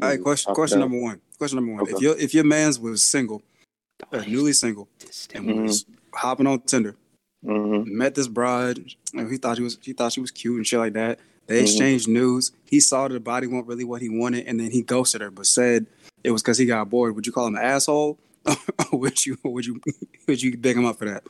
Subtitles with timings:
[0.00, 1.20] we All can right, question question number one.
[1.38, 1.88] Question number one.
[1.90, 3.42] If your if your man's was single,
[4.12, 4.88] uh, newly single,
[5.34, 5.62] and Mhm.
[5.66, 6.94] was hopping on Tinder,
[7.44, 7.86] Mhm.
[7.86, 8.84] met this bride,
[9.14, 11.18] and he thought she was he thought she was cute and shit like that.
[11.46, 11.62] They Mhm.
[11.62, 12.52] exchanged news.
[12.64, 15.30] He saw that the body wasn't really what he wanted, and then he ghosted her,
[15.30, 15.86] but said
[16.22, 17.16] it was because he got bored.
[17.16, 18.18] Would you call him an asshole?
[18.92, 19.80] would you would you
[20.28, 21.24] would you big him up for that?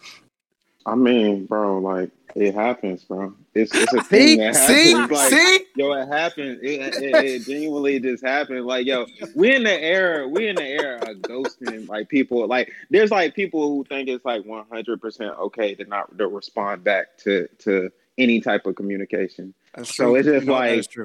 [0.84, 3.34] I mean, bro, like it happens, bro.
[3.58, 5.10] It's it's a See, thing that see, happens.
[5.18, 5.64] Like, see.
[5.76, 6.60] yo, it happened.
[6.62, 8.64] It, it, it genuinely just happened.
[8.64, 11.88] Like, yo, we in the era, we in the era of ghosting.
[11.88, 16.16] Like people, like there's like people who think it's like 100 percent okay to not
[16.18, 19.54] to respond back to to any type of communication.
[19.74, 21.04] That's So it's just You know, like- true.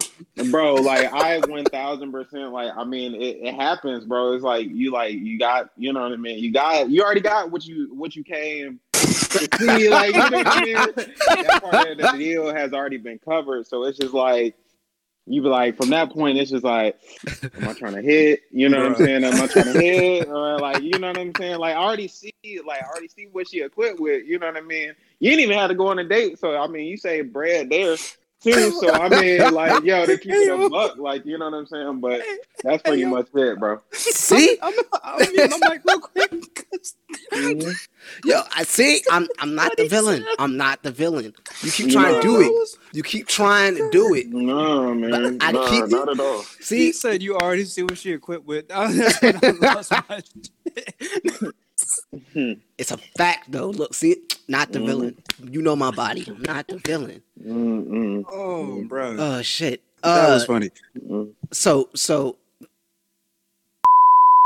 [0.50, 4.34] Bro, like I 1000 percent, like I mean, it, it happens, bro.
[4.34, 6.40] It's like you like you got, you know what I mean.
[6.40, 8.80] You got, you already got what you what you came
[9.60, 9.90] see.
[9.90, 10.76] Like you know what I mean.
[10.96, 13.68] That part of the deal has already been covered.
[13.68, 14.56] So it's just like
[15.26, 17.00] you be like from that point, it's just like,
[17.42, 18.42] am I trying to hit?
[18.52, 19.24] You know what I'm saying?
[19.24, 20.28] Am I trying to hit?
[20.28, 21.60] Or like, you know what I'm saying?
[21.60, 22.34] Like I already see,
[22.66, 24.26] like I already see what she equipped with.
[24.26, 24.94] You know what I mean?
[25.20, 26.40] You didn't even have to go on a date.
[26.40, 27.96] So I mean, you say bread there
[28.44, 28.72] too.
[28.80, 31.68] So I mean, like, yo, they keep it a buck, like, you know what I'm
[31.68, 32.00] saying?
[32.00, 32.22] But
[32.64, 33.10] that's pretty yo.
[33.10, 33.80] much it, bro.
[33.94, 36.32] See, I'm, I'm, I'm, I'm like real quick.
[36.72, 36.96] 'cause-
[37.34, 37.74] Mhm.
[38.26, 39.02] yo, I see.
[39.12, 40.26] I'm I'm not the villain.
[40.38, 41.34] I'm not the villain.
[41.62, 42.70] You keep trying to do it.
[42.92, 44.28] You keep trying to do it.
[44.30, 45.38] No, man.
[45.42, 46.42] I Nah, keep- not at all.
[46.60, 48.68] He See, said you already see what she equipped with.
[48.70, 50.22] That's when I lost my
[51.78, 52.60] shit.
[52.78, 53.70] it's a fact though.
[53.70, 54.16] Look, see,
[54.48, 54.86] not the Mhm.
[54.86, 55.18] villain.
[55.52, 56.26] You know my body.
[56.28, 57.22] I'm not the villain.
[57.42, 58.24] Mm-mm.
[58.30, 59.82] Oh, bro, Oh shit.
[60.04, 60.70] that Uh, was funny.
[61.52, 62.38] So so.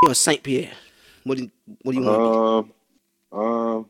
[0.03, 0.71] You're Saint Pierre.
[1.23, 2.71] What do you, what do you want?
[3.33, 3.85] Um, um,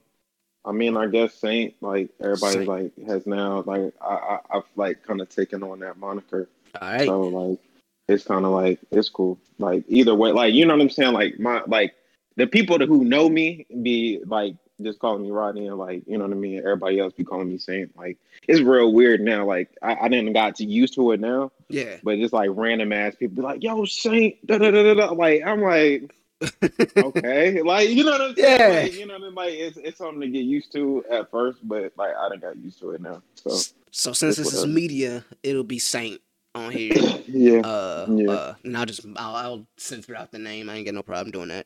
[0.63, 2.67] I mean, I guess Saint, like everybody, Saint.
[2.67, 6.47] like has now, like I, I, I've like kind of taken on that moniker.
[6.81, 7.05] All right.
[7.05, 7.59] So like,
[8.07, 9.37] it's kind of like it's cool.
[9.59, 11.11] Like either way, like you know what I'm saying.
[11.13, 11.93] Like my like
[12.37, 16.23] the people who know me be like just calling me Rodney and like you know
[16.25, 16.59] what I mean.
[16.59, 17.97] Everybody else be calling me Saint.
[17.97, 18.17] Like
[18.47, 19.45] it's real weird now.
[19.45, 21.97] Like I, I didn't got to used to it now, Yeah.
[22.03, 24.93] but just like random ass people be like, "Yo, Saint," da da da da.
[24.93, 25.11] da.
[25.13, 26.13] Like I'm like.
[26.97, 28.59] okay, like you know what I'm saying.
[28.59, 28.81] Yeah.
[28.83, 29.33] Like, you know what I mean.
[29.35, 32.57] Like it's it's something to get used to at first, but like I done got
[32.57, 33.23] used to it now.
[33.33, 33.57] So
[33.89, 36.21] So since this is media, it'll be Saint
[36.53, 37.01] on here.
[37.27, 38.29] yeah, Uh, Yeah.
[38.31, 40.69] uh, and I'll just I'll, I'll censor out the name.
[40.69, 41.65] I ain't got no problem doing that.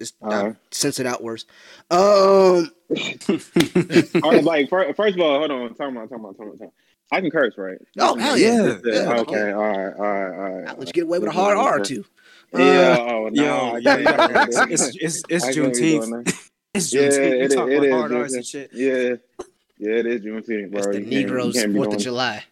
[0.00, 0.56] Just I'll Alright.
[0.98, 1.44] it out worse.
[1.90, 1.98] Um,
[4.24, 6.58] All right, like fir- first of all, hold on, time out, time out, time out,
[6.58, 6.72] time out.
[7.12, 7.76] I can curse, right?
[7.98, 8.62] Oh, hell yeah.
[8.62, 8.78] Yeah.
[8.82, 9.20] Yeah.
[9.20, 9.52] Okay.
[9.52, 9.94] All right.
[9.94, 10.34] All right.
[10.34, 10.78] All right.
[10.78, 12.04] Let you get away with a hard R too.
[12.54, 12.96] Yeah.
[12.98, 13.76] Oh no.
[13.76, 14.26] Yeah, yeah, do yeah.
[14.26, 14.48] that.
[14.70, 16.50] It's it's it's I can't be doing Juneteenth.
[16.74, 17.42] It's Yeah, Juneteenth.
[17.42, 18.70] it talk It about hard R's and shit.
[18.72, 19.16] Yeah.
[19.78, 20.78] Yeah, it is Juneteenth, bro.
[20.78, 22.44] It's the You Negroes can't Fourth of July.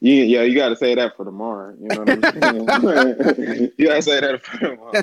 [0.00, 1.74] You, yeah, you got to say that for tomorrow.
[1.80, 3.72] You know what I'm saying?
[3.76, 5.02] you got to say that for tomorrow.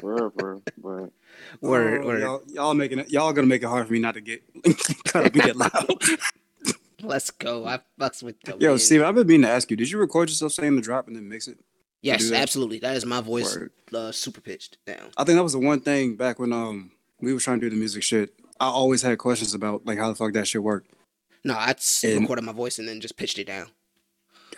[0.00, 0.62] For real, for.
[0.78, 1.12] But
[1.60, 2.20] Word, Oh, word.
[2.22, 3.10] Y'all, y'all making it.
[3.10, 4.42] Y'all gonna make it hard for me not to get
[5.04, 5.70] cut up get loud.
[7.02, 7.66] Let's go.
[7.66, 8.78] I fucks with the Yo, man.
[8.78, 9.76] Steven, I've been meaning to ask you.
[9.76, 11.58] Did you record yourself saying the drop and then mix it?
[12.00, 12.40] Yes, that?
[12.40, 12.78] absolutely.
[12.78, 13.70] That is my voice, Word.
[13.94, 15.10] uh, super pitched down.
[15.16, 17.70] I think that was the one thing back when um we were trying to do
[17.70, 18.32] the music shit.
[18.60, 20.90] I always had questions about like how the fuck that shit worked.
[21.44, 21.74] No, I
[22.04, 23.66] And- recorded my voice and then just pitched it down.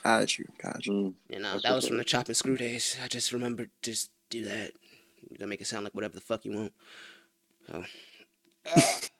[0.03, 1.15] Got you, got you.
[1.31, 2.99] You know, That's that was from the chop and screw days.
[3.03, 4.72] I just remembered just do that.
[5.34, 6.72] You gotta make it sound like whatever the fuck you want.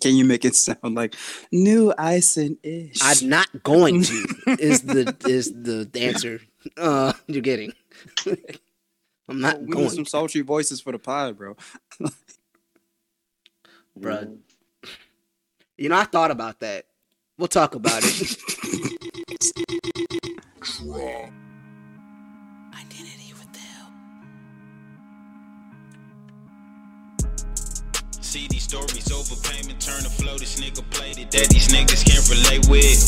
[0.00, 1.14] Can you make it sound like
[1.52, 2.96] new ice and ish?
[3.02, 4.26] I'm not going to.
[4.58, 6.40] is the is the answer
[6.78, 7.74] uh you're getting?
[9.28, 9.76] I'm not going.
[9.76, 11.54] we need some sultry voices for the pod, bro.
[14.00, 14.38] Bruh.
[15.76, 16.86] You know, I thought about that.
[17.36, 18.38] We'll talk about it.
[28.68, 30.36] Stories overpayment, turn the flow.
[30.36, 33.00] This nigga played it that these niggas can't relate with.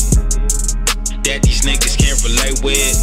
[1.21, 2.97] That these niggas can't relate with.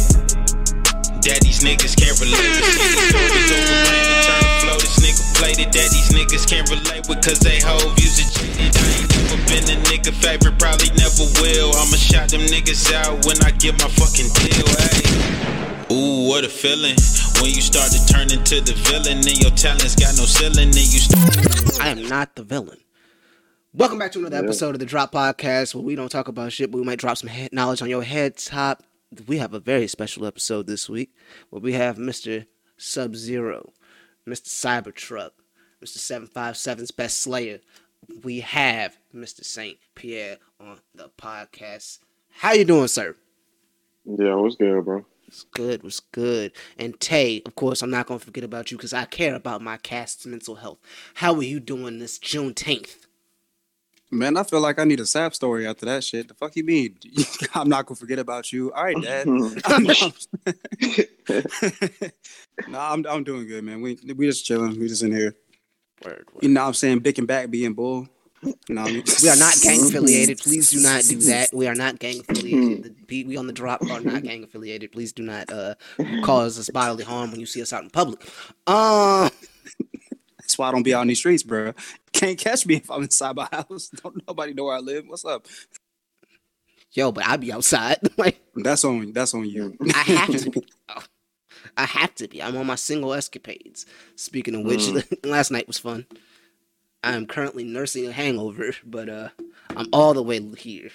[1.23, 2.67] That these niggas can't relate with.
[2.67, 4.75] These stories overpayment, turn the flow.
[4.75, 7.23] This nigga played it that these niggas can't relate with.
[7.23, 8.75] Cause they hoe use it cheated.
[8.75, 11.71] I ain't never been a nigga favorite, probably never will.
[11.79, 15.68] I'ma shout them niggas out when I get my fucking deal, hey.
[15.91, 16.95] Ooh, what a feeling
[17.41, 20.75] when you start to turn into the villain and your talents got no ceiling and
[20.75, 21.81] you start.
[21.81, 22.77] I am not the villain.
[23.73, 24.43] Welcome back to another Yeah.
[24.43, 27.17] episode of the Drop Podcast where we don't talk about shit, but we might drop
[27.17, 28.83] some head knowledge on your head top.
[29.27, 31.11] We have a very special episode this week
[31.49, 32.45] where we have Mr.
[32.77, 33.73] Sub Zero,
[34.27, 34.47] Mr.
[34.47, 35.31] Cybertruck,
[35.83, 35.97] Mr.
[35.97, 37.61] 757's Best Slayer.
[38.23, 39.43] We have Mr.
[39.43, 41.99] Saint Pierre on the podcast.
[42.29, 43.15] How you doing, sir?
[44.05, 45.05] Yeah, what's good, bro?
[45.29, 45.83] It's good.
[45.83, 46.53] Was good.
[46.79, 49.77] And Tay, of course, I'm not gonna forget about you because I care about my
[49.77, 50.79] cast's mental health.
[51.13, 53.05] How are you doing this Juneteenth?
[54.09, 56.29] Man, I feel like I need a sap story after that shit.
[56.29, 56.97] The fuck you mean?
[57.53, 58.73] I'm not gonna forget about you.
[58.73, 59.27] All right, Dad.
[62.67, 63.81] no, I'm I'm doing good, man.
[63.81, 64.79] We we just chilling.
[64.79, 65.35] We just in here.
[66.03, 66.41] Word, word.
[66.41, 66.99] You know what I'm saying?
[66.99, 68.07] Bick and back being bull.
[68.41, 69.03] You know what I mean?
[69.21, 70.39] We are not gang affiliated.
[70.39, 71.49] Please do not do that.
[71.53, 72.95] We are not gang affiliated.
[73.09, 74.91] We on the drop are not gang affiliated.
[74.91, 75.75] Please do not uh,
[76.23, 78.21] cause us bodily harm when you see us out in public.
[78.67, 79.29] Um,
[80.39, 81.73] That's why I don't be out in these streets, bro.
[82.13, 83.89] Can't catch me if I'm inside my house.
[84.03, 85.05] Don't nobody know where I live.
[85.07, 85.45] What's up?
[86.93, 87.97] yo, but I be outside.
[88.17, 89.77] like That's on that's on you.
[89.93, 90.65] I have to be.
[90.89, 91.03] Oh,
[91.77, 92.41] I have to be.
[92.41, 93.85] I'm on my single escapades.
[94.15, 94.89] Speaking of which,
[95.23, 96.05] last night was fun.
[97.03, 99.29] I am currently nursing a hangover, but uh,
[99.75, 100.89] I'm all the way here.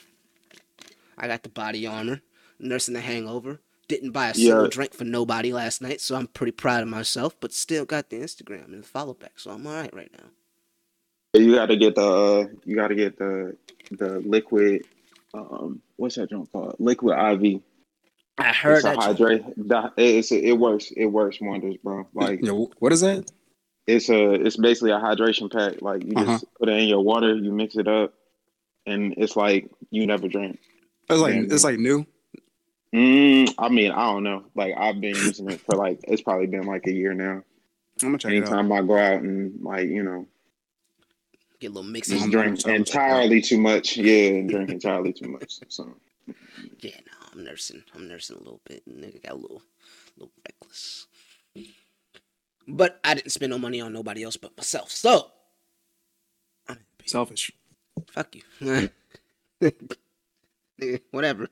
[1.17, 2.21] I got the body armor,
[2.59, 3.61] nursing the hangover.
[3.87, 4.69] Didn't buy a single Yeah.
[4.71, 7.37] drink for nobody last night, so I'm pretty proud of myself.
[7.39, 10.25] But still got the Instagram and the follow back, so I'm all right right now.
[11.41, 13.57] You got to get the uh, you got to get the
[13.91, 14.85] the liquid.
[15.35, 16.77] Um, what's that drink called?
[16.79, 17.61] Liquid IV.
[18.39, 18.95] I heard it's a that.
[18.97, 19.69] you- hydrate.
[19.69, 20.91] that- It's it works.
[20.97, 22.07] It works wonders, bro.
[22.15, 23.31] Like Yo, what is that?
[23.87, 25.83] It's a it's basically a hydration pack.
[25.83, 26.39] Like you just Uh-huh.
[26.59, 28.15] put it in your water, you mix it up,
[28.87, 30.59] and it's like you never drink.
[31.11, 32.07] It's like Yeah, it's like new.
[32.95, 34.45] Mm, I mean, I don't know.
[34.55, 37.43] Like I've been using it for like it's probably been like a year now.
[38.03, 38.53] I'm gonna check it out.
[38.53, 40.27] Anytime I go out and like you know
[41.61, 42.39] Get a little mix just I'm- in.
[42.39, 45.59] I'm drink I'm entirely too much, yeah, and drink entirely too much.
[45.69, 45.95] So
[46.81, 47.83] Yeah, no, I'm nursing.
[47.95, 48.83] I'm nursing a little bit.
[48.89, 49.63] Nigga got a little,
[50.17, 51.07] little reckless.
[52.67, 54.91] But I didn't spend no money on nobody else but myself.
[54.91, 55.31] So,
[56.69, 56.79] I'm.
[57.07, 57.51] Selfish.
[58.11, 58.91] fuck you.
[61.11, 61.49] Whatever.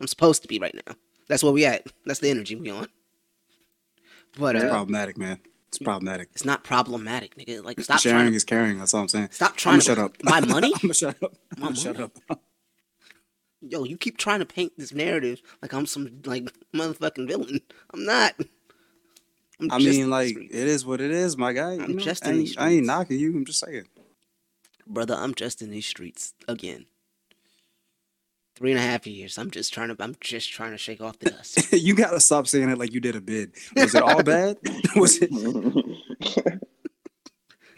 [0.00, 0.94] I'm supposed to be right now.
[1.28, 1.86] That's where we at.
[2.06, 2.88] That's the energy we on.
[4.38, 5.40] But It's uh, problematic, man.
[5.68, 6.28] It's problematic.
[6.32, 7.64] it's not problematic, nigga.
[7.64, 8.30] Like stop Sharing trying.
[8.32, 8.78] To, is caring.
[8.78, 9.28] That's all I'm saying.
[9.30, 10.22] stop trying gonna shut up.
[10.22, 10.72] My money.
[10.74, 11.34] I'm gonna shut up.
[11.56, 12.12] I'm gonna shut up.
[13.62, 17.60] Yo, you keep trying to paint this narrative like I'm some like motherfucking villain.
[17.94, 18.34] I'm not.
[19.70, 21.72] I'm I mean, like it is what it is, my guy.
[21.72, 23.34] I'm know, just I in ain't, I ain't knocking you.
[23.36, 23.84] I'm just saying.
[24.86, 26.86] brother, I'm just in these streets again.
[28.54, 29.38] Three and a half years.
[29.38, 30.02] I'm just trying to.
[30.02, 31.72] I'm just trying to shake off the dust.
[31.72, 33.52] you gotta stop saying it like you did a bid.
[33.76, 34.58] Was it all bad?
[34.96, 35.30] was it?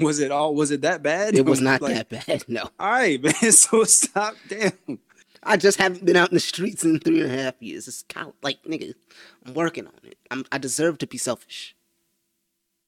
[0.01, 0.55] Was it all?
[0.55, 1.37] Was it that bad?
[1.37, 2.45] It was not Like, that bad.
[2.49, 3.53] No, All right, man.
[3.53, 4.35] So stop.
[4.49, 4.73] Damn.
[5.45, 7.89] I just haven't been out in the streets in three and a half years.
[7.89, 8.95] It's kind of like nigga.
[9.47, 10.19] I'm working on it.
[10.31, 10.45] I'm.
[10.53, 11.75] I deserve to be selfish.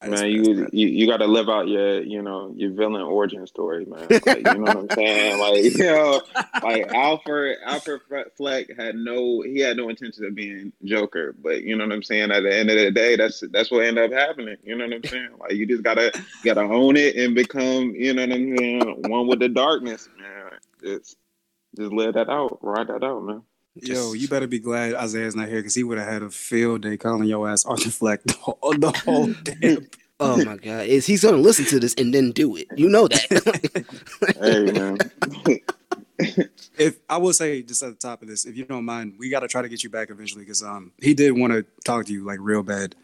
[0.02, 3.46] That's- man, you, you you got to live out your you know your villain origin
[3.46, 4.06] story, man.
[4.10, 5.38] Like, you know what I'm saying?
[5.40, 6.20] Like you know,
[6.62, 11.62] like Alfred Alfred Fle- Fleck had no he had no intention of being Joker, but
[11.62, 12.30] you know what I'm saying.
[12.30, 14.56] At the end of the day, that's that's what ended up happening.
[14.64, 15.30] You know what I'm saying?
[15.40, 16.12] Like you just gotta
[16.44, 20.50] gotta own it and become you know what I'm saying one with the darkness, man.
[20.82, 21.16] It's
[21.76, 23.42] just let that out, ride that out, man.
[23.74, 26.80] Yo, you better be glad Isaiah's not here because he would have had a field
[26.82, 29.86] day calling your ass Arthur Fleck the whole, the whole damn.
[30.18, 32.68] Oh my god, is he's gonna listen to this and then do it?
[32.74, 33.86] You know that.
[34.40, 34.96] Hey, man.
[36.78, 39.28] If I will say just at the top of this, if you don't mind, we
[39.28, 42.06] got to try to get you back eventually because um he did want to talk
[42.06, 42.94] to you like real bad,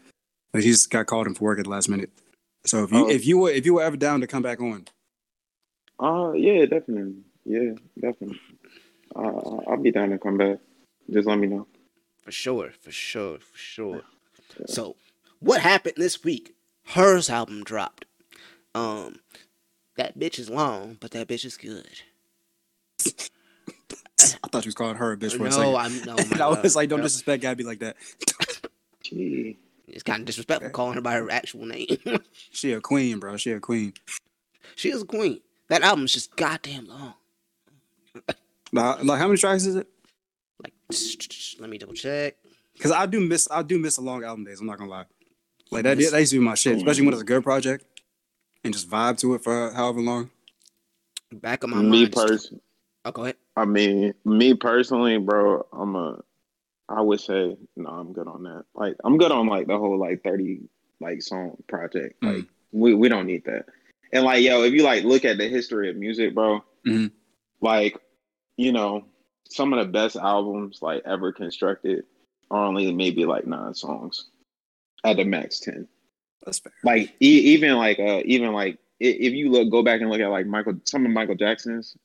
[0.51, 2.09] but he just got called in for work at the last minute.
[2.65, 3.09] So if you Oh.
[3.09, 4.85] if you were if you were ever down to come back on,
[5.99, 7.17] Uh, yeah, definitely.
[7.45, 8.39] Yeah, definitely.
[9.15, 10.57] Uh, I'll be down to come back.
[11.11, 11.67] Just let me know.
[12.21, 14.01] For sure, for sure, for sure.
[14.65, 14.95] So,
[15.39, 16.55] what happened this week?
[16.89, 18.05] H.E.R.'s album dropped.
[18.75, 19.19] Um,
[19.97, 21.87] that bitch is long, but that bitch is good.
[23.05, 25.75] I thought you was calling her a bitch for a no, second.
[25.75, 26.15] I'm no.
[26.31, 26.75] and I was God.
[26.75, 27.03] like, don't No.
[27.03, 27.97] disrespect Gabby like that.
[29.01, 29.57] Gee.
[29.87, 31.87] It's kind of disrespectful calling her by her actual name.
[32.51, 33.35] She a queen, bro.
[33.37, 33.93] She a queen.
[34.75, 35.41] she is a queen.
[35.69, 37.15] That album's just goddamn long.
[38.73, 39.87] Like, like how many tracks is it?
[40.63, 40.73] Like,
[41.59, 42.35] let me double check.
[42.73, 44.59] Because I do miss I do miss the long album days.
[44.59, 45.05] I'm not gonna lie.
[45.71, 47.85] Like that, that used to be my shit, especially when it's a good project
[48.63, 50.29] and just vibe to it for however long.
[51.31, 52.13] Back of my Me mind.
[52.13, 52.61] person.
[53.05, 53.35] Oh, go ahead.
[53.55, 55.65] I mean, me personally, bro.
[55.71, 56.23] I'm a.
[56.89, 57.89] I would say no.
[57.89, 58.65] I'm good on that.
[58.75, 60.61] Like, I'm good on like the whole like 30
[60.99, 62.19] like song project.
[62.21, 62.35] Mm.
[62.35, 63.65] Like, we we don't need that.
[64.11, 67.11] And like, yo, if you like look at the history of music, bro, Mhm.
[67.61, 67.97] like,
[68.57, 69.05] you know,
[69.49, 72.05] some of the best albums like ever constructed
[72.51, 74.29] are only maybe like nine songs,
[75.03, 75.87] at the max ten.
[76.45, 76.73] That's fair.
[76.83, 80.29] like e- even like uh even like if you look go back and look at
[80.29, 81.95] like Michael some of Michael Jackson's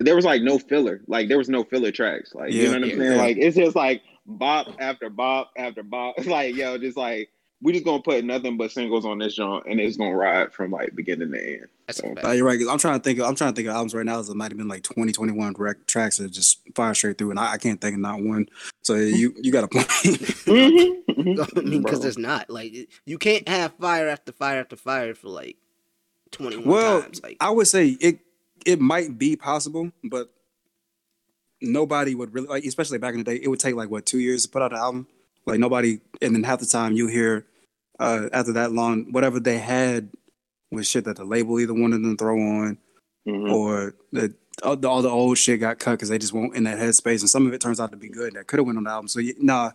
[0.00, 2.82] there was like no filler like there was no filler tracks like you know what
[2.82, 3.18] I'm yeah, saying yeah.
[3.18, 6.14] like it's just like bop after bop after bop.
[6.18, 7.30] It's like yo, just like
[7.60, 10.70] we just gonna put nothing but singles on this joint, and it's gonna ride from
[10.70, 11.66] like beginning to end.
[11.86, 12.58] That's So- Uh, you're right.
[12.58, 13.18] 'cause I'm trying to think.
[13.18, 14.22] Of, I'm trying to think of albums right now.
[14.22, 17.52] That might have been like 2021 rec- tracks that just fire straight through, and I,
[17.52, 18.48] I can't think of not one.
[18.82, 19.86] So you you got a point.
[20.46, 22.02] I mean, because Bro.
[22.02, 22.74] there's not like
[23.06, 25.56] you can't have fire after fire after fire for like
[26.30, 27.20] 21 well, times.
[27.22, 28.20] Like I would say it
[28.66, 30.32] it might be possible, but
[31.60, 33.40] nobody would really like, especially back in the day.
[33.42, 35.06] It would take like what two years to put out an album.
[35.48, 37.46] Like nobody, and then half the time you hear
[37.98, 40.10] uh, after that long, whatever they had
[40.70, 42.78] was shit that the label either wanted them to throw on,
[43.26, 43.50] Mhm.
[43.52, 46.64] or that all the, all the old shit got cut because they just won't in
[46.64, 48.76] that headspace, and some of it turns out to be good that could have went
[48.78, 49.08] on the album.
[49.08, 49.72] So you, nah,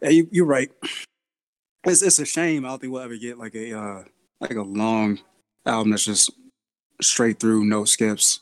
[0.00, 0.70] yeah, you, you're right.
[1.84, 2.64] It's it's a shame.
[2.64, 4.04] I don't think we'll ever get like a uh,
[4.40, 5.18] like a long
[5.66, 6.30] album that's just
[7.02, 8.40] straight through, no skips,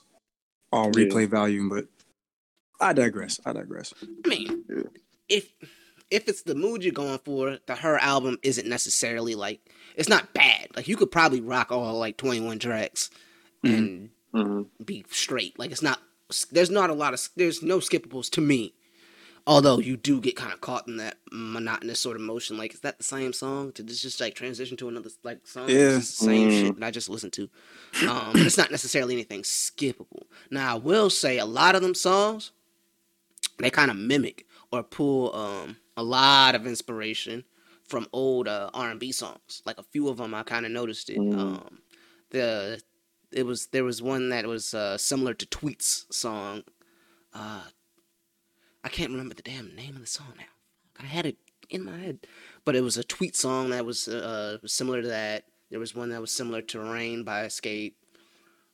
[0.73, 1.05] all Yeah.
[1.07, 1.69] replay volume.
[1.69, 1.87] But
[2.81, 3.41] I digress.
[3.47, 3.95] I digress.
[4.03, 4.83] I mean, Yeah.
[5.29, 5.53] if
[6.11, 7.99] if it's the mood you're going for, the H.E.R.
[7.99, 9.61] album isn't necessarily like
[9.97, 10.69] it's not bad.
[10.77, 13.11] Like you could probably rock all like 21 tracks
[13.65, 14.67] and Mhm.
[14.85, 15.59] be straight.
[15.59, 16.01] Like it's not
[16.53, 18.75] there's not a lot of there's no skippables to me.
[19.47, 22.81] Although you do get kind of caught in that monotonous sort of motion, like is
[22.81, 23.71] that the same song?
[23.71, 25.69] Did this just like transition to another like song?
[25.71, 26.01] Yeah.
[26.01, 26.61] Same Mm.
[26.61, 27.49] shit that I just listened to.
[28.07, 30.25] Um, it's not necessarily anything skippable.
[30.51, 32.53] Now I will say a lot of them songs,
[33.59, 37.45] they kind of mimic or pull um a lot of inspiration
[37.89, 39.63] from old uh, R&B songs.
[39.65, 41.19] Like a few of them, I kind of noticed it.
[41.19, 41.39] Mm.
[41.39, 41.79] Um,
[42.31, 42.81] the
[43.33, 46.63] it was there was one that was uh, similar to Tweet's song.
[47.33, 47.63] Uh,
[48.85, 50.45] I can't remember the damn name of the song now.
[51.01, 51.37] I had it
[51.69, 52.21] in my head,
[52.65, 55.45] but it was a Tweet song that was uh, similar to that.
[55.71, 57.95] There was one that was similar to Rain by Xscape.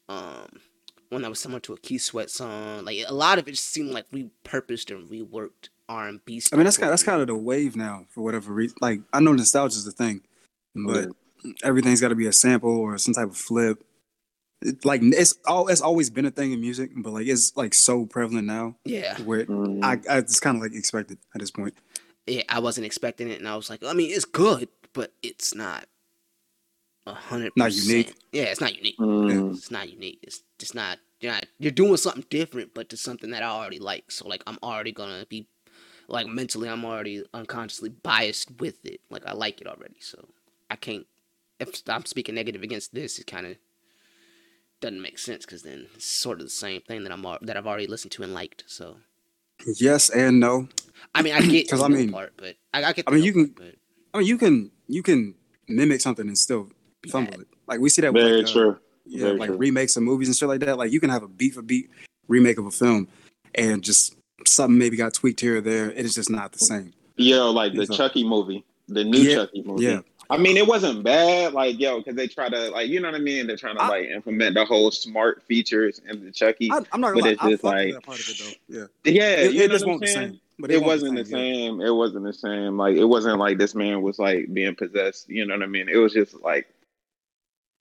[0.09, 0.61] Um,
[1.09, 2.85] one that was similar to a Keith Sweat song.
[2.85, 6.43] Like a lot of it just seemed like repurposed and reworked R and B.
[6.53, 8.77] I mean, that's kind that's kind of the wave now for whatever reason.
[8.81, 10.23] Like I know nostalgia is the thing,
[10.75, 11.11] but
[11.63, 13.85] everything's got to be a sample or some type of flip.
[14.63, 17.75] It, like it's all it's always been a thing in music, but like it's like
[17.75, 19.19] so prevalent now yeah.
[19.23, 19.83] where Mhm.
[19.85, 21.75] I, I it's kind of like expected at this point.
[22.27, 25.55] yeah, I wasn't expecting it, and I was like, I mean, it's good, but it's
[25.55, 25.85] not
[27.07, 27.53] a hundred.
[27.57, 27.89] Not percent.
[27.89, 28.15] unique.
[28.33, 28.97] Yeah, it's not unique.
[28.99, 29.53] Mhm.
[29.55, 30.21] It's not unique.
[30.23, 30.99] It's just not.
[31.21, 31.45] You're not.
[31.59, 34.11] You're doing something different, but to something that I already like.
[34.11, 35.47] So like, I'm already gonna be,
[36.09, 39.01] like, mentally, I'm already unconsciously biased with it.
[39.11, 40.29] Like, I like it already, so
[40.71, 41.07] I can't.
[41.61, 43.57] If I'm speaking negative against this, it kind of
[44.81, 47.67] doesn't make sense because then it's sort of the same thing that I'm that I've
[47.67, 48.65] already listened to and liked.
[48.67, 48.97] So
[49.77, 50.69] Yes and no.
[51.15, 53.05] I mean, I get 'Cause the I mean- part, but I, I get.
[53.07, 53.79] I mean, no you can- part,
[54.13, 55.35] I mean, you can you can
[55.69, 56.69] mimic something and still
[57.09, 57.41] fumble bad.
[57.43, 57.47] it.
[57.67, 58.79] Like we see that with Very like, uh, true.
[59.07, 59.57] yeah, Very like true.
[59.59, 60.77] remakes of movies and shit like that.
[60.77, 61.89] Like you can have a beat for beat
[62.29, 63.09] remake of a film,
[63.55, 65.91] and just something maybe got tweaked here or there.
[65.91, 66.93] It is just not the same.
[67.17, 69.85] Yo, like the It's a- Chucky movie, the new Yeah, Chucky movie.
[69.85, 70.01] yeah.
[70.31, 73.15] I mean, it wasn't bad, like yo, because they try to like, you know what
[73.15, 73.47] I mean?
[73.47, 76.71] They're trying to I- like implement the whole smart features in the Chucky.
[76.73, 78.39] I, I'm not But gonna lie, it's just like- that part of it
[78.69, 78.81] though.
[79.05, 80.31] Yeah, yeah, it, you it know just won't the saying?
[80.31, 80.41] same.
[80.59, 81.37] But It, won't wasn't the yeah.
[81.37, 81.81] same.
[81.81, 82.77] It wasn't the same.
[82.79, 85.29] Like it wasn't like this man was like being possessed.
[85.29, 85.89] You know what I mean?
[85.89, 86.69] It was just like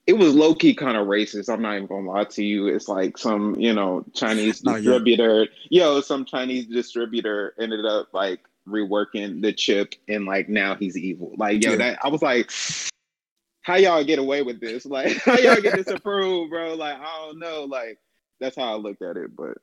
[0.05, 1.51] it was low key kind of racist.
[1.51, 2.67] I'm not even gonna lie to you.
[2.67, 5.47] It's like some you know Chinese distributor.
[5.69, 11.33] Yo, some Chinese distributor ended up like reworking the chip, and like now he's evil.
[11.37, 11.77] Like yo, Yeah.
[11.77, 12.51] that I was like.
[13.65, 14.85] How y'all get away with this?
[14.93, 16.73] Like, how y'all get this approved, bro?
[16.73, 17.63] Like, I don't know.
[17.63, 17.97] Like,
[18.41, 19.33] that's how I looked at it.
[19.37, 19.57] But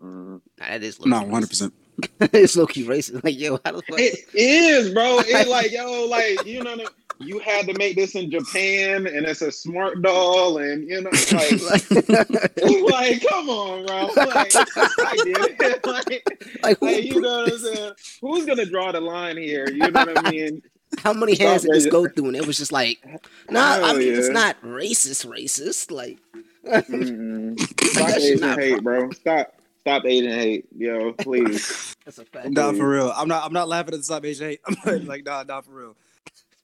[0.00, 0.40] mm.
[0.60, 1.48] Nah, that is No, 100.
[1.48, 1.74] percent
[2.20, 3.24] it's low key racist.
[3.24, 3.98] Like yo, how the fuck?
[3.98, 5.18] It is, bro.
[5.20, 6.76] It like yo, like you know,
[7.18, 11.10] you had to make this in Japan, and it's a smart doll, and you know,
[11.32, 11.52] like,
[12.92, 14.06] like come on, bro.
[14.16, 15.80] Like, I get it.
[15.84, 16.28] Like,
[16.62, 17.92] like, like, you know what I'm saying?
[18.20, 19.68] Who's gonna draw the line here?
[19.68, 20.62] You know what I mean?
[20.98, 22.28] How many hands Stop did this go through?
[22.28, 23.04] And it was just like,
[23.50, 23.60] nah.
[23.60, 25.26] I Hell mean, it's not racist.
[25.26, 25.90] Racist.
[25.90, 26.18] Like,
[26.66, 27.58] Mm-mm.
[27.60, 29.10] Stop That shit Asian not hate, bro.
[29.12, 31.94] Stop, stop Asian hate, yo, please.
[32.04, 32.50] that's a fact.
[32.50, 33.12] Nah, for real.
[33.14, 33.44] I'm not.
[33.44, 34.58] I'm not laughing at the sub H8.
[34.86, 35.96] I'm like, nah, nah, for real.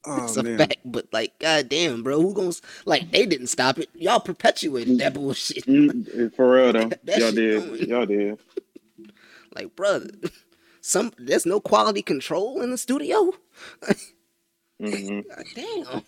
[0.06, 0.58] Oh It's a man.
[0.58, 2.52] fact, but like, goddamn, bro, who gonna
[2.86, 3.10] like?
[3.12, 3.90] They didn't stop it.
[3.94, 5.66] Y'all perpetuated that bullshit.
[5.68, 7.88] Mm, For real though, y'all did, going.
[7.88, 8.38] y'all did.
[9.54, 10.10] Like, brother,
[10.82, 13.32] some there's no quality control in the studio.
[14.80, 15.20] hmm
[15.54, 16.04] damn.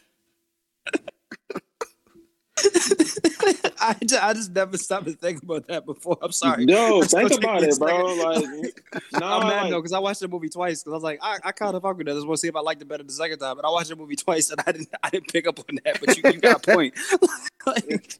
[3.81, 6.17] I just, I just never stopped to think about that before.
[6.23, 6.65] I'm sorry.
[6.65, 8.15] No, think about it, bro.
[8.15, 8.45] Like,
[9.21, 11.19] no, I'm mad like, though because I watched the movie twice because I was like,
[11.23, 12.13] I, I kind of fuck with that.
[12.13, 13.57] I just want to see if I liked it better the second time.
[13.57, 16.01] But I watched the movie twice and I didn't I didn't pick up on that.
[16.01, 16.95] But you, you got a point.
[17.67, 18.19] like,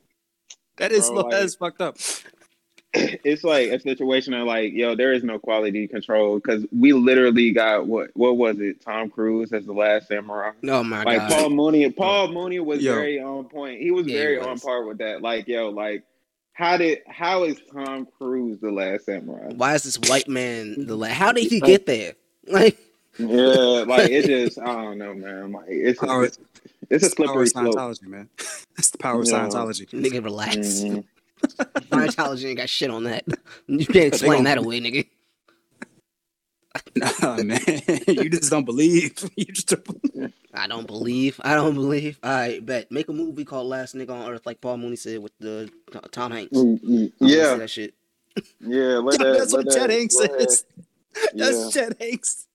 [0.79, 1.97] that is Bro, like- is fucked up.
[2.95, 7.51] it's like a situation of like, yo, there is no quality control because we literally
[7.53, 8.81] got what what was it?
[8.83, 10.53] Tom Cruise as the last samurai.
[10.69, 11.31] Oh my Like god.
[11.33, 12.95] Paul Mooney, Paul Mooney was Yo.
[12.95, 13.81] very on point.
[13.81, 14.47] He was Yeah, he very was.
[14.47, 15.23] on par with that.
[15.23, 16.05] Like, yo, like
[16.53, 19.53] how did how is Tom Cruise the last samurai?
[19.55, 22.13] Why is this white man the last How did he get there?
[22.47, 22.77] Like
[23.19, 25.53] Yeah, like it just I don't know, man.
[25.53, 26.39] Like it's Power- it's,
[26.91, 27.75] it's a It's power slippery of slope.
[27.77, 28.29] Scientology, man.
[28.79, 29.49] It's the power of Yeah.
[29.49, 29.89] Scientology.
[29.91, 30.57] nigga, relax.
[30.57, 31.05] Mhm.
[31.93, 33.25] Scientology ain't got shit on that.
[33.69, 35.09] You can't explain that away, nigga.
[36.97, 37.61] Nah, man.
[38.09, 39.15] you just don't believe.
[39.37, 40.33] You just don't believe.
[40.55, 41.41] I don't believe.
[41.45, 42.19] I don't believe.
[42.23, 42.91] All right, bet.
[42.93, 46.01] Make a movie called Last Nigga on Earth, like Paul Mooney said with the uh,
[46.13, 46.59] Tom Hanks.
[46.59, 47.95] Mm, mm, I wanna see Yeah, that shit.
[48.61, 48.99] yeah.
[48.99, 50.59] Let that, That's what let Chet Hanks go ahead.
[50.59, 50.65] says.
[51.39, 51.71] That's Yeah.
[51.71, 52.47] Chet Hanks.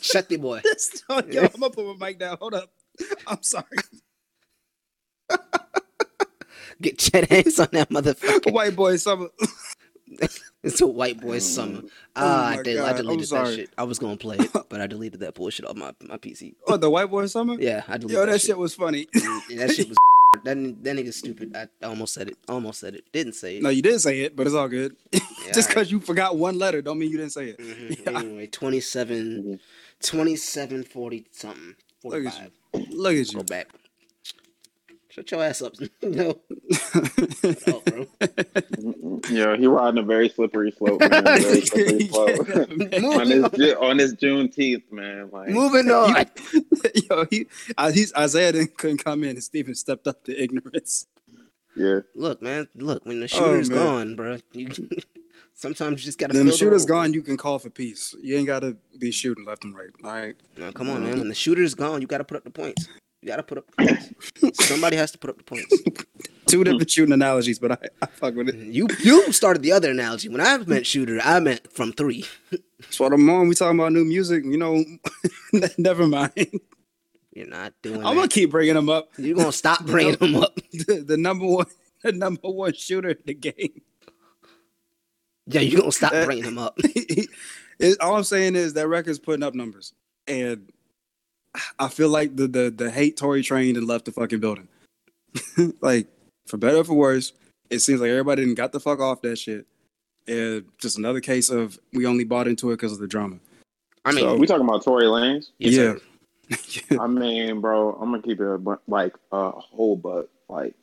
[0.00, 0.62] Shut the boy.
[0.64, 2.38] That's, oh, yo, I'm gonna put my mic down.
[2.40, 2.70] Hold up.
[3.26, 3.64] I'm sorry.
[6.80, 8.52] Get Chet Hanks on that motherfucker.
[8.52, 9.28] White boy summer.
[10.62, 11.80] It's a white boy summer.
[11.84, 13.70] Oh Ah, I, did, I deleted that shit.
[13.76, 16.54] I was gonna play it, but I deleted that bullshit off my, my PC.
[16.66, 17.56] Oh, the white boy summer?
[17.58, 19.06] Yeah, I deleted Yo, that, that shit was funny.
[19.12, 19.98] Yeah, that shit was
[20.44, 21.54] that, that nigga's stupid.
[21.54, 22.38] I almost said it.
[22.48, 23.04] Almost said it.
[23.12, 23.62] Didn't say it.
[23.62, 24.96] no, you didn't say it, but it's all good.
[25.12, 25.20] Yeah,
[25.52, 27.58] Just because you forgot one letter don't mean you didn't say it.
[27.58, 28.16] Mhm.
[28.16, 29.60] Anyway, 27,
[30.00, 31.74] 27, 40 something.
[32.04, 32.40] Look 45.
[32.74, 33.38] at Look at you.
[33.38, 33.68] Go back.
[35.14, 35.74] Shut your ass up.
[36.02, 36.40] no.
[37.68, 38.06] Oh, bro.
[39.30, 41.24] Yeah, he riding a very slippery slope, man.
[41.24, 42.46] Very slippery slope.
[42.46, 43.04] Yeah, man.
[43.04, 45.30] on this Ju- on this Juneteenth, man.
[45.32, 46.26] Like, Moving on.
[47.08, 47.46] Yo, he,
[47.78, 51.06] uh, he's Isaiah didn't couldn't come in, and Stephen stepped up to ignorance.
[51.74, 52.68] yeah, Look, man.
[52.74, 53.78] Look, when the Oh, shooter's man.
[53.78, 54.68] gone, bro, you
[55.54, 56.34] sometimes you just gotta.
[56.36, 58.14] When the shooter's gone, you can call for peace.
[58.20, 59.88] You ain't gotta be shooting left and right.
[60.04, 60.36] All right.
[60.58, 61.18] No, come on, man.
[61.18, 62.88] When the shooter's gone, you gotta put up the points.
[63.24, 64.66] You gotta put up points.
[64.66, 65.74] Somebody has to put up the points.
[66.46, 68.54] Two different shooting analogies, but I, I fuck with it.
[68.56, 70.28] You you started the other analogy.
[70.28, 72.26] When I meant shooter, I meant from three.
[72.78, 73.48] That's what I'm on.
[73.48, 74.44] We talking about new music.
[74.44, 74.84] You know,
[75.78, 76.34] never mind.
[77.32, 79.08] You're not doing I'm gonna keep bringing them up.
[79.16, 80.56] You're gonna stop bringing them up.
[80.72, 81.66] The, the number one,
[82.02, 83.80] the number one shooter in the game.
[85.46, 86.78] Yeah, you're gonna stop That- bringing them up.
[86.78, 89.94] It- all I'm saying is that record's putting up numbers,
[90.28, 90.70] and
[91.78, 94.68] I feel like the the the hate Tory train and left the fucking building.
[95.80, 96.08] like
[96.46, 97.32] for better or for worse,
[97.70, 99.66] it seems like everybody didn't got the fuck off that shit.
[100.26, 103.38] And just another case of we only bought into it because of the drama.
[104.04, 105.50] I mean, So- we talking about Tory Lanez.
[105.58, 106.00] yes,
[106.90, 106.98] yeah.
[107.00, 110.74] I mean, bro, I'm gonna keep it a bu- like a whole but like,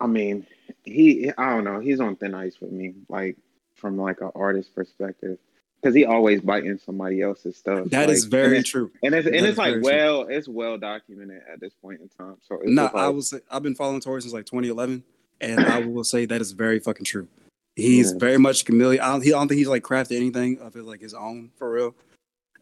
[0.00, 0.46] I mean,
[0.84, 3.36] he I don't know, he's on thin ice with me, like
[3.74, 5.38] from like an artist perspective,
[5.80, 7.88] because he always biting somebody else's stuff.
[7.90, 8.90] That like, is and very it's- true.
[9.02, 9.92] And it's and That it's like very true.
[9.92, 12.36] well, it's well documented at this point in time.
[12.48, 15.02] So No, just like, I was I've been following Tory since like 2011,
[15.40, 17.28] and I will say that is very fucking true.
[17.76, 18.18] He's Yeah.
[18.18, 19.02] very much a chameleon.
[19.02, 21.50] I don't, he, I don't think he's like crafted anything of it like his own
[21.56, 21.94] for real.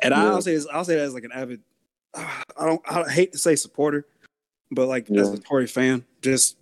[0.01, 0.25] And Yeah.
[0.27, 1.61] I'll say I'll say that as like an avid.
[2.15, 4.07] I don't I hate to say supporter,
[4.71, 6.57] but like as a Tory fan, just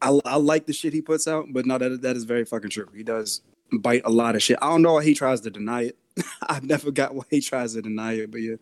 [0.00, 2.70] I, I like the shit he puts out, but no, that that is very fucking
[2.70, 2.88] true.
[2.94, 3.40] He does
[3.72, 4.58] bite a lot of shit.
[4.62, 5.98] I don't know why he tries to deny it.
[6.48, 8.56] I've never got why he tries to deny it, but yeah.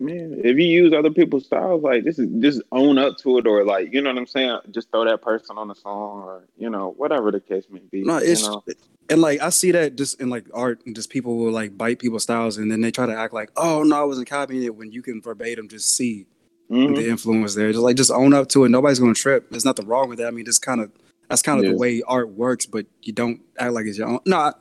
[0.00, 3.46] man, if you use other people's styles, like this is just own up to it,
[3.46, 6.44] or like you know what I'm saying, just throw that person on the song, or
[6.56, 8.02] you know whatever the case may be.
[8.02, 8.64] No, you it's know?
[9.10, 11.98] and like I see that just in like art and just people will like bite
[11.98, 14.74] people's styles and then they try to act like, oh no, I wasn't copying it
[14.74, 16.26] when you can verbatim just see
[16.70, 16.96] Mhm.
[16.96, 17.70] the influence there.
[17.70, 18.70] Just like just own up to it.
[18.70, 19.50] Nobody's gonna trip.
[19.50, 20.28] There's nothing wrong with that.
[20.28, 20.90] I mean, just kind of
[21.34, 21.72] that's kind of Yeah.
[21.72, 24.20] the way art works, but you don't act like it's your own.
[24.24, 24.52] No, I,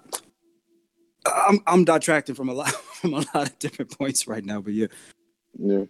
[1.47, 4.73] I'm I'm detracting from a lot from a lot of different points right now, but
[4.73, 4.87] yeah.
[5.59, 5.83] yeah.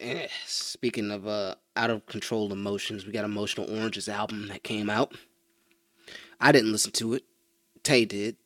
[0.00, 4.88] Eh, speaking of uh, out of control emotions, we got Emotional Orange's album that came
[4.90, 5.14] out.
[6.40, 7.24] I didn't listen to it.
[7.84, 8.36] Tay did.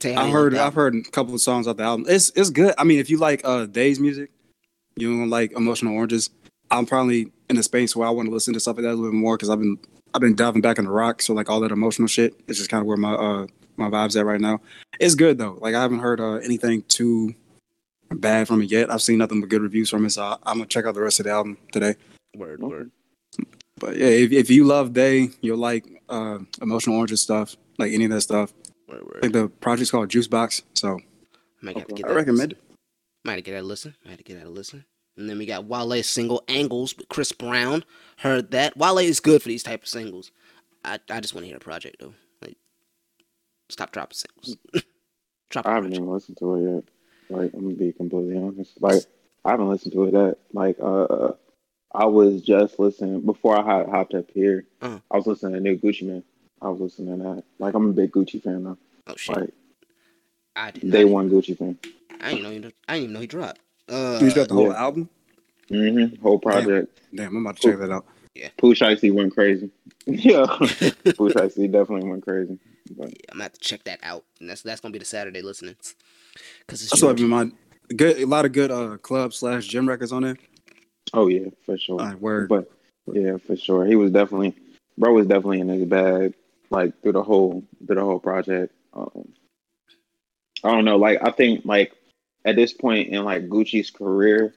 [0.00, 2.06] Tay, I you heard I've heard a couple of songs off the album.
[2.08, 2.74] It's it's good.
[2.78, 4.30] I mean, if you like uh Days music,
[4.96, 6.30] you don't like emotional oranges.
[6.74, 8.94] I'm probably in a space where I want to listen to stuff like that a
[8.94, 9.78] little bit more because I've been
[10.12, 12.80] I've been diving back into rock, so like all that emotional shit is just kind
[12.80, 14.60] of where my uh my vibes at right now.
[15.00, 15.58] It's good though.
[15.60, 17.34] Like I haven't heard uh, anything too
[18.10, 18.90] bad from it yet.
[18.90, 21.00] I've seen nothing but good reviews from it, so I, I'm gonna check out the
[21.00, 21.94] rest of the album today.
[22.36, 22.90] Word, word.
[23.78, 28.04] But yeah, if if you love Day, you'll like uh emotional oranges stuff, like any
[28.04, 28.52] of that stuff.
[28.88, 29.20] Word, I word.
[29.22, 31.00] think the project's called Juice Box, so
[31.60, 32.58] Might have to get I recommend it.
[33.24, 33.94] Might have to get that a listen.
[34.04, 34.84] Might have to get that a listen.
[35.16, 37.84] And then we got Wale's single Angles with Chris Brown.
[38.18, 38.76] Heard that.
[38.76, 40.30] Wale is good for these type of singles.
[40.84, 42.14] I, I just want to hear the project though.
[42.42, 42.56] Like
[43.68, 44.56] stop dropping singles.
[45.50, 46.84] Drop a I haven't even listened to it yet.
[47.30, 48.80] Like I'm gonna be completely honest.
[48.80, 49.02] Like
[49.44, 50.38] I haven't listened to it yet.
[50.52, 51.32] like uh
[51.94, 54.66] I was just listening before I hop- hopped up here.
[54.82, 54.98] Uh.
[55.10, 56.24] I was listening to new Gucci Mane.
[56.60, 57.44] I was listening to that.
[57.58, 58.78] Like I'm a big Gucci fan now.
[59.06, 59.36] Oh shit!
[59.36, 59.50] Like
[60.56, 61.78] I did day one Gucci fan.
[62.20, 62.50] I didn't know.
[62.50, 62.56] He,
[62.88, 63.60] I didn't even know he dropped.
[63.88, 64.80] Uh, you got the whole yeah.
[64.82, 65.08] album.
[65.68, 67.00] hmm Whole project.
[67.14, 68.06] Damn, I'm about to check that out.
[68.34, 68.48] Yeah.
[68.56, 69.70] Pooh Shiesty went crazy.
[70.06, 72.58] yeah, Pooh Shiesty definitely went crazy.
[72.96, 74.24] But Yeah, I'm gonna have to check that out.
[74.40, 75.76] And that's that's gonna be the Saturday listening.
[76.66, 77.22] Cause it's That's what I've Georgia.
[77.22, 77.52] been mind.
[77.96, 80.36] Good, a lot of good uh club slash gym records on there.
[81.12, 82.00] oh yeah, for sure.
[82.00, 82.48] All right, word.
[82.48, 82.70] But
[83.12, 84.54] yeah, for sure, he was definitely,
[84.98, 86.34] bro was definitely in his bag,
[86.70, 88.74] like through the whole through the whole project.
[88.94, 89.28] Um,
[90.64, 91.92] I don't know, like I think like
[92.44, 94.54] at this point in like Gucci's career,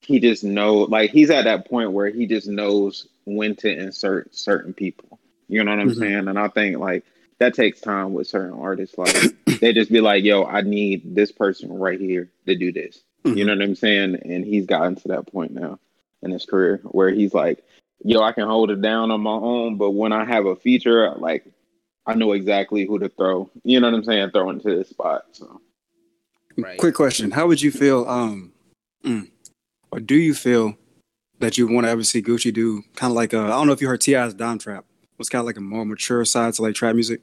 [0.00, 4.34] he just know like he's at that point where he just knows when to insert
[4.34, 5.18] certain people.
[5.48, 5.98] You know what I'm Mhm.
[5.98, 6.28] saying?
[6.28, 7.04] And I think like
[7.38, 8.98] that takes time with certain artists.
[8.98, 9.16] Like
[9.60, 13.44] they just be like, "Yo, I need this person right here to do this." You
[13.44, 13.46] Mhm.
[13.46, 14.16] know what I'm saying?
[14.24, 15.78] And he's gotten to that point now
[16.22, 17.64] in his career where he's like,
[18.04, 21.12] yo, I can hold it down on my own, but when I have a feature,
[21.16, 21.46] like
[22.06, 23.50] I know exactly who to throw.
[23.64, 24.30] You know what I'm saying?
[24.30, 25.26] Throw into this spot.
[25.32, 25.60] So
[26.56, 26.78] Right.
[26.78, 28.08] Quick question: How would you feel?
[28.08, 28.52] Um,
[29.04, 29.30] mm,
[29.90, 30.76] or do you feel
[31.38, 33.80] that you want to ever see Gucci do kind of like I don't know if
[33.80, 34.84] you heard T.I.'s Dime Trap
[35.18, 37.20] was kind of like a more mature side to like trap music,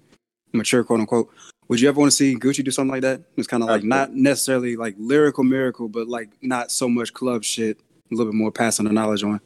[0.53, 1.29] mature quote unquote.
[1.67, 3.21] Would you ever want to see Gucci do something like that?
[3.37, 7.43] It's kind of like not necessarily like lyrical miracle, but like not so much club
[7.43, 9.39] shit, a little bit more passing the knowledge on.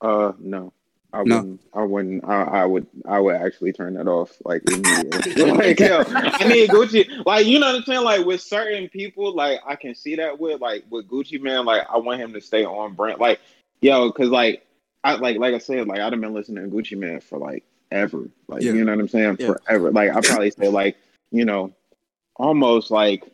[0.00, 0.72] uh no.
[1.14, 1.36] I No.
[1.36, 6.44] wouldn't I wouldn't I, I would I would actually turn that off like like I
[6.48, 7.24] need Gucci.
[7.26, 8.02] Like you know what I'm saying?
[8.04, 11.82] Like with certain people, like I can see that with like with Gucci Mane, like
[11.92, 13.20] I want him to stay on brand.
[13.20, 13.40] Like,
[13.80, 14.64] yo, cause like
[15.04, 18.28] I like like I said, like I've been listening to Gucci Mane for like ever.
[18.48, 18.72] Like Yeah.
[18.72, 19.36] you know what I'm saying?
[19.38, 19.54] Yeah.
[19.66, 19.90] Forever.
[19.90, 20.96] Like I probably say like,
[21.30, 21.72] you know,
[22.36, 23.24] almost like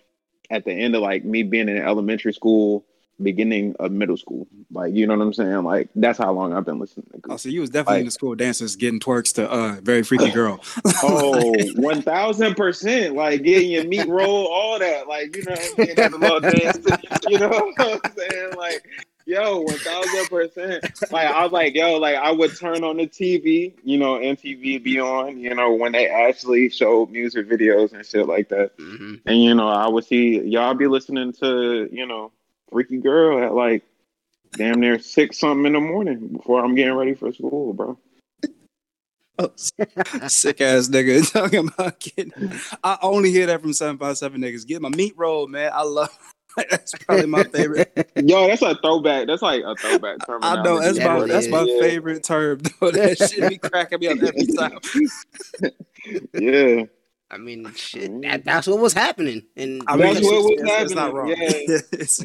[0.51, 2.85] at the end of like me being in elementary school,
[3.22, 4.46] beginning of middle school.
[4.70, 5.64] Like you know what I'm saying?
[5.64, 8.11] Like that's how long I've been listening to Oh, so you was definitely in the
[8.11, 10.61] school dances getting twerks to uh very freaky girl.
[11.02, 13.14] Oh, one thousand percent.
[13.14, 15.07] Like getting your meat roll, all that.
[15.07, 15.96] Like, you know what I'm saying?
[15.96, 16.78] Got the little dance,
[17.26, 18.57] you know what I'm saying?
[18.57, 18.85] Like,
[19.26, 20.85] yo, one thousand percent.
[21.11, 24.83] Like I was like, yo, like I would turn on the TV, you know, MTV
[24.83, 28.72] be on, you know, when they actually showed music videos and shit like that.
[28.78, 32.33] hmm And you know, I would see y'all be listening to, you know,
[32.70, 33.85] Freaky Gurl at like
[34.52, 37.98] damn near six something in the morning before I'm getting ready for school, bro.
[39.38, 42.33] Oh, Sick ass nigga talking about getting.
[42.83, 44.66] I only hear that from seven five seven niggas.
[44.66, 45.70] Get my meat roll, man.
[45.72, 46.16] I love.
[46.70, 48.11] That's probably my favorite.
[48.16, 49.28] Yo, that's a throwback.
[49.28, 50.40] That's like a throwback term.
[50.42, 51.81] I know that's my that's my is.
[51.81, 52.59] favorite term.
[52.81, 52.90] Though.
[52.90, 54.78] That shit be cracking me up every time.
[56.35, 56.87] Yeah,
[57.31, 58.23] I mean, shit.
[58.23, 59.43] That, that's what was happening.
[59.57, 61.29] And I mean, That's what was it's- it's not wrong.
[61.29, 61.51] yeah.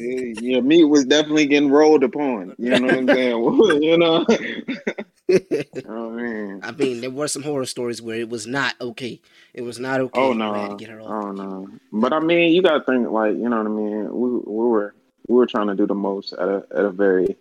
[0.00, 2.54] Yeah, your meat was definitely getting rolled upon.
[2.58, 3.42] You know what I'm saying?
[3.82, 7.00] you know, you know what I mean?
[7.00, 9.20] There were some horror stories where it was not okay.
[9.52, 10.20] It was not okay.
[10.20, 11.10] Oh no, to get her off.
[11.24, 11.68] oh no.
[11.92, 14.04] But I mean, you gotta think like you know what I mean.
[14.12, 14.94] We we were
[15.28, 17.36] we were trying to do the most at a at a very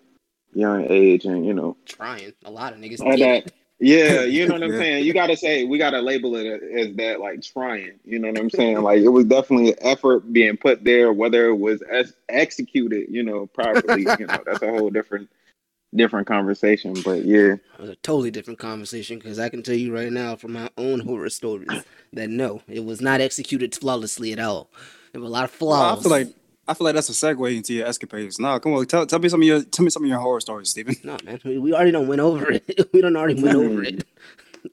[0.54, 2.34] young age, and you know Trying.
[2.45, 3.52] A lot of niggas at that.
[3.83, 4.77] Yeah, you know what I'm Yeah.
[4.79, 5.05] saying.
[5.05, 7.99] You gotta say we gotta label it as that, like trying.
[8.05, 8.81] You know what I'm saying?
[8.83, 13.23] Like it was definitely an effort being put there, whether it was ex- executed, you
[13.23, 14.07] know, properly.
[14.17, 15.29] you know, that's a whole different
[15.95, 17.01] different conversation.
[17.03, 20.35] But yeah, It was a totally different conversation because I can tell you right now
[20.35, 24.69] from my own horror stories that no, it was not executed flawlessly at all.
[25.11, 26.03] There were a lot of Well, I flaws.
[26.03, 26.27] feel like
[26.67, 28.39] I feel like that's a segue into your escapades.
[28.39, 30.39] Now, come on, tell, tell me some of your tell me some of your horror
[30.39, 30.95] stories, Steven.
[31.04, 32.89] no, man, we, we already don't went over it.
[32.93, 34.06] we don't already went over it.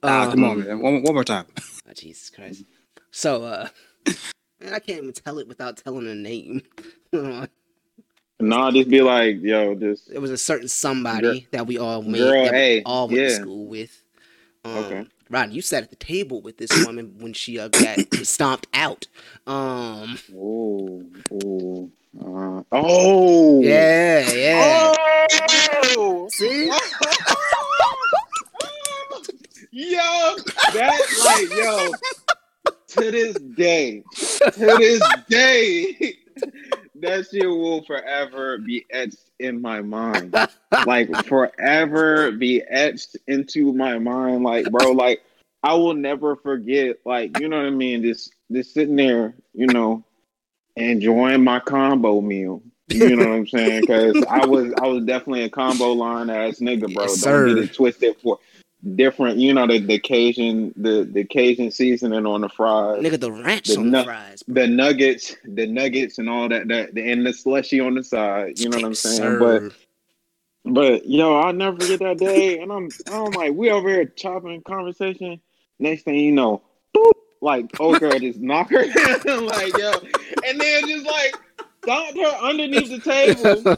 [0.05, 0.79] Ah, Uh, come on, man.
[0.81, 1.47] One, one more time.
[1.59, 2.63] oh, Jesus Christ.
[3.11, 3.69] So, uh,
[4.61, 6.63] man, I can't even tell it without telling a name.
[7.13, 12.19] nah, just be like, yo, just it was a certain somebody that we all made,
[12.19, 14.01] Girl that we A, all went to school with.
[14.65, 15.07] Um, Okay.
[15.31, 19.07] Ron, you sat at the table with this woman when she uh, got stomped out.
[19.47, 21.91] Um, oh, oh,
[22.21, 24.95] uh, oh, yeah, yeah.
[25.97, 26.29] Oh!
[26.33, 26.67] See?
[29.71, 30.37] yo,
[30.75, 31.93] that like yo,
[32.89, 36.17] to this day, to this day,
[37.03, 40.35] that shit will forever be etched in my mind.
[40.87, 44.45] Like forever be etched into my mind.
[44.45, 45.21] Like, bro, like
[45.65, 48.03] I will never forget, like, you know what I mean?
[48.03, 50.05] Just just sitting there, you know,
[50.77, 52.63] enjoying my combo meal.
[52.89, 53.81] You know what I'm saying?
[53.83, 57.05] Because I was I was definitely a combo line ass nigga, bro.
[57.05, 57.49] Yes, Don't sir.
[57.49, 58.39] get it twisted for
[58.97, 63.03] different, you know, the, the Cajun the, the Cajun seasoning on the fries.
[63.03, 64.43] Nigga, the ranch The on the nut- fries.
[64.49, 68.59] The nuggets, the nuggets and all that, that and the slushy on the side.
[68.59, 69.17] You know what I'm saying?
[69.19, 69.39] sir.
[69.39, 69.73] But
[70.73, 72.59] But yo, I'll never forget that day.
[72.61, 75.41] And I'm I'm like, we over here chopping conversation.
[75.79, 76.63] Next thing you know,
[76.95, 79.93] boop, like old girl just knock her down, like yo,
[80.47, 81.35] and then just like
[81.83, 83.69] stomped her underneath the table,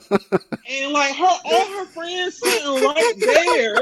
[0.69, 3.75] and like her all her friends sitting right there,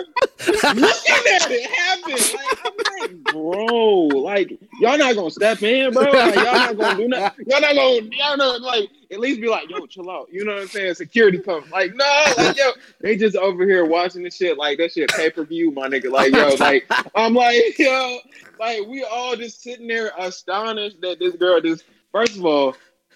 [0.75, 2.13] looking at it happen.
[2.13, 6.03] Like I'm like, bro, like y'all not gonna step in, bro.
[6.03, 7.47] Like y'all not gonna do nothing.
[7.47, 10.29] Y'all not gonna, y'all not like at least be like, yo, chill out.
[10.31, 10.95] You know what I'm saying?
[10.95, 11.65] Security come.
[11.71, 15.31] Like no, like yo, they just over here watching the shit like that shit pay
[15.31, 16.11] per view, my nigga.
[16.11, 18.19] Like yo, like I'm like yo,
[18.59, 21.85] like we all just sitting there astonished that this girl just.
[22.13, 22.75] First of all,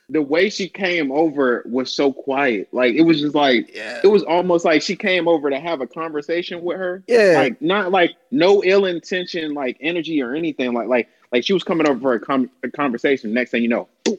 [0.08, 2.68] the way she came over was so quiet.
[2.72, 4.00] Like it was just like Yeah.
[4.04, 7.02] it was almost like she came over to have a conversation with her.
[7.06, 7.34] Yeah.
[7.36, 10.72] Like not like no ill intention, like energy or anything.
[10.74, 13.32] Like like like she was coming over for a, com- a conversation.
[13.32, 14.18] Next thing you know, boop,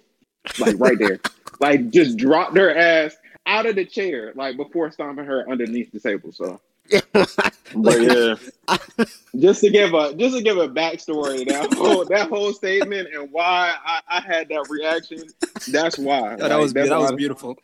[0.59, 1.19] like right there,
[1.59, 5.99] like just dropped her ass out of the chair, like before stomping her underneath the
[5.99, 6.31] table.
[6.31, 6.59] So,
[6.91, 8.35] but yeah,
[9.39, 13.31] just to give a just to give a backstory that whole that whole statement and
[13.31, 15.23] why I, I had that reaction.
[15.71, 16.31] That's why.
[16.31, 17.55] Yeah, that Like, was that was beautiful.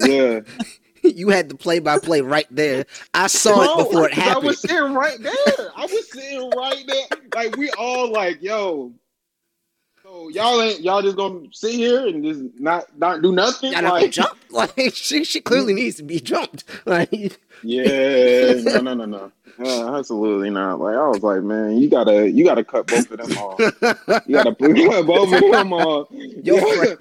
[0.00, 0.40] Yeah.
[1.02, 2.84] you had the play by play right there.
[3.14, 4.44] I saw it before it happened.
[4.44, 5.70] I was sitting right there.
[5.76, 7.18] I was sitting right there.
[7.34, 8.92] Like we all like, yo.
[10.16, 13.72] So y'all ain't y'all just gonna sit here and just not not do nothing?
[13.72, 14.30] Y'all Like, jump?
[14.50, 16.64] Like she, she clearly needs to be jumped.
[16.86, 19.32] Like yeah, no, no, no, no.
[19.58, 20.80] Uh, absolutely not.
[20.80, 23.60] Like I was like, man, you gotta you gotta cut both of them off.
[24.26, 26.08] You gotta cut both of them off.
[26.42, 26.96] Yo,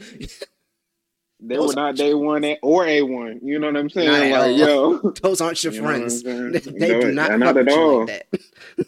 [1.39, 3.39] They were not day one or a one.
[3.43, 4.31] You know what I'm saying?
[4.31, 4.97] Like, yo.
[5.21, 6.23] those aren't your You know what I'm friends.
[6.23, 8.05] They, No, do not not at you all.
[8.05, 8.85] like that.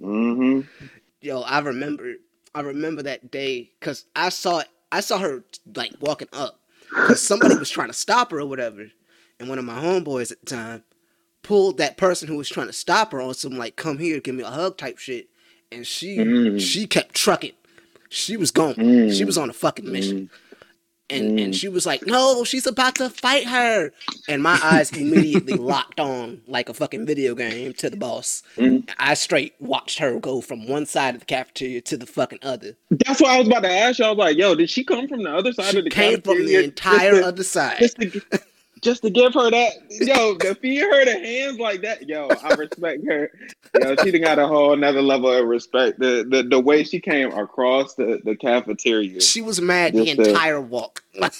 [0.00, 0.60] hmm
[1.20, 2.14] Yo, I remember,
[2.54, 6.60] I remember that day because I saw, I saw her like walking up
[6.90, 8.86] because somebody was trying to stop her or whatever,
[9.40, 10.84] and one of my homeboys at the time
[11.42, 14.34] pulled that person who was trying to stop her on some like "come here, give
[14.34, 15.28] me a hug" type shit,
[15.70, 16.60] and she Mm.
[16.60, 17.52] she kept trucking.
[18.10, 18.74] She was gone.
[18.74, 19.16] Mm.
[19.16, 20.28] She was on a fucking mission.
[21.12, 21.56] And, and Mm.
[21.56, 23.92] she was like, no, she's about to fight her.
[24.28, 28.42] And my eyes immediately locked on like a fucking video game to the boss.
[28.56, 28.88] Mm.
[28.98, 32.76] I straight watched her go from one side of the cafeteria to the fucking other.
[32.90, 34.04] That's what I was about to ask you.
[34.06, 36.20] I was like, yo, did she come from the other side She of the came
[36.22, 37.78] from the entire to, other side.
[37.78, 38.22] just to,
[38.82, 42.54] just to give her that, yo, to feed her the hands like that, yo, I
[42.54, 43.30] respect her.
[43.80, 45.98] Yo, she done got a whole another level of respect.
[46.00, 49.20] The the, the way she came across the, the cafeteria.
[49.20, 51.02] She was mad the entire walk.
[51.14, 51.32] like,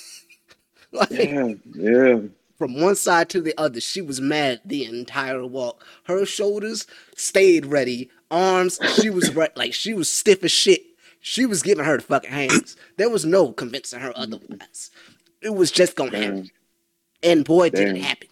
[1.11, 2.19] Yeah, yeah.
[2.57, 5.85] from one side to the other, she was mad the entire walk.
[6.05, 10.83] Her shoulders stayed ready, arms, she was re- like she was stiff as shit.
[11.21, 12.77] She was giving her the fucking hands.
[12.97, 14.91] There was no convincing her otherwise.
[15.41, 16.43] It was just gonna happen.
[16.45, 16.51] Mm.
[17.23, 17.97] And boy, it Damn.
[17.97, 18.29] happen.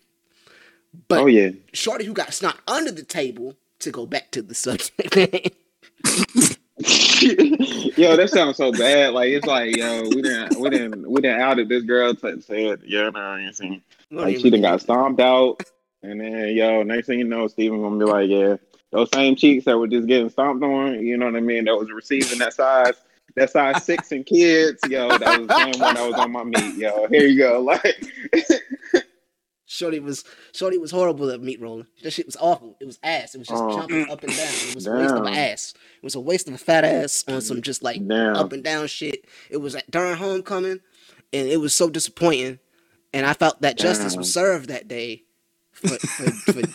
[1.08, 1.50] But Oh yeah.
[1.72, 5.14] Shorty who got snuck under the table to go back to the subject.
[6.82, 9.12] yo, that sounds so bad.
[9.12, 12.14] Like it's like, yo, we didn't, we didn't, we didn't outed this girl.
[12.14, 15.62] To said, yeah, no, you see, like she done got stomped out,
[16.02, 18.56] and then yo, next thing you know, Steven gonna be like, yeah,
[18.92, 21.64] those same cheeks that were just getting stomped on, you know what I mean?
[21.64, 22.94] That was receiving that size,
[23.36, 26.44] that size six and kids, yo, that was the same one that was on my
[26.44, 27.06] meat, yo.
[27.08, 28.04] Here you go, like,
[29.70, 31.86] Shorty was Shorty was horrible at meat rolling.
[32.02, 32.76] That shit was awful.
[32.80, 33.36] It was ass.
[33.36, 33.78] It was just Oh.
[33.78, 34.48] jumping up and down.
[34.68, 35.74] It was a waste of an ass.
[35.96, 38.34] It was a waste of a fat ass on some just like Damn.
[38.34, 39.24] up and down shit.
[39.48, 40.80] It was at during homecoming,
[41.32, 42.58] and it was so disappointing.
[43.12, 45.22] And I felt that justice was served that day
[45.70, 46.30] for for,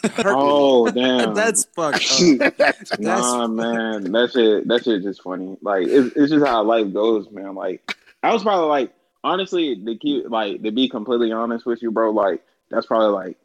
[0.09, 1.95] for oh damn, That's fucked
[2.41, 2.57] up.
[2.57, 5.57] That's nah, man, that shit, that shit just funny.
[5.61, 7.55] Like, it's, it's just how life goes, man.
[7.55, 11.91] Like, I was probably like, honestly, to keep, like, to be completely honest with you,
[11.91, 13.37] bro, like, that's probably like,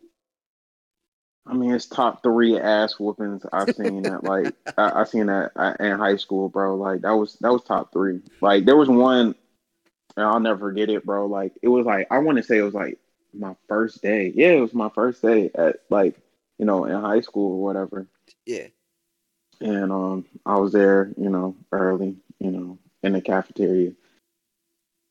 [1.46, 5.52] I mean, it's top three ass whoopings I've seen at like, I, I seen that
[5.80, 6.76] in high school, bro.
[6.76, 8.20] Like, that was that was top three.
[8.40, 9.34] Like, there was one,
[10.16, 11.26] and I'll never forget it, bro.
[11.26, 12.98] Like, it was like, I want to say it was like
[13.32, 14.32] my first day.
[14.34, 16.16] Yeah, it was my first day at like,
[16.58, 18.06] you know, in high school or whatever
[18.46, 18.68] Yeah.
[19.60, 23.92] and um, I was there, you know, early, you know, in the cafeteria.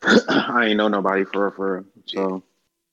[0.29, 1.85] I ain't know nobody for for real.
[2.05, 2.43] so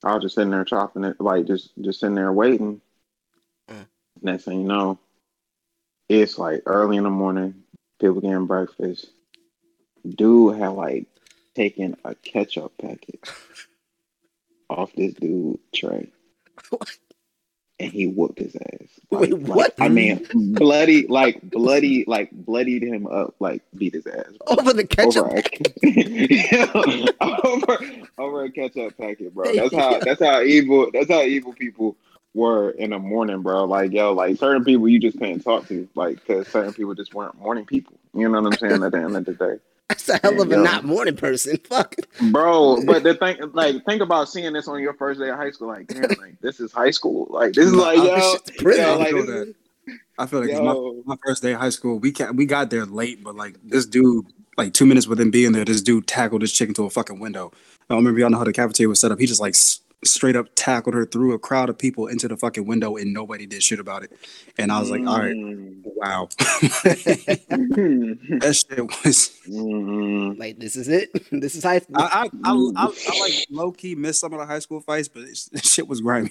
[0.04, 2.80] I was just sitting there chopping it, like just just sitting there waiting.
[3.68, 3.86] Mm.
[4.22, 4.98] Next thing you know,
[6.08, 7.62] it's like early in the morning,
[8.00, 9.06] people getting breakfast.
[10.08, 11.06] Dude had like
[11.54, 13.20] taken a ketchup packet
[14.70, 16.10] off this dude tray,
[17.78, 18.88] and he whooped his ass.
[19.10, 19.74] Wait, Like- like, what?
[19.78, 24.26] I mean, bloody, like bloody, like bloodied him up, like beat his ass.
[24.46, 25.26] Over the ketchup.
[25.26, 25.42] Over
[27.46, 27.78] over,
[28.18, 29.54] over a ketchup packet, bro.
[29.54, 31.96] That's how that's how evil that's how evil people
[32.34, 33.64] were in the morning, bro.
[33.64, 37.14] Like yo, like certain people you just couldn't talk to, like because certain people just
[37.14, 37.98] weren't morning people.
[38.14, 38.82] You know what I'm saying?
[38.82, 39.56] At the end of the day,
[39.88, 41.58] That's a hell of a not morning person.
[41.68, 41.94] Fuck.
[42.32, 42.82] bro.
[42.84, 45.68] But the thing, like, think about seeing this on your first day of high school.
[45.68, 47.26] Like, damn, like this is high school.
[47.30, 49.48] Like this is like This yo, shit's yo, I like feel this that.
[49.48, 49.54] is,
[50.18, 51.02] I feel like 'cause yo.
[51.06, 53.56] my, my first day of high school, we ca- we got there late, but like
[53.62, 56.90] this dude, like two minutes within being there, this dude tackled this chick into a
[56.90, 57.52] fucking window.
[57.88, 59.20] I don't remember y'all know how the cafeteria was set up.
[59.20, 62.36] He just like s- straight up tackled her through a crowd of people into the
[62.36, 64.12] fucking window, and nobody did shit about it.
[64.58, 65.80] And I was like, all right, Mm.
[65.84, 66.28] wow,
[68.40, 69.32] that shit was.
[69.48, 70.38] Mm.
[70.38, 71.10] Like this is it.
[71.30, 71.80] This is high.
[71.94, 75.08] I I, I, I, I like low key missed some of the high school fights,
[75.08, 76.30] but it's, this shit was grimy.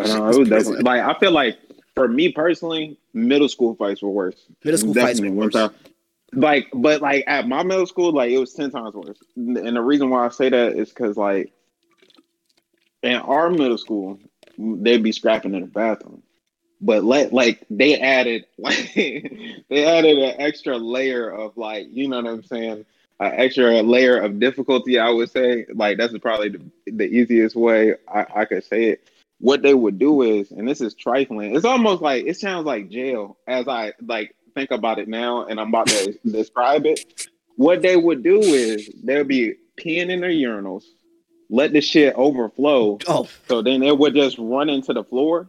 [0.00, 1.58] I know, it was definitely like I feel like
[1.94, 4.36] for me personally, middle school fights were worse.
[4.64, 5.54] Middle school fights were Definitely, worse.
[5.54, 5.78] one time.
[6.32, 9.18] Like, but like at my middle school, like it was ten times worse.
[9.36, 11.52] And the reason why I say that is because like
[13.04, 14.18] in our middle school,
[14.58, 16.22] they'd be scrapping in the bathroom.
[16.80, 22.16] But let like they added like they added an extra layer of like you know
[22.16, 22.84] what I'm saying,
[23.20, 24.98] an extra layer of difficulty.
[24.98, 29.08] I would say like that's probably the, the easiest way I, I could say it.
[29.40, 31.54] What they would do is, and this is trifling.
[31.54, 35.60] It's almost like it sounds like jail as I like think about it now, and
[35.60, 37.28] I'm about to describe it.
[37.56, 40.84] What they would do is they'll be peeing in their urinals,
[41.50, 45.48] let the shit overflow, Oh, so then it would just run into the floor.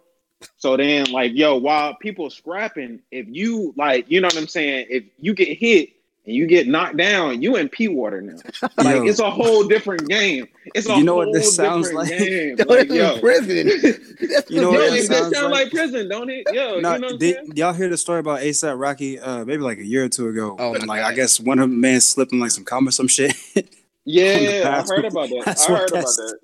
[0.58, 4.88] So then, like, yo, while people scrapping, if you like, you know what I'm saying,
[4.90, 5.90] if you get hit
[6.26, 8.36] and you get knocked down, you in pee water now.
[8.78, 9.06] Like, Yo.
[9.06, 10.48] it's a whole different game.
[10.76, 12.10] It's a You know whole what this sounds like?
[12.18, 12.58] Game.
[12.68, 13.68] Like, yo, prison.
[14.50, 15.66] You know yo, what that it, sounds sound like?
[15.66, 15.72] like?
[15.72, 16.46] prison, don't it?
[16.52, 17.52] Yo, No, you know what I'm did, saying?
[17.56, 19.20] y'all hear the story about ASAP Rocky?
[19.20, 20.56] Uh, maybe like a year or two ago.
[20.60, 21.12] Oh, And, like God.
[21.12, 23.34] I guess one of the men slipped in like some cum or some shit.
[24.06, 25.42] Yeah, I heard about that.
[25.46, 26.40] That's I heard about that.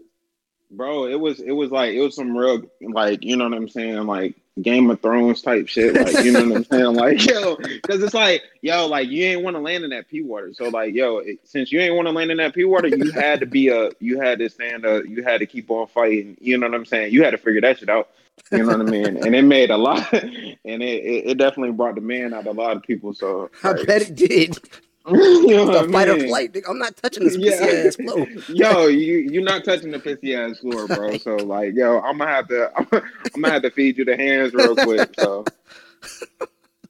[0.71, 3.67] Bro, it was it was like it was some real like you know what I'm
[3.69, 4.08] saying?
[4.08, 6.93] Like Game of Thrones type shit like you know what I'm saying?
[6.93, 10.21] Like yo because it's like yo like you ain't want to land in that pee
[10.21, 10.54] water.
[10.54, 13.12] So like yo it, since you ain't want to land in that pee water you
[13.12, 16.38] had to be a you had to stand up you had to keep on fighting
[16.39, 17.13] you know what I'm saying?
[17.13, 18.10] You had to figure that shit out
[18.50, 19.26] you know what I mean?
[19.26, 22.58] And it made a lot and it, it, it definitely brought the man out of
[22.58, 24.58] a lot of people so I like, bet it did.
[25.07, 26.53] you know The I fight or flight.
[26.53, 26.69] nigga.
[26.69, 27.57] I'm not touching this Yeah.
[27.59, 28.25] pussy ass flow.
[28.47, 31.17] yo, you you're not touching the pissy ass floor, bro.
[31.17, 34.53] So like, yo, I'm gonna have to I'm gonna have to feed you the hands
[34.53, 35.09] real quick.
[35.17, 35.47] So,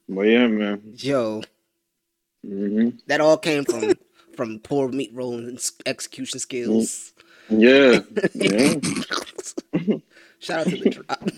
[0.08, 0.82] but yeah, man.
[0.96, 1.42] Yo,
[2.46, 3.96] hmm that all came from
[4.36, 7.12] from poor meat rolling and execution skills.
[7.48, 8.00] Yeah,
[8.34, 8.78] yeah.
[10.38, 11.28] Shout out to the drop.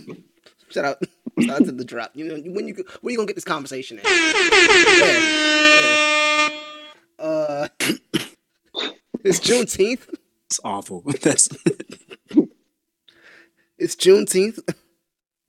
[0.70, 0.98] Shout out,
[1.40, 2.12] shout out to the drop.
[2.14, 4.04] You know when you where you gonna get this conversation at?
[4.06, 5.20] Yeah,
[5.82, 6.50] yeah.
[7.18, 7.68] Uh,
[9.24, 10.08] it's Juneteenth.
[10.46, 11.02] it's awful.
[11.22, 11.48] That's
[13.78, 14.60] It's Juneteenth.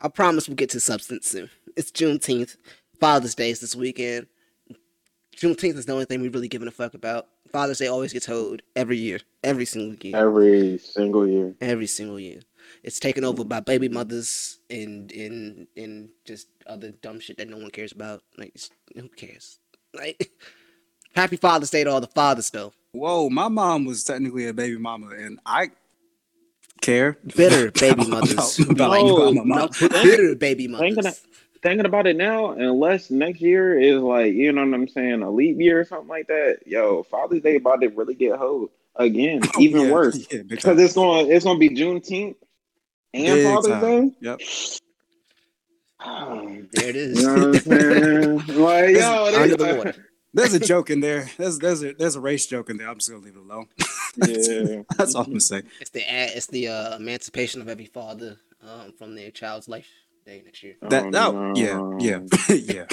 [0.02, 1.50] I promise we'll get to substance soon.
[1.76, 2.58] It's Juneteenth.
[3.00, 4.28] Father's Day is this weekend.
[5.38, 7.28] Juneteenth is the only thing we really giving a fuck about.
[7.52, 11.56] Father's Day always gets hoed every year, every single year, Every single year.
[11.62, 12.40] every single year.
[12.84, 17.58] It's taken over by baby mothers and and and just other dumb shit that no
[17.58, 18.24] one cares about.
[18.38, 18.56] Like,
[18.96, 19.60] who cares?
[19.94, 20.32] Like,
[21.16, 22.74] Happy Father's Day to all the fathers, though.
[22.92, 23.30] whoa.
[23.30, 25.70] My mom was technically a baby mama, and I
[26.82, 27.18] care.
[27.36, 28.60] Bitter baby mothers.
[28.70, 29.70] about- No, about my mom.
[29.82, 31.22] No, bitter baby Thinking mothers.
[31.64, 35.32] Thinking about it now, unless next year is like you know what I'm saying, a
[35.32, 36.60] leap year or something like that.
[36.68, 40.28] Yo, Father's Day about to really get hoed again, oh, even Yeah, worse.
[40.32, 40.80] Yeah, Because time.
[40.80, 42.36] it's going it's gonna be Juneteenth
[43.16, 44.10] and Big Father's time.
[44.10, 44.16] Day.
[44.22, 44.42] Yep.
[46.02, 47.22] Oh, There it is.
[47.22, 48.38] You know what I'm saying?
[48.62, 50.10] like, yo, they, Under the water.
[50.36, 51.30] There's a joke in there.
[51.38, 52.90] There's there's a there's a race joke in there.
[52.90, 53.68] I'm just gonna leave it alone.
[54.18, 54.84] Yeah.
[54.98, 55.64] That's all I'm gonna say.
[55.82, 59.90] It's the it's the uh, emancipation of every father um, from their child's life
[60.26, 60.76] day next year.
[60.84, 61.98] That Oh, oh, yeah no.
[62.00, 62.20] yeah
[62.56, 62.86] yeah.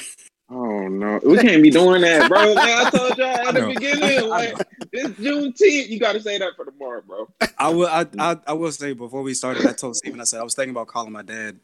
[0.50, 2.52] Oh no, we can't be doing that, bro.
[2.54, 4.64] Like I told y'all at the beginning, I like know.
[4.92, 5.88] it's Juneteenth.
[5.90, 7.28] You got to say that for tomorrow, bro.
[7.56, 7.86] I will.
[7.86, 10.20] I, I I will say before we started, I told Steven.
[10.20, 11.60] I said I was thinking about calling my dad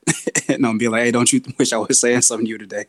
[0.54, 2.86] and I'm be like, "Hey, don't you wish I was saying something to you today?"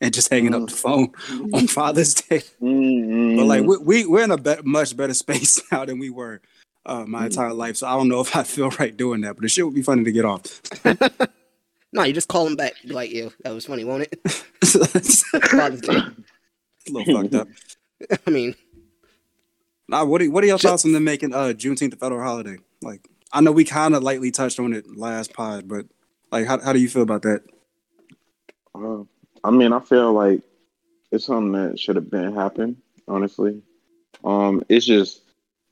[0.00, 1.12] And just hanging up the phone
[1.54, 2.42] on Father's Day.
[2.60, 3.36] Mm-mm.
[3.36, 6.40] But like we, we we're in a bet much better space now than we were
[6.86, 7.76] uh, my entire life.
[7.76, 9.82] So I don't know if I feel right doing that, but the shit would be
[9.82, 10.60] funny to get off.
[11.94, 12.72] No, you just call him back.
[12.82, 14.18] Be like, yo, that was funny, won't it?
[14.62, 15.96] it's Father's Day.
[15.96, 17.48] a little fucked up.
[18.26, 18.54] I mean,
[19.92, 22.56] Nah, what are, what are your thoughts on them making uh Juneteenth a federal holiday?
[22.80, 25.84] Like, I know we kind of lightly touched on it last pod, but
[26.32, 27.42] like, how how do you feel about that?
[28.74, 29.04] Uh,
[29.44, 30.42] I mean, I feel like
[31.10, 32.76] it's something that should have been happened.
[33.06, 33.62] Honestly,
[34.24, 35.20] um, it's just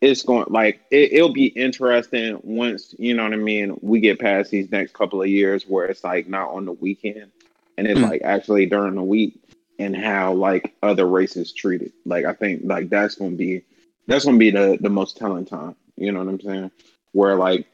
[0.00, 3.78] it's going like it, it'll be interesting once you know what I mean.
[3.82, 7.30] We get past these next couple of years where it's like not on the weekend
[7.78, 8.10] and it's Mm.
[8.10, 9.40] like actually during the week
[9.78, 11.92] and how like other races treat it.
[12.04, 13.62] Like I think like that's gonna be
[14.06, 15.76] that's gonna be the the most telling time.
[15.96, 16.70] You know what I'm saying?
[17.12, 17.66] Where like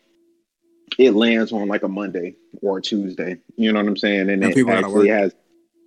[0.99, 3.38] it lands on like a Monday or Tuesday.
[3.57, 4.30] You know what I'm saying?
[4.30, 5.34] And, And it people actually has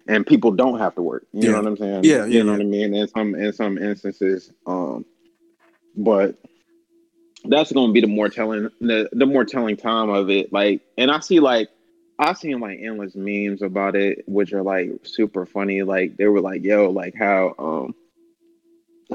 [0.07, 1.25] and people don't have to work.
[1.33, 1.51] You Yeah.
[1.51, 2.03] know what I'm saying?
[2.03, 2.57] Yeah, yeah, You know yeah.
[2.57, 2.93] what I mean?
[2.95, 4.51] In some in some instances.
[4.65, 5.05] Um
[5.95, 6.35] but
[7.45, 10.51] that's gonna be the more telling the, the more telling time of it.
[10.51, 11.69] Like and I see like
[12.17, 15.83] I've seen like endless memes about it, which are like super funny.
[15.83, 17.95] Like they were like, yo, like how um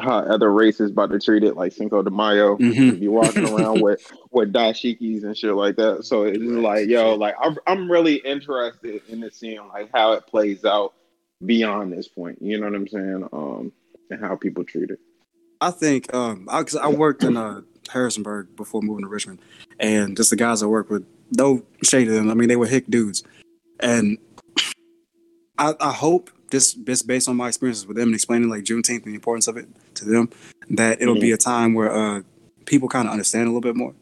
[0.00, 2.56] how other races about to treat it like Cinco de Mayo.
[2.56, 2.98] Mhm.
[3.00, 4.00] Be walking around with
[4.32, 6.04] with dashikis and shit like that.
[6.04, 10.26] So it's like, yo, like I'm I'm really interested in the seeing like how it
[10.26, 10.94] plays out
[11.44, 12.38] beyond this point.
[12.40, 13.28] You know what I'm saying?
[13.32, 13.72] Um
[14.10, 14.98] and how people treat it.
[15.60, 19.38] I think um, I, 'cause I worked in uh, Harrisonburg before moving to Richmond,
[19.80, 21.06] and just the guys I worked with,
[21.38, 22.30] no shade to them.
[22.30, 23.22] I mean, they were hick dudes,
[23.80, 24.18] and
[25.56, 29.02] I, I hope this, this based on my experiences with them and explaining like Juneteenth
[29.04, 30.30] and the importance of it to them,
[30.70, 32.22] that it'll be a time where uh,
[32.64, 33.92] people kind of understand a little bit more.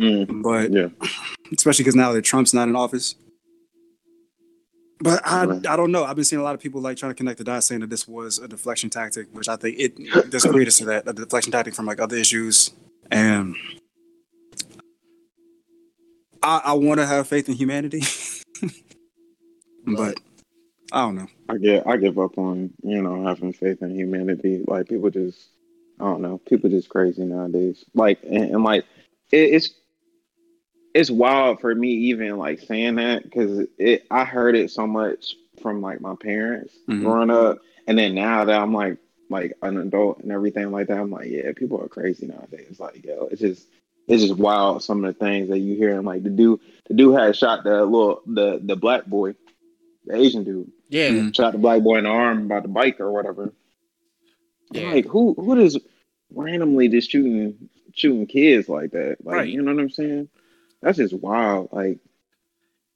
[0.00, 0.88] Mm, But yeah.
[1.52, 3.16] especially because now that Trump's not in office.
[5.00, 5.66] But I, Right.
[5.66, 6.04] I don't know.
[6.04, 7.90] I've been seeing a lot of people like trying to connect the dots, saying that
[7.90, 11.50] this was a deflection tactic, which I think it does credence to that a deflection
[11.50, 12.70] tactic from like other issues.
[13.10, 13.56] And
[16.42, 18.02] I, I want to have faith in humanity,
[19.86, 20.14] but
[20.92, 21.26] I don't know.
[21.48, 24.62] I get I give up on, you know, having faith in humanity.
[24.66, 25.48] Like people just
[26.00, 27.84] I don't know, people just crazy nowadays.
[27.94, 28.84] Like and, and like
[29.32, 29.70] it, it's
[30.94, 35.34] it's wild for me even like saying that because it I heard it so much
[35.62, 37.00] from like my parents Mhm.
[37.02, 38.98] growing up, and then now that I'm like
[39.30, 42.78] like an adult and everything like that, I'm like, yeah, people are crazy nowadays.
[42.78, 43.66] Like, yo, it's just
[44.08, 45.96] it's just wild some of the things that you hear.
[45.96, 49.34] And like the dude, the dude had shot the little the the black boy,
[50.04, 51.08] the Asian dude, Yeah.
[51.08, 51.34] Mhm.
[51.34, 53.52] shot the black boy in the arm about the bike or whatever.
[54.72, 54.92] Yeah.
[54.92, 55.78] Like who who does
[56.34, 59.16] randomly just shooting shooting kids like that?
[59.24, 59.48] Like Right.
[59.48, 60.28] you know what I'm saying?
[60.82, 61.70] That's just wild.
[61.72, 61.98] Like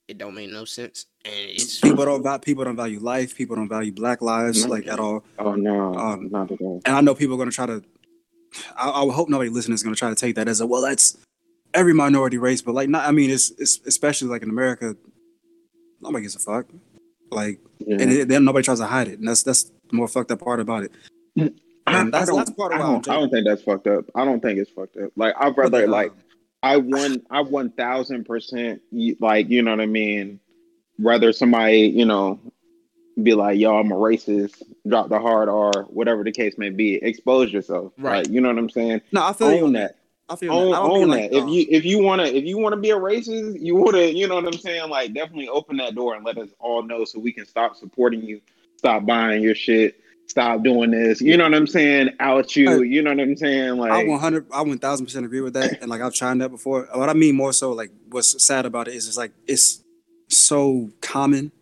[0.08, 1.06] It don't make no sense.
[1.24, 3.34] And it's People don't value people don't value life.
[3.34, 4.70] People don't value Black lives No.
[4.70, 5.24] like at all.
[5.38, 6.82] oh no, Um, not at all.
[6.84, 7.82] And I know people are going to try to.
[8.76, 10.66] I, I would hope nobody listening is going to try to take that as a
[10.66, 10.82] well.
[10.82, 11.16] That's
[11.74, 13.06] every minority race, but like, not.
[13.06, 14.96] I mean, it's, it's especially like in America.
[16.00, 16.66] Nobody gives a fuck.
[17.30, 17.96] Like, Yeah.
[18.00, 20.40] and it, then nobody tries to hide it, and that's that's the more fucked up
[20.40, 20.92] part about it.
[21.38, 21.52] I, and
[21.86, 23.86] I that's- don't, that's part of I why I'm don't, I don't think that's fucked
[23.86, 24.04] up.
[24.14, 25.10] I don't think it's fucked up.
[25.16, 26.12] Like I'd rather But, uh, like
[26.62, 27.22] I won.
[27.30, 28.80] I one thousand percent
[29.20, 30.40] like you know what I mean.
[30.98, 32.40] Rather somebody you know
[33.22, 36.96] be like yo I'm a racist, drop the hard R, whatever the case may be.
[36.96, 38.24] Expose yourself, Right.
[38.24, 39.02] Like, you know what I'm saying?
[39.12, 39.96] no, I feel you Own on that.
[40.28, 40.76] I feel Own, that.
[40.76, 41.16] I own that.
[41.16, 44.02] like, if um, you if you wanna if you wanna be a racist, you wanna
[44.02, 44.90] you know what I'm saying?
[44.90, 48.22] Like definitely open that door and let us all know so we can stop supporting
[48.22, 48.40] you,
[48.76, 51.20] stop buying your shit, stop doing this.
[51.20, 52.10] You know what I'm saying?
[52.18, 52.82] Out you.
[52.82, 53.76] You know what I'm saying?
[53.76, 56.88] Like I 100, I 1000 percent agree with that, and like I've tried that before.
[56.92, 59.84] What I mean more so, like what's sad about it is, it's like it's
[60.28, 61.52] so common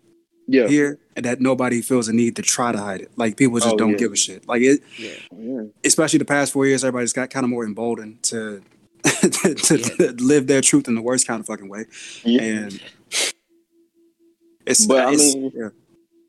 [0.47, 0.69] yeah.
[0.69, 3.11] here that nobody feels a need to try to hide it.
[3.17, 3.97] Like people just Oh, don't yeah.
[3.97, 4.47] give a shit.
[4.49, 5.13] Like it, yeah.
[5.37, 5.63] yeah.
[5.85, 8.63] especially the past four years, everybody's got kind of more emboldened to
[9.05, 11.85] to, to live their truth in the worst kind of fucking way.
[12.25, 12.43] Yeah.
[12.43, 12.81] And
[14.67, 15.73] it's, But I mean-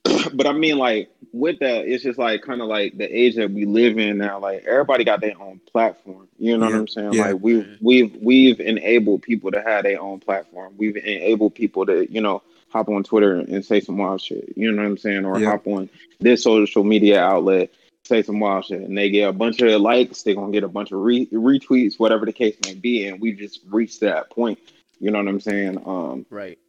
[0.35, 3.49] but I mean, like with that, it's just like kind of like the age that
[3.49, 4.37] we live in now.
[4.39, 6.27] Like everybody got their own platform.
[6.37, 7.13] You know Yeah, what I'm saying?
[7.13, 7.31] yeah.
[7.31, 10.75] Like we've we've we've enabled people to have their own platform.
[10.77, 12.43] We've enabled people to you know
[12.75, 14.51] hop on Twitter and say some wild shit.
[14.57, 15.23] You know what I'm saying?
[15.23, 17.71] Or hop on this social media outlet.
[18.03, 20.21] Say some wild shit, and they get a bunch of likes.
[20.23, 23.31] They're gonna get a bunch of re- retweets, whatever the case may be, and we
[23.31, 24.59] just reached that point.
[24.99, 25.81] You know what I'm saying?
[25.85, 26.59] Um, Right.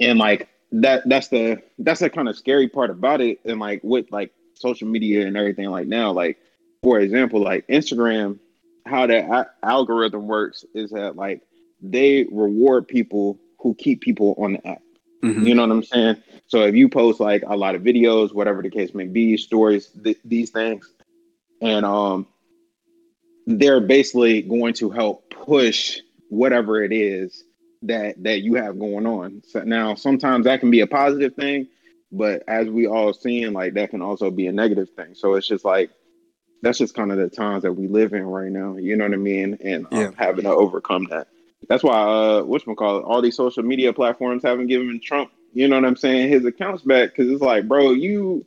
[0.00, 3.80] and like that that's the that's the kind of scary part about it and like
[3.82, 6.36] with like social media and everything like now like
[6.82, 8.38] for example like instagram
[8.86, 11.42] how that algorithm works is that like
[11.80, 14.82] they reward people who keep people on the app
[15.24, 15.46] Mhm.
[15.46, 16.16] you know what i'm saying
[16.46, 19.88] so if you post like a lot of videos whatever the case may be stories
[20.04, 20.92] th- these things
[21.60, 22.26] and um
[23.46, 27.44] they're basically going to help push whatever it is
[27.82, 29.42] that that you have going on.
[29.46, 31.68] So now sometimes that can be a positive thing,
[32.12, 35.14] but as we all seeing, like that can also be a negative thing.
[35.14, 35.90] So it's just like
[36.62, 38.76] that's just kind of the times that we live in right now.
[38.76, 39.58] You know what I mean?
[39.62, 40.10] And um, Yeah.
[40.16, 41.28] having to overcome that.
[41.68, 43.04] That's why uh what's call it?
[43.04, 46.82] All these social media platforms haven't given Trump, you know what I'm saying, his accounts
[46.82, 48.44] back because it's like, bro, you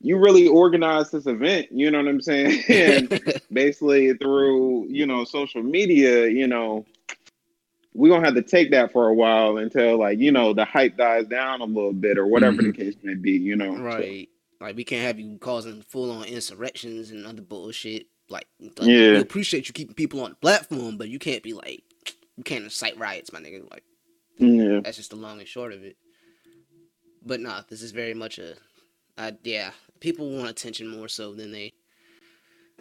[0.00, 2.62] you really organized this event, you know what I'm saying?
[2.68, 6.84] and basically through, you know, social media, you know,
[7.94, 10.96] we're gonna have to take that for a while until like, you know, the hype
[10.96, 13.76] dies down a little bit or whatever the case may be, you know.
[13.76, 14.28] So, Right.
[14.60, 18.06] Like we can't have you causing full on insurrections and other bullshit.
[18.28, 19.12] Like, like, Yeah.
[19.12, 21.82] we appreciate you keeping people on the platform, but you can't be like,
[22.36, 23.70] you can't incite riots, my nigga.
[23.70, 23.84] Like,
[24.38, 24.80] yeah.
[24.82, 25.96] that's just the long and short of it.
[27.24, 28.54] But nah, this is very much a,
[29.16, 29.70] uh, yeah.
[30.00, 31.72] People want attention more so than they,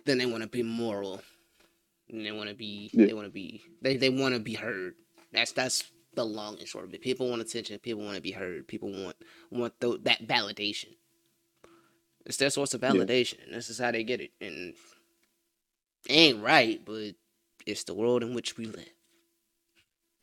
[0.05, 1.21] than they want to be moral.
[2.09, 3.05] And they want to be, Yeah.
[3.05, 4.95] they want to be, they they want to be heard.
[5.31, 5.83] That's that's
[6.15, 7.01] the long and short of it.
[7.01, 7.79] People want attention.
[7.79, 8.67] People want to be heard.
[8.67, 9.15] People want
[9.49, 10.95] want th- that validation.
[12.25, 12.91] It's their source of Yeah.
[12.91, 13.43] validation.
[13.45, 14.31] and This is how they get it.
[14.41, 14.73] And
[16.09, 17.15] it ain't right, but
[17.65, 18.89] it's the world in which we live.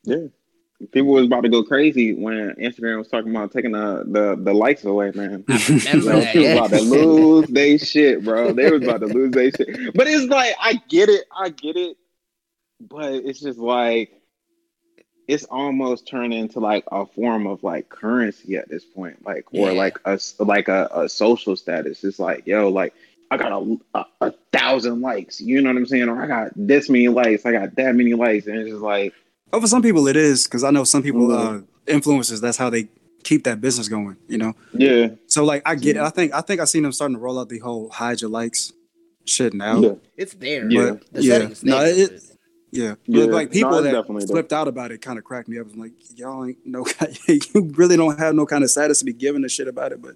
[0.03, 0.27] Yeah.
[0.91, 4.51] People was about to go crazy when Instagram was talking about taking the the, the
[4.53, 5.43] likes away, man.
[5.47, 6.33] I remember that.
[6.33, 6.55] people Yeah.
[6.55, 8.51] about to lose they shit, bro.
[8.51, 9.93] They was about to lose they shit.
[9.93, 11.97] But it's like I get it, I get it,
[12.79, 14.11] but it's just like
[15.27, 19.69] it's almost turned into like a form of like currency at this point, like or
[19.71, 19.77] Yeah.
[19.77, 22.03] like a like a, a social status.
[22.03, 22.95] It's like yo, like
[23.29, 26.51] I got a, a a thousand likes, you know what I'm saying, or I got
[26.55, 29.13] this many likes, I got that many likes, and it's just like
[29.53, 31.63] Oh, for some people it is because I know some people, Mhm.
[31.63, 32.39] uh, influencers.
[32.41, 32.87] That's how they
[33.23, 34.17] keep that business going.
[34.27, 34.53] You know.
[34.73, 36.01] yeah, So like, I get it.
[36.01, 38.29] I think I think I seen them starting to roll out the whole hide your
[38.29, 38.71] likes
[39.25, 39.79] shit now.
[39.81, 40.69] yeah, It's there.
[40.71, 40.91] Yeah.
[40.91, 41.33] but The Yeah.
[41.33, 41.93] setting's No, there.
[42.05, 42.23] it-
[42.73, 44.33] Yeah, Yeah, But, like people no, that definitely there.
[44.35, 45.67] flipped out about it kind of cracked me up.
[45.73, 46.85] I'm like, y'all ain't no,
[47.27, 47.41] you
[47.75, 50.01] really don't have no kind of status to be giving a shit about it.
[50.01, 50.15] But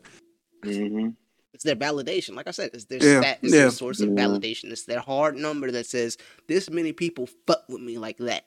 [0.63, 1.09] Mm-hmm.
[1.53, 2.35] It's their validation.
[2.35, 3.39] Like I said, it's their Yeah, stat.
[3.41, 3.61] It's yeah.
[3.61, 4.15] their source of Yeah.
[4.15, 4.71] validation.
[4.71, 6.17] It's their hard number that says
[6.47, 8.45] this many people fuck with me like that.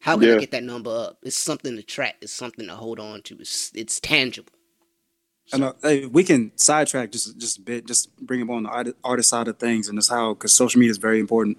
[0.00, 1.18] How can I get that number up?
[1.22, 2.16] It's something to track.
[2.20, 3.36] It's something to hold on to.
[3.40, 4.52] It's it's tangible.
[5.52, 8.68] and uh, hey, we can sidetrack just just a bit, just bring it on the
[8.68, 11.58] art, artist side of things, and that's how because social media is very important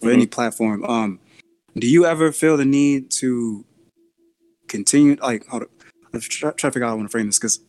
[0.00, 0.84] for any platform.
[0.84, 1.20] Um,
[1.76, 3.64] do you ever feel the need to
[4.68, 5.16] continue?
[5.20, 5.68] Like, hold on,
[6.12, 7.60] I'm try, try to figure out how I want to frame this because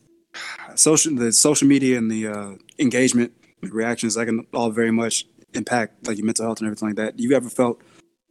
[0.76, 5.26] social the social media and the uh, engagement, the reactions, that can all very much
[5.54, 7.18] impact like your mental health and everything like that.
[7.18, 7.82] Do you ever felt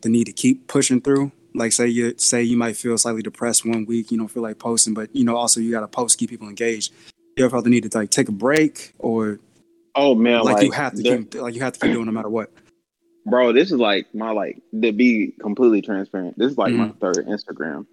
[0.03, 1.33] the need to keep pushing through?
[1.55, 4.59] Like say you say you might feel slightly depressed one week, you don't feel like
[4.59, 6.93] posting, but you know also you got to post, keep people engaged.
[7.37, 9.39] You ever felt the need to like take a break or
[9.95, 12.07] Oh man, like, like, you have to there- keep like you have to keep doing
[12.07, 12.51] no matter what?
[13.27, 13.53] bro.
[13.53, 16.37] This is like my like to be completely transparent.
[16.37, 17.87] This is like my third Instagram.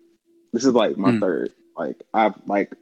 [0.53, 1.20] This is like my Mm.
[1.20, 1.53] third.
[1.78, 2.74] Like I've like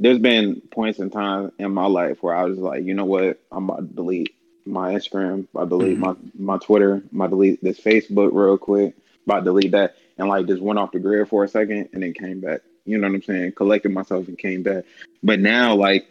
[0.00, 3.38] there's been points in time in my life where I was like, you know what,
[3.52, 4.34] I'm about to delete
[4.66, 6.00] my Instagram, I delete Mhm.
[6.00, 6.16] my
[6.54, 10.62] my Twitter, to delete this Facebook real quick, about to delete that, and like just
[10.62, 12.60] went off the grid for a second and then came back.
[12.84, 13.52] You know what I'm saying?
[13.52, 14.84] Collected myself and came back.
[15.22, 16.06] But now like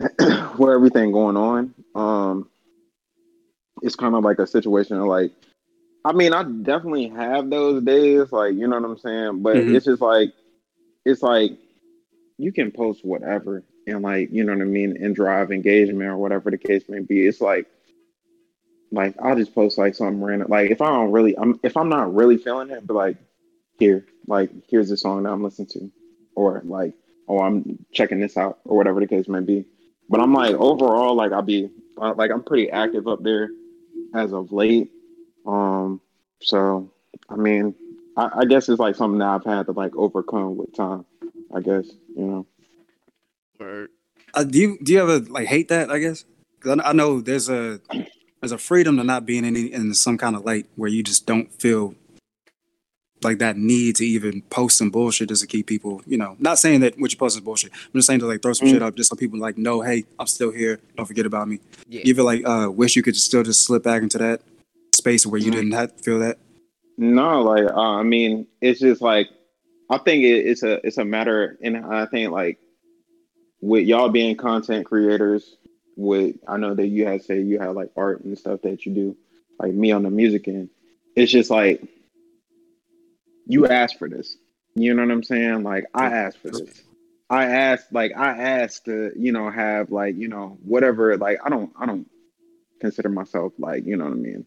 [0.56, 2.48] where everything going on, um,
[3.82, 5.32] it's kind of like a situation of like
[6.04, 9.74] I mean, I definitely have those days, like you know what I'm saying, but Mhm.
[9.74, 10.32] it's just like
[11.04, 11.52] it's like
[12.38, 16.16] you can post whatever and like you know what I mean and drive engagement or
[16.16, 17.26] whatever the case may be.
[17.26, 17.66] It's like
[18.92, 20.48] like I'll just post like something random.
[20.48, 23.16] Like if I don't really I'm if I'm not really feeling it, but like
[23.78, 25.90] here, like here's the song that I'm listening to.
[26.34, 26.92] Or like,
[27.26, 29.64] oh I'm checking this out or whatever the case may be.
[30.08, 33.50] But I'm like overall like I'll be uh, like I'm pretty active up there
[34.14, 34.90] as of late.
[35.46, 36.00] Um
[36.42, 36.92] so
[37.28, 37.74] I mean
[38.16, 41.06] I, I guess it's like something that I've had to like overcome with time.
[41.54, 42.46] I guess you know.
[43.58, 43.90] Word.
[44.34, 45.90] Uh, do you do you ever like hate that?
[45.90, 46.24] I guess
[46.60, 47.80] 'Cause I, I know there's a
[48.42, 51.00] there's a freedom to not being in any, in some kind of light where you
[51.02, 51.94] just don't feel
[53.22, 56.58] like that need to even post some bullshit just to keep people, you know, not
[56.58, 57.70] saying that what you post is bullshit.
[57.72, 58.70] I'm just saying to like throw some Mm.
[58.72, 60.80] shit up just so people like know, hey, I'm still here.
[60.96, 61.60] Don't forget about me.
[61.88, 62.02] Yeah.
[62.04, 64.40] You feel like uh wish you could still just slip back into that
[64.92, 65.54] space where you Mm.
[65.54, 66.38] didn't have to feel that.
[66.98, 69.28] No, like uh, I mean, it's just like
[69.88, 72.58] I think it, it's a it's a matter, and I think like
[73.60, 75.58] with y'all being content creators,
[75.96, 78.94] with I know that you had say you have like art and stuff that you
[78.94, 79.16] do,
[79.58, 80.70] like me on the music end.
[81.16, 81.82] It's just like
[83.46, 84.36] you asked for this.
[84.74, 85.62] You know what I'm saying?
[85.62, 86.82] Like I asked for this.
[87.28, 91.16] I asked, like I asked to, you know, have like you know whatever.
[91.16, 92.06] Like I don't, I don't
[92.80, 94.46] consider myself like you know what I mean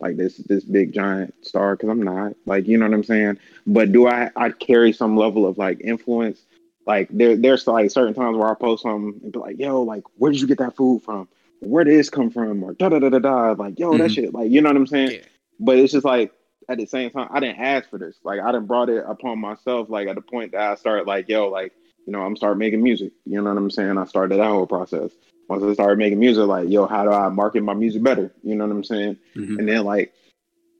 [0.00, 3.38] like this this big giant star because I'm not like you know what I'm saying.
[3.66, 6.40] But do I I carry some level of like influence?
[6.88, 10.04] Like there there's like certain times where I post something and be like, yo, like
[10.16, 11.28] where did you get that food from?
[11.60, 12.64] Where did this come from?
[12.64, 13.52] Or da da da da da.
[13.52, 14.14] Like yo, that Mhm.
[14.14, 14.32] shit.
[14.34, 15.10] Like you know what I'm saying.
[15.10, 15.18] Yeah.
[15.60, 16.32] But it's just like
[16.68, 18.16] at the same time, I didn't ask for this.
[18.24, 19.90] Like I didn't brought it upon myself.
[19.90, 21.74] Like at the point that I started like yo, like
[22.06, 23.12] you know I'm start making music.
[23.26, 23.98] You know what I'm saying?
[23.98, 25.10] I started that whole process.
[25.50, 28.32] once I started making music, like, yo, how do I market my music better?
[28.42, 29.18] You know what I'm saying?
[29.36, 29.58] Mhm.
[29.58, 30.14] And then like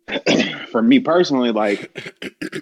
[0.71, 1.91] for me personally, like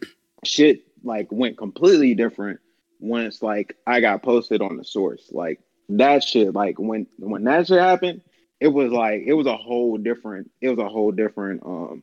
[0.44, 2.58] shit like went completely different
[3.06, 5.28] once like I got posted on the source.
[5.30, 8.22] Like that shit, like when when that shit happened,
[8.60, 12.02] it was like it was a whole different it was a whole different um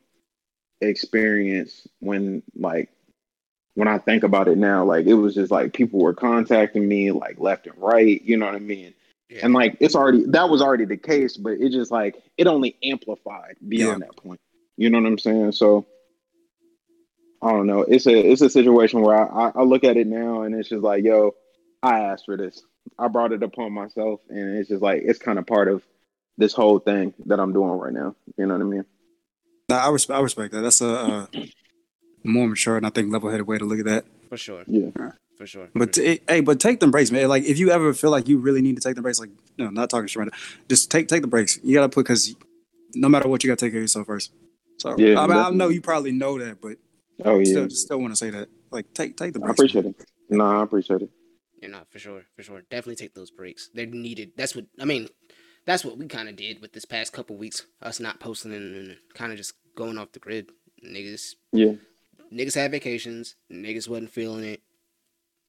[0.80, 2.90] experience when like
[3.74, 7.10] when I think about it now, like it was just like people were contacting me
[7.10, 8.94] like left and right, you know what I mean?
[9.28, 9.40] Yeah.
[9.42, 12.76] And like it's already that was already the case, but it just like it only
[12.82, 14.40] amplified beyond that point.
[14.76, 15.52] You know what I'm saying?
[15.52, 15.86] So
[17.44, 17.82] I don't know.
[17.82, 20.68] It's a it's a situation where I, I, I look at it now and it's
[20.70, 21.34] just like, yo,
[21.82, 22.62] I asked for this.
[22.98, 25.82] I brought it upon myself, and it's just like it's kind of part of
[26.38, 28.16] this whole thing that I'm doing right now.
[28.38, 28.84] You know what I mean?
[29.68, 30.18] Nah, I respect.
[30.18, 30.62] I respect that.
[30.62, 31.26] That's a uh,
[32.24, 34.04] more mature and I think level-headed way to look at that.
[34.30, 34.90] for sure, Yeah.
[35.36, 35.68] for sure.
[35.74, 37.28] But t- hey, but take the breaks, man.
[37.28, 39.68] Like if you ever feel like you really need to take the breaks, like no,
[39.70, 40.38] not talking shit right now.
[40.68, 41.58] Just take take the breaks.
[41.62, 42.34] You gotta put because
[42.94, 44.32] no matter what, you gotta take care of yourself first.
[44.78, 46.76] So Yeah, I mean, I know you probably know that, but
[47.24, 47.44] Oh yeah.
[47.44, 48.48] still, still want to say that.
[48.70, 49.58] Like take take the I breaks.
[49.60, 50.04] appreciate it.
[50.30, 51.10] No, I appreciate it.
[51.62, 52.62] Yeah, no, for sure, for sure.
[52.62, 53.70] Definitely take those breaks.
[53.72, 54.32] They're needed.
[54.36, 55.08] That's what I mean.
[55.66, 57.66] That's what we kind of did with this past couple weeks.
[57.80, 60.50] Us not posting and, and kind of just going off the grid.
[60.84, 61.74] Niggas, Yeah.
[62.30, 63.36] niggas had vacations.
[63.50, 64.60] Niggas wasn't feeling it.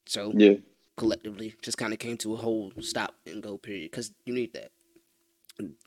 [0.06, 0.54] So Yeah.
[0.96, 3.90] collectively, just kind of came to a whole stop and go period.
[3.90, 4.70] Because you need that.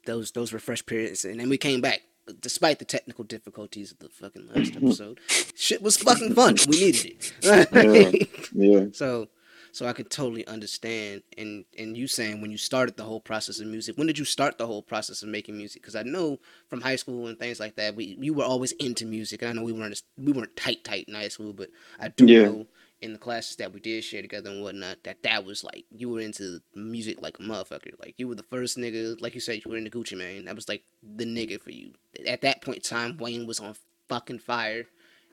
[0.05, 2.01] Those those refresh periods, and then we came back.
[2.33, 5.19] Despite the technical difficulties of the fucking last episode,
[5.55, 6.55] shit was fucking fun.
[6.67, 8.29] We needed it.
[8.53, 8.85] Yeah.
[8.93, 9.27] So,
[9.71, 11.21] so I could totally understand.
[11.37, 14.25] And and you saying when you started the whole process of music, when did you
[14.25, 15.81] start the whole process of making music?
[15.81, 19.05] Because I know from high school and things like that, we you were always into
[19.05, 19.41] music.
[19.41, 21.69] And I know we weren't we weren't tight tight in high school, but
[21.99, 22.43] I do Yeah.
[22.43, 22.67] know
[23.01, 26.09] in the classes that we did share together and whatnot that that was like you
[26.09, 27.91] were into music like a motherfucker.
[27.99, 30.45] Like you were the first nigga, like you said, you were into Gucci Mane.
[30.45, 31.93] That was like the nigga for you.
[32.27, 33.75] At that point in time, Wayne was on
[34.07, 34.85] fucking fire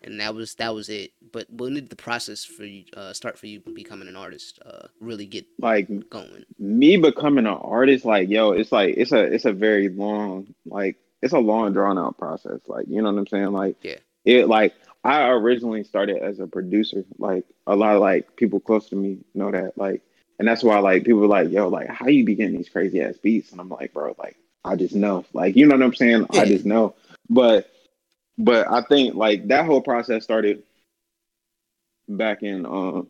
[0.02, 1.12] and that was that was it.
[1.32, 4.88] But when did the process for you uh, start for you becoming an artist uh,
[5.00, 6.44] really get Like going?
[6.58, 10.96] me becoming an artist, like yo, it's like it's a it's a very long, like
[11.22, 12.60] it's a long drawn out process.
[12.66, 13.52] Like you know what I'm saying?
[13.52, 13.96] Like Yeah.
[14.24, 14.74] it like
[15.06, 17.04] I originally started as a producer.
[17.18, 19.78] Like a lot of like people close to me know that.
[19.78, 20.02] Like
[20.38, 23.00] and that's why like people are like, yo, like how you be getting these crazy
[23.00, 23.52] ass beats?
[23.52, 25.24] And I'm like, bro, like I just know.
[25.32, 26.26] Like you know what I'm saying?
[26.32, 26.40] Yeah.
[26.40, 26.96] I just know.
[27.30, 27.70] But
[28.36, 30.64] but I think like that whole process started
[32.08, 33.08] back in um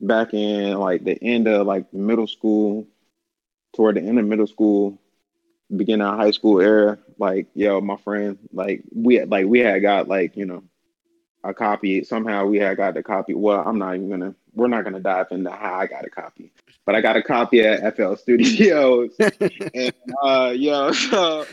[0.00, 2.86] back in like the end of like middle school
[3.76, 4.98] toward the end of middle school
[5.74, 9.80] beginning of high school era like yo my friend like we had like we had
[9.80, 10.62] got like you know
[11.44, 14.84] a copy somehow we had got the copy well i'm not even gonna we're not
[14.84, 16.50] gonna dive into how i got a copy
[16.84, 19.14] but i got a copy at fl studios
[19.74, 21.46] and uh yo so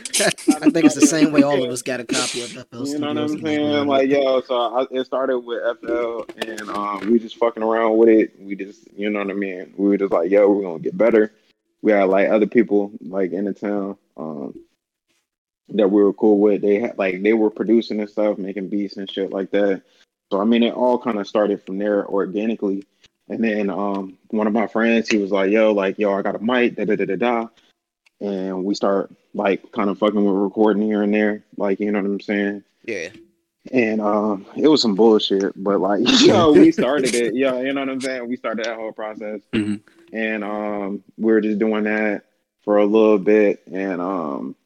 [0.62, 2.92] I think it's the same way all of us got a copy of FL Studios.
[2.92, 3.86] you know what I'm saying?
[3.86, 8.08] Like, yo, so I, it started with FL, and um, we just fucking around with
[8.08, 8.32] it.
[8.38, 9.72] We just, you know what I mean?
[9.76, 11.32] We were just like, yo, we're gonna get better.
[11.82, 14.54] We had like other people like in the town um,
[15.72, 16.62] that we were cool with.
[16.62, 19.82] They had like they were producing and stuff, making beats and shit like that.
[20.32, 22.84] So I mean, it all kind of started from there organically.
[23.28, 26.34] And then um, one of my friends, he was like, yo, like, yo, I got
[26.34, 27.48] a mic, da da da da da.
[28.20, 32.00] And we start like kind of fucking with recording here and there, like you know
[32.00, 32.64] what I'm saying.
[32.84, 33.08] yeah,
[33.72, 37.34] And um, it was some bullshit, but like, yo, we started it.
[37.34, 38.28] Yeah, you know what I'm saying?
[38.28, 39.40] We started that whole process.
[39.52, 39.80] Mhm.
[40.12, 42.24] And um, we were just doing that
[42.64, 43.62] for a little bit.
[43.72, 44.56] And um,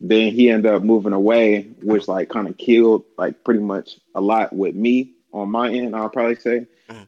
[0.00, 4.20] then he ended up moving away, which like kind of killed like pretty much a
[4.20, 6.66] lot with me on my end, I'll probably say.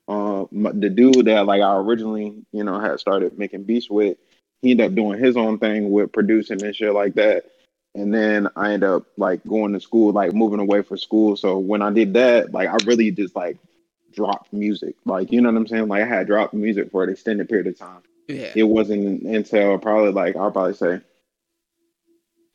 [0.08, 4.16] Um, the dude that like I originally, you know, had started making beats with,
[4.62, 7.44] he ended up doing his own thing with producing and shit like that.
[7.94, 11.36] And then I ended up like going to school, like moving away for school.
[11.36, 13.58] So when I did that, like I really just like
[14.14, 14.96] dropped music.
[15.04, 15.88] Like, you know what I'm saying?
[15.88, 18.02] Like I had dropped music for an extended period of time.
[18.26, 21.00] yeah, It wasn't until probably like I'll probably say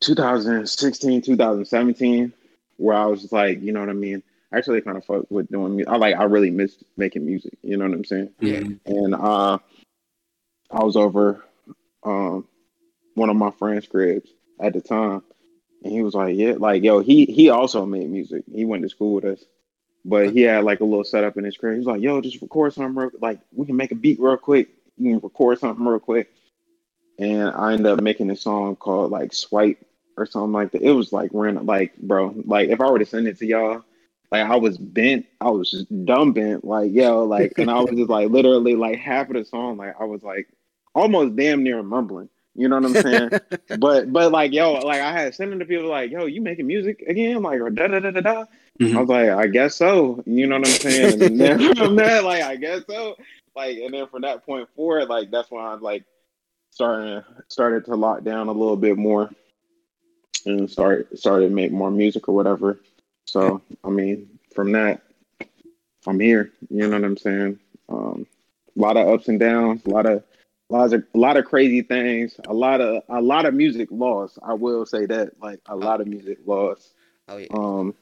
[0.04, 2.34] 2016, 2017,
[2.78, 4.22] where I was just like, you know what I mean?
[4.52, 5.92] I actually kind of fuck with doing music.
[5.92, 7.58] I like I really missed making music.
[7.64, 8.30] You know what I'm saying?
[8.40, 9.58] yeah, and uh,
[10.70, 11.44] I was over
[12.04, 12.48] um,
[13.16, 14.30] one of my friends' cribs
[14.60, 15.24] at the time,
[15.84, 18.44] and he was like, "Yeah, like yo, he he also made music.
[18.54, 19.44] He went to school with us,
[20.06, 21.74] but he had like a little setup in his crib.
[21.74, 24.38] He was like, "Yo, just record something real, like we can make a beat real
[24.38, 24.70] quick.
[24.98, 26.32] You can record something real quick."
[27.18, 29.84] And I ended up making a song called like "Swipe"
[30.18, 30.82] or something like that.
[30.82, 33.84] It was like random, like bro, like if I were to send it to y'all.
[34.32, 37.92] Like I was bent, I was just dumb bent, like yo, like, and I was
[37.96, 40.48] just like literally like half of the song, like I was like
[40.96, 43.30] almost damn near mumbling You know what I'm saying?
[43.80, 46.68] but but like yo, like I had sent sending to people like, yo, you making
[46.68, 47.42] music again?
[47.44, 48.46] Like or da da da da da.
[48.80, 48.96] Mhm.
[48.96, 50.24] I was like, I guess so.
[50.26, 51.22] You know what I'm saying?
[51.22, 53.16] And then from that, like, I guess so.
[53.56, 56.06] Like, and then from that point forward, like that's when I was like
[56.72, 59.30] started started to lock down a little bit more
[60.46, 62.80] and start started to make more music or whatever.
[63.26, 65.02] So I mean, from that,
[66.08, 66.52] I'm here.
[66.70, 67.60] You know what I'm saying?
[67.90, 68.26] Um,
[68.78, 70.24] a lot of ups and downs, a lot of
[70.70, 74.40] lots of a lot of crazy things, a lot of a lot of music lost.
[74.44, 76.94] I will say that, like a lot of music lost
[77.30, 77.48] Oh yeah.
[77.54, 77.96] um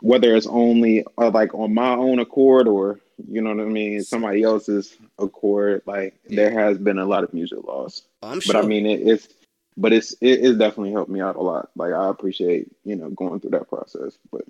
[0.00, 4.02] whether it's only uh, like on my own accord or you know what i mean
[4.02, 8.56] somebody else's accord like there has been a lot of music loss Oh, I'm but
[8.56, 9.28] i mean it, it's
[9.76, 13.10] but it's it, it's definitely helped me out a lot like i appreciate you know
[13.10, 14.42] going through that process but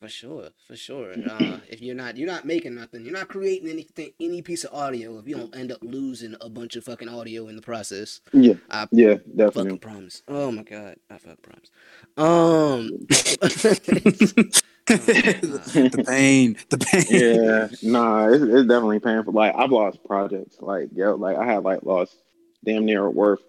[0.00, 1.12] For sure, for sure.
[1.28, 4.72] Uh, if you're not you're not making nothing, you're not creating anything, any piece of
[4.72, 5.18] audio.
[5.18, 8.54] If you don't end up losing a bunch of fucking audio in the process, yeah
[8.70, 10.22] I yeah fucking definitely promise.
[10.28, 11.70] Oh my god, I fucking promise.
[12.16, 12.90] Um,
[14.86, 17.04] the pain, the pain.
[17.10, 21.62] yeah nah it's, it's definitely painful like i've lost projects like yo like i had
[21.64, 22.16] like lost
[22.64, 23.42] damn near worth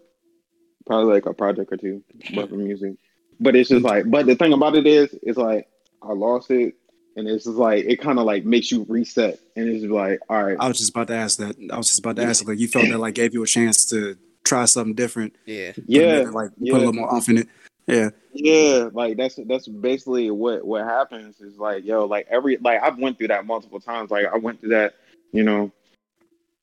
[0.90, 2.04] probably like a project or two
[2.36, 2.96] worth of music
[3.40, 5.68] but it's just like but the thing about it is it's like
[6.02, 6.74] i lost it
[7.16, 10.20] and it's just like it kind of like makes you reset and it's just like
[10.30, 11.56] all right I was just about to ask that.
[11.72, 13.86] I was just about to ask, like, you felt that like gave you a chance
[13.88, 15.36] to try something different.
[15.46, 16.74] yeah, yeah like yeah.
[16.74, 17.48] put a little more off in it.
[17.88, 18.10] Yeah.
[18.34, 23.00] Yeah, like that's that's basically what what happens is like yo, like every like I've
[23.00, 24.12] went through that multiple times.
[24.12, 24.94] Like I went through that,
[25.34, 25.72] you know,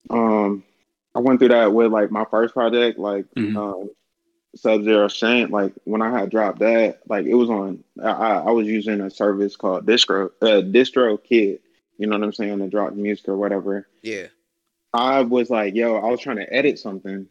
[0.08, 0.62] um,
[1.14, 3.56] I went through that with like my first project, like Mhm.
[3.56, 3.90] um,
[4.56, 5.50] Sub Zero Saint.
[5.50, 7.84] Like when I had dropped that, like it was on.
[8.02, 11.60] I I was using a service called Distro, uh, DistroKid.
[11.98, 12.58] You know what I'm saying?
[12.58, 13.88] To drop music or whatever.
[14.02, 14.26] yeah.
[14.94, 17.26] I was like, yo, I was trying to edit something.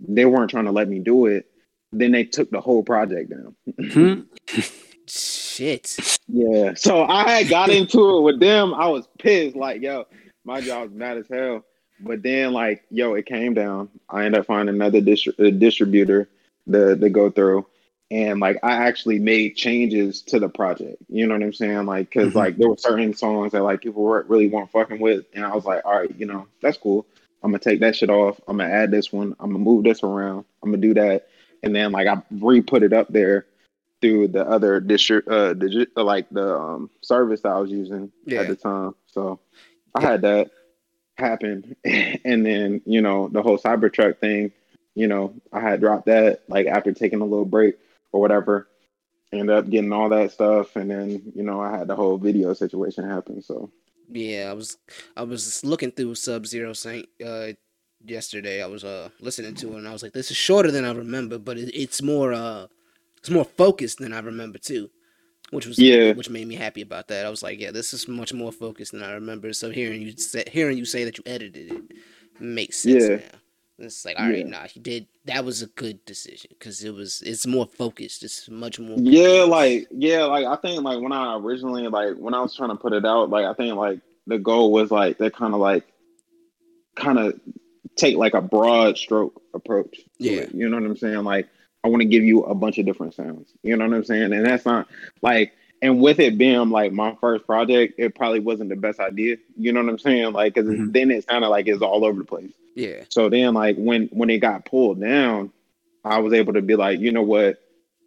[0.00, 1.46] They weren't trying to let me do it.
[1.92, 3.54] Then they took the whole project down.
[3.92, 4.20] Hmm?
[5.06, 6.18] Shit.
[6.26, 6.74] Yeah.
[6.74, 8.74] So I had got into it with them.
[8.74, 9.54] I was pissed.
[9.54, 10.06] Like, yo,
[10.44, 11.64] my job's bad as hell.
[12.00, 13.88] But then, like, yo, it came down.
[14.08, 16.28] I ended up finding another distri- uh, distributor
[16.66, 17.66] to, the go through.
[18.12, 20.96] And, like, I actually made changes to the project.
[21.08, 21.86] You know what I'm saying?
[21.86, 22.36] Like, because, Mhm.
[22.36, 25.26] like, there were certain songs that, like, people were, really weren't fucking with.
[25.32, 27.06] And I was like, all right, you know, that's cool.
[27.42, 28.40] I'm to take that shit off.
[28.48, 29.36] I'm going to add this one.
[29.38, 30.44] I'm going to move this around.
[30.62, 31.28] I'm going to do that.
[31.62, 33.46] And then, like, I re put it up there
[34.00, 38.10] through the other district, uh, digi- uh, like the um, service that I was using
[38.24, 38.40] Yeah.
[38.40, 38.94] at the time.
[39.06, 39.38] So
[39.94, 40.10] I Yeah.
[40.10, 40.50] had that
[41.16, 44.52] happen, and then you know the whole Cybertruck thing.
[44.94, 47.76] You know, I had dropped that like after taking a little break
[48.12, 48.68] or whatever.
[49.32, 52.52] Ended up getting all that stuff, and then you know I had the whole video
[52.54, 53.42] situation happen.
[53.42, 53.70] So
[54.08, 54.76] Yeah, I was
[55.16, 57.48] I was looking through Sub Zero Saint uh
[58.04, 58.62] yesterday.
[58.62, 60.92] I was uh listening to it and I was like, this is shorter than I
[60.92, 62.66] remember, but it, it's more uh
[63.18, 64.90] it's more focused than I remember too.
[65.50, 66.14] Which was Yeah.
[66.14, 67.26] which made me happy about that.
[67.26, 69.52] I was like, yeah, this is much more focused than I remember.
[69.54, 71.82] So hearing you say hearing you say that you edited it
[72.40, 73.16] makes sense Yeah.
[73.16, 73.39] now.
[73.80, 74.44] It's like, all right, Yeah.
[74.50, 75.06] nah, he did.
[75.24, 77.22] That was a good decision because it was.
[77.22, 78.22] It's more focused.
[78.22, 78.96] It's much more.
[78.98, 82.70] yeah, like yeah, like I think like when I originally like when I was trying
[82.70, 85.60] to put it out, like I think like the goal was like that kind of
[85.60, 85.84] like
[86.96, 87.38] kind of
[87.96, 90.00] take like a broad stroke approach.
[90.18, 90.42] Yeah.
[90.42, 91.24] it, you know what I'm saying?
[91.24, 91.48] Like
[91.84, 93.52] I want to give you a bunch of different sounds.
[93.62, 94.32] You know what I'm saying?
[94.32, 94.88] And that's not
[95.22, 95.52] like
[95.82, 99.36] and with it being like my first project, it probably wasn't the best idea.
[99.56, 100.32] You know what I'm saying?
[100.34, 100.92] Like, because Mhm.
[100.92, 102.52] then it sounded like it's all over the place.
[102.80, 103.04] Yeah.
[103.10, 105.52] So then, like when when it got pulled down,
[106.04, 107.58] I was able to be like, you know what,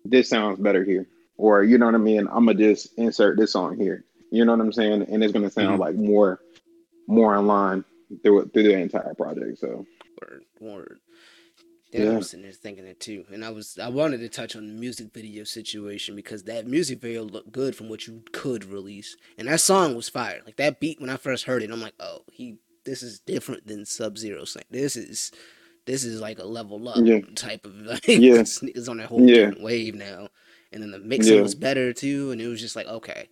[0.03, 1.07] this sounds better here,
[1.37, 2.27] or you know what I mean.
[2.31, 4.03] I'm gonna just insert this song here.
[4.31, 5.03] You know what I'm saying?
[5.09, 5.79] And it's gonna sound Mhm.
[5.79, 6.39] like more
[7.07, 7.85] more in line
[8.23, 9.59] through through the entire project.
[9.59, 9.85] So
[10.21, 10.99] Word, word.
[11.91, 12.17] Yeah, Yeah.
[12.17, 14.73] was sitting there thinking it too, and I was I wanted to touch on the
[14.73, 19.47] music video situation because that music video looked good from what you could release, and
[19.47, 20.41] that song was fire.
[20.45, 23.67] Like that beat when I first heard it, I'm like, oh, he this is different
[23.67, 25.31] than Sub Zero Saint this is
[25.85, 27.19] this is like a level up Yeah.
[27.35, 28.35] type of like Yeah.
[28.41, 29.35] it's, it's on that whole Yeah.
[29.47, 30.29] different wave now,
[30.71, 31.41] and then the mixing Yeah.
[31.41, 33.29] was better too, and it was just like okay.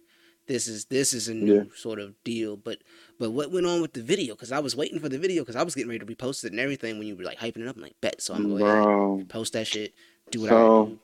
[0.47, 1.63] This is this is a new Yeah.
[1.75, 2.79] sort of deal, but
[3.19, 4.33] but what went on with the video?
[4.35, 6.51] Because I was waiting for the video because I was getting ready to repost it
[6.51, 7.75] and everything when you were like hyping it up.
[7.77, 8.21] I'm like, bet.
[8.21, 9.93] So I'm going to go ahead, bro, post that shit,
[10.31, 10.99] do what So- I do.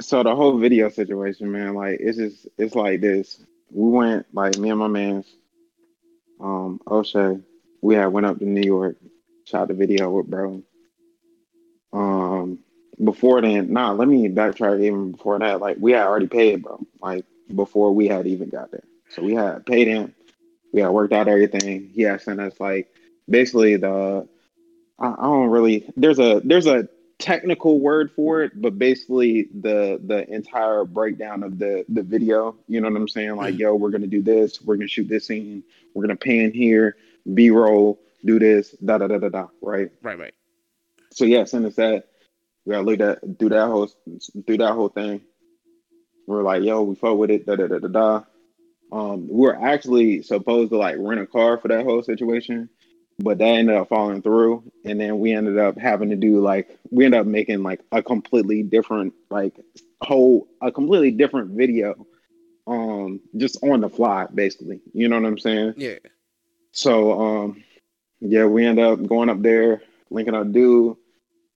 [0.00, 3.42] so the whole video situation, man, like it's just it's like this.
[3.72, 5.26] We went like me and my man's
[6.40, 7.38] um O'Shea,
[7.82, 8.96] we had went up to New York,
[9.44, 10.62] shot the video with bro.
[11.92, 12.58] Um
[13.02, 15.60] before then, nah, let me backtrack even before that.
[15.60, 16.84] Like we had already paid, bro.
[17.00, 17.24] Like
[17.54, 18.84] before we had even got there.
[19.10, 20.14] So we had paid him.
[20.72, 21.90] We had worked out everything.
[21.94, 22.88] He had sent us like
[23.28, 24.28] basically the
[24.98, 26.88] I, I don't really there's a there's a
[27.20, 32.56] technical word for it, but basically the the entire breakdown of the the video.
[32.66, 33.36] You know what I'm saying?
[33.36, 34.60] Like, yo, we're gonna do this.
[34.62, 35.62] We're gonna shoot this scene.
[35.94, 36.96] We're gonna pan here,
[37.34, 39.46] B roll, do this, da da da da da.
[39.60, 39.90] Right.
[40.02, 40.34] Right, right.
[41.12, 42.08] So yeah, send us that.
[42.64, 43.88] We gotta look at do that whole
[44.46, 45.20] do that whole thing.
[46.26, 48.22] We're like, yo, we fuck with it, da da da da da.
[48.92, 52.68] Um, we we're actually supposed to like rent a car for that whole situation,
[53.22, 56.78] but that ended up falling through, and then we ended up having to do like
[56.90, 59.54] we ended up making like a completely different like
[60.00, 62.06] whole a completely different video,
[62.66, 64.80] um, just on the fly, basically.
[64.92, 65.74] You know what I'm saying?
[65.76, 65.98] Yeah.
[66.72, 67.64] So um
[68.20, 70.96] yeah, we end up going up there, linking up dude,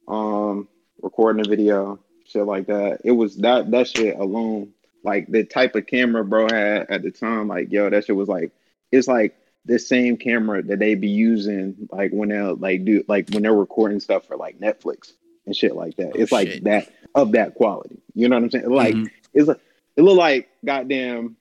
[0.08, 0.68] um,
[1.02, 3.00] recording a video, shit like that.
[3.04, 7.10] It was that that shit alone, like the type of camera bro had at the
[7.10, 8.52] time, like yo, that shit was like
[8.90, 9.36] it's like
[9.66, 13.54] the same camera that they be using like when they like do like when they're
[13.54, 15.12] recording stuff for like Netflix
[15.46, 16.08] and shit like that.
[16.14, 17.98] Oh, it's like that of that quality.
[18.14, 18.70] You know what I'm saying?
[18.70, 19.10] Like Mhm.
[19.32, 19.60] it's like
[19.96, 21.36] it look like goddamn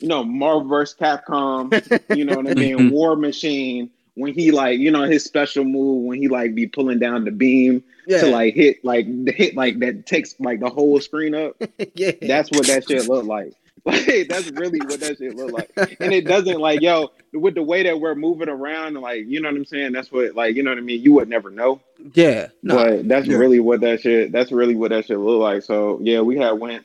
[0.00, 0.94] you know, Marvel vs.
[0.96, 5.64] Capcom, you know what I mean, War Machine, when he like, you know, his special
[5.64, 8.20] move when he like be pulling down the beam Yeah.
[8.20, 11.56] to like hit like hit like that takes like the whole screen up.
[11.96, 12.12] yeah.
[12.22, 13.54] That's what that shit look like.
[13.88, 15.96] Like that's really what that shit look like.
[16.00, 19.48] And it doesn't like yo, with the way that we're moving around, like you know
[19.48, 19.92] what I'm saying?
[19.92, 21.02] That's what like you know what I mean?
[21.02, 21.80] You would never know.
[22.14, 22.48] yeah.
[22.62, 22.76] No.
[22.76, 23.36] But that's Yeah.
[23.38, 24.32] really what that shit.
[24.32, 25.62] That's really what that shit look like.
[25.62, 26.84] So yeah, we had went,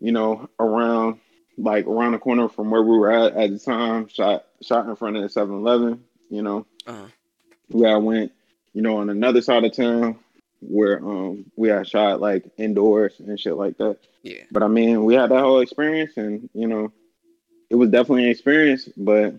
[0.00, 1.18] you know, around
[1.58, 4.08] like around the corner from where we were at at the time.
[4.08, 6.02] Shot shot in front of the 7-Eleven.
[6.30, 7.06] You know, Uh-huh.
[7.68, 8.32] we had went,
[8.72, 10.18] you know, on another side of town
[10.62, 13.98] where um we had shot like indoors and shit like that.
[14.22, 14.44] Yeah.
[14.50, 16.92] But I mean, we had that whole experience, and you know,
[17.68, 18.88] it was definitely an experience.
[18.96, 19.34] But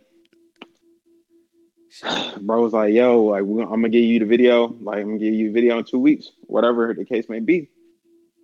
[2.41, 4.67] bro was like, "Yo, like, I'm gonna give you the video.
[4.67, 7.69] Like, I'm gonna give you a video in two weeks, whatever the case may be."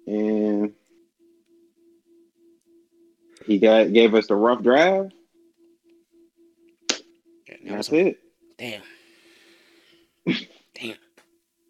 [0.07, 0.73] And
[3.45, 5.13] he got gave us the rough draft.
[7.47, 8.19] Yeah, And that's it.
[8.57, 8.71] Damn.
[8.71, 8.81] Damn.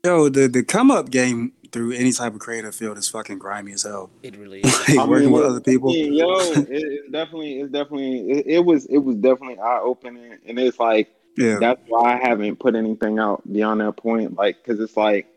[0.03, 3.73] Yo, the the come up game through any type of creative field is fucking grimy
[3.73, 4.09] as hell.
[4.23, 4.89] It really is.
[4.89, 5.95] Like working mean, with other people.
[5.95, 10.37] Yeah, yo, it, it's definitely, it's definitely, it, it was, it was definitely eye opening,
[10.45, 11.09] and it's like.
[11.37, 11.57] Yeah.
[11.57, 14.35] that's why I haven't put anything out beyond that point.
[14.35, 15.27] Like, because it's like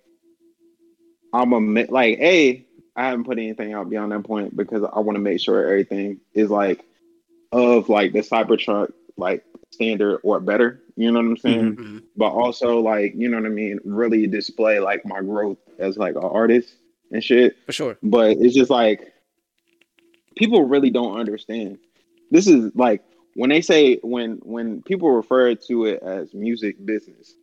[1.32, 2.64] I'm a ma- like, I
[2.96, 6.50] haven't put anything out beyond that point because I want to make sure everything is
[6.50, 6.84] like
[7.52, 10.80] of like the Cybertruck like standard or better.
[10.96, 11.76] You know what I'm saying?
[11.76, 12.02] Mhm.
[12.16, 16.14] But also like, you know what I mean, really display like my growth as like
[16.14, 16.74] an artist
[17.10, 17.98] and shit For sure.
[18.02, 19.12] but it's just like
[20.36, 21.78] people really don't understand.
[22.30, 23.02] This is like
[23.34, 27.34] when they say when when people refer to it as music business,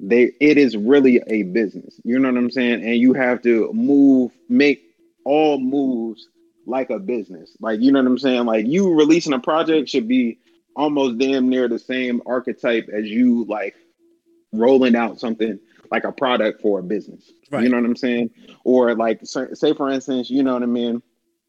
[0.00, 2.00] they it is really a business.
[2.04, 2.82] You know what I'm saying?
[2.84, 4.82] And you have to move, make
[5.24, 6.28] all moves
[6.66, 7.56] like a business.
[7.60, 8.44] Like you know what I'm saying?
[8.46, 10.38] Like you releasing a project should be
[10.76, 13.74] almost damn near the same archetype as you like
[14.52, 15.58] rolling out something
[15.90, 17.32] like a product for a business.
[17.50, 17.64] Right.
[17.64, 18.30] You know what I'm saying?
[18.64, 21.02] Or like say say, for instance, you know what I mean,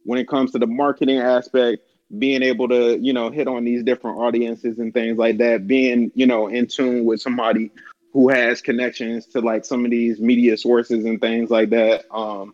[0.03, 1.83] when it comes to the marketing aspect,
[2.19, 6.11] being able to, you know, hit on these different audiences and things like that, being,
[6.13, 7.71] you know, in tune with somebody
[8.11, 12.05] who has connections to like some of these media sources and things like that.
[12.11, 12.53] Um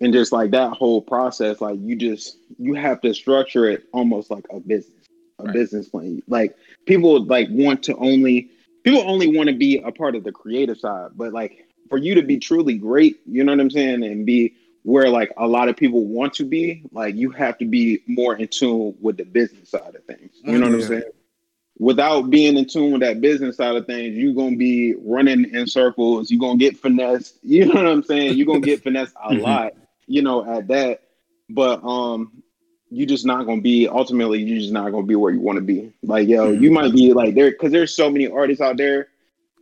[0.00, 4.30] and just like that whole process, like you just you have to structure it almost
[4.30, 5.06] like a business,
[5.38, 5.52] a Right.
[5.52, 6.22] business plan.
[6.28, 8.50] Like people like want to only
[8.84, 12.14] people only want to be a part of the creative side, but like for you
[12.14, 15.68] to be truly great, you know what I'm saying, and be where like a lot
[15.68, 19.24] of people want to be, like you have to be more in tune with the
[19.24, 20.32] business side of things.
[20.42, 21.02] You know what I'm saying?
[21.78, 25.66] Without being in tune with that business side of things, you're gonna be running in
[25.66, 26.30] circles.
[26.30, 27.38] You're gonna get finessed.
[27.42, 28.36] You know what I'm saying?
[28.36, 29.40] You're gonna get finessed a Mhm.
[29.42, 29.72] lot.
[30.06, 31.02] You know, at that.
[31.50, 32.42] But um,
[32.90, 34.42] you just not gonna be ultimately.
[34.42, 35.92] You're just not gonna be where you want to be.
[36.02, 36.60] Like yo, Mhm.
[36.60, 39.08] you might be like there because there's so many artists out there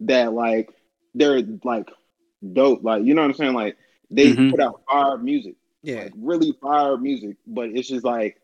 [0.00, 0.70] that like
[1.14, 1.88] they're like
[2.52, 2.82] dope.
[2.84, 3.54] Like you know what I'm saying?
[3.54, 3.76] Like
[4.10, 4.50] they Mhm.
[4.50, 6.04] put out fire music Yeah.
[6.04, 8.38] like really fire music, but it's just like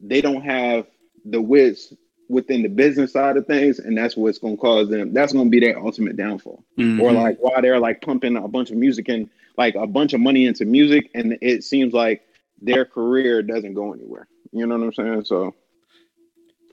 [0.00, 0.86] they don't have
[1.24, 1.92] the wits
[2.28, 5.12] within the business side of things, and that's what's gonna cause them.
[5.12, 6.62] That's gonna be their ultimate downfall.
[6.78, 7.00] Mhm.
[7.00, 10.20] Or like why they're like pumping a bunch of music and like a bunch of
[10.20, 12.22] money into music, and it seems like
[12.60, 14.28] their career doesn't go anywhere.
[14.52, 15.24] You know what I'm saying?
[15.24, 15.54] So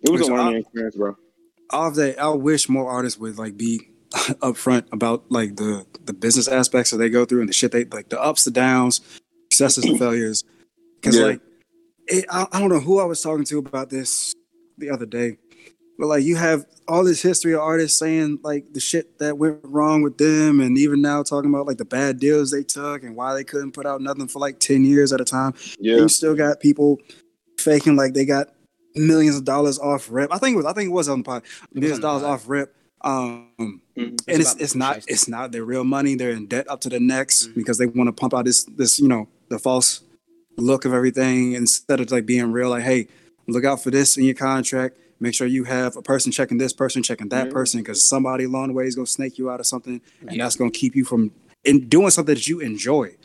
[0.03, 1.15] it was a So I- learning experience, bro.
[1.69, 3.89] all of that, I wish more artists would like be
[4.41, 7.85] upfront about like the the business aspects that they go through and the shit they
[7.85, 9.01] like the ups, the downs,
[9.51, 10.43] successes and failures.
[11.01, 11.25] Because Yeah.
[11.25, 11.41] like,
[12.07, 14.33] it, I, I don't know who I was talking to about this
[14.77, 15.37] the other day,
[16.03, 19.59] But like you have all this history of artists saying like the shit that went
[19.63, 23.15] wrong with them, and even now talking about like the bad deals they took and
[23.15, 25.53] why they couldn't put out nothing for like ten years at a time.
[25.79, 25.95] Yeah.
[25.95, 26.99] You still got people
[27.57, 28.49] faking like they got
[28.95, 30.29] millions of dollars off rip.
[30.33, 31.43] I think it was I think it was on the pod.
[31.73, 32.75] Millions of dollars off rip.
[32.99, 33.79] Um, Mhm.
[33.97, 35.03] and it's about it's not shiesty.
[35.07, 36.15] it's not their real money.
[36.15, 37.55] They're in debt up to the necks Mhm.
[37.55, 40.01] because they want to pump out this this you know the false
[40.57, 42.71] look of everything instead of like being real.
[42.71, 43.07] Like, hey,
[43.47, 44.97] look out for this in your contract.
[45.23, 47.53] Make sure you have a person checking this person, checking that Yeah.
[47.53, 50.57] person, because somebody along the way is gonna snake you out of something, and that's
[50.57, 51.31] gonna keep you from
[51.63, 53.15] in doing something that you enjoy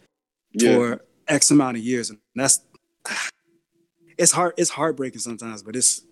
[0.53, 0.77] Yeah.
[0.77, 2.11] for X amount of years.
[2.11, 2.61] And that's
[4.17, 4.55] it's hard.
[4.57, 6.03] It's heartbreaking sometimes, but it's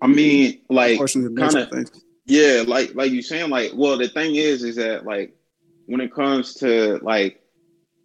[0.00, 1.90] I mean, like, unfortunately kind nature of of.
[2.24, 5.36] Yeah, like like you saying, like, well, the thing is, is that like
[5.84, 7.42] when it comes to like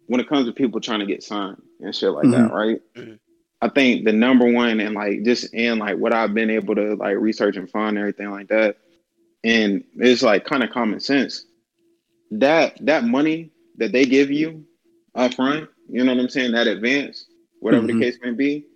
[0.06, 2.78] when it comes to people trying to get signed and shit like that, right?
[2.94, 3.18] Mhm.
[3.62, 6.96] I think the number one and like just in like what I've been able to
[6.96, 8.76] like research and find and everything like that,
[9.44, 11.46] and it's like kind of common sense.
[12.32, 14.64] That that money that they give you
[15.14, 17.26] up front, you know what I'm saying, that advance,
[17.60, 17.98] whatever Mhm.
[17.98, 18.66] the case may be,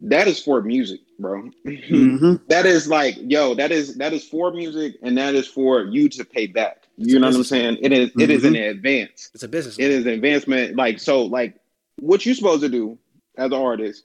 [0.00, 1.48] that is for music, bro.
[1.64, 2.40] Mhm.
[2.48, 6.08] that is like yo that is that is for music and that is for you
[6.08, 9.30] to pay back It's you know what i'm saying it is it is an advance
[9.32, 9.78] It's a business.
[9.78, 11.54] it is an advancement like so like
[12.00, 12.98] what you supposed to do
[13.36, 14.04] as an artist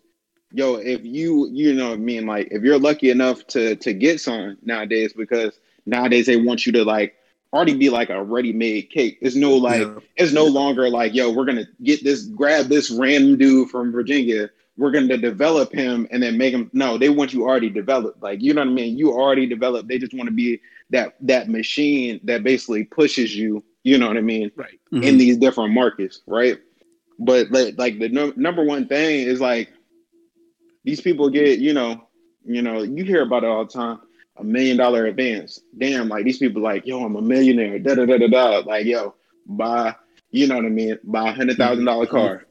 [0.52, 3.94] yo if you you know what i mean like if you're lucky enough to to
[3.94, 7.16] get signed nowadays because nowadays they want you to like
[7.54, 10.00] already be like a ready-made cake it's no like Yeah.
[10.18, 14.50] it's no longer like, yo, we're gonna get this, grab this random dude from Virginia.
[14.78, 16.70] We're gonna develop him and then make him.
[16.74, 18.22] No, they want you already developed.
[18.22, 18.98] Like, you know what I mean?
[18.98, 19.88] You already developed.
[19.88, 20.60] They just want to be
[20.90, 23.64] that that machine that basically pushes you.
[23.84, 24.52] You know what I mean?
[24.56, 24.80] right.
[24.94, 25.04] Mhm.
[25.04, 26.60] In these different markets, right?
[27.20, 29.70] But like, like the num- number one thing is like
[30.84, 32.08] these people get, you know,
[32.46, 34.00] you know, you hear about it all the time.
[34.38, 35.60] A million dollar advance.
[35.78, 37.80] Damn, like these people like, yo, I'm a millionaire.
[37.80, 38.58] Da da da da da.
[38.60, 39.16] Like, yo,
[39.48, 39.96] buy,
[40.30, 40.98] you know what I mean?
[41.04, 42.16] Buy a hundred thousand dollar mm-hmm.
[42.16, 42.46] car.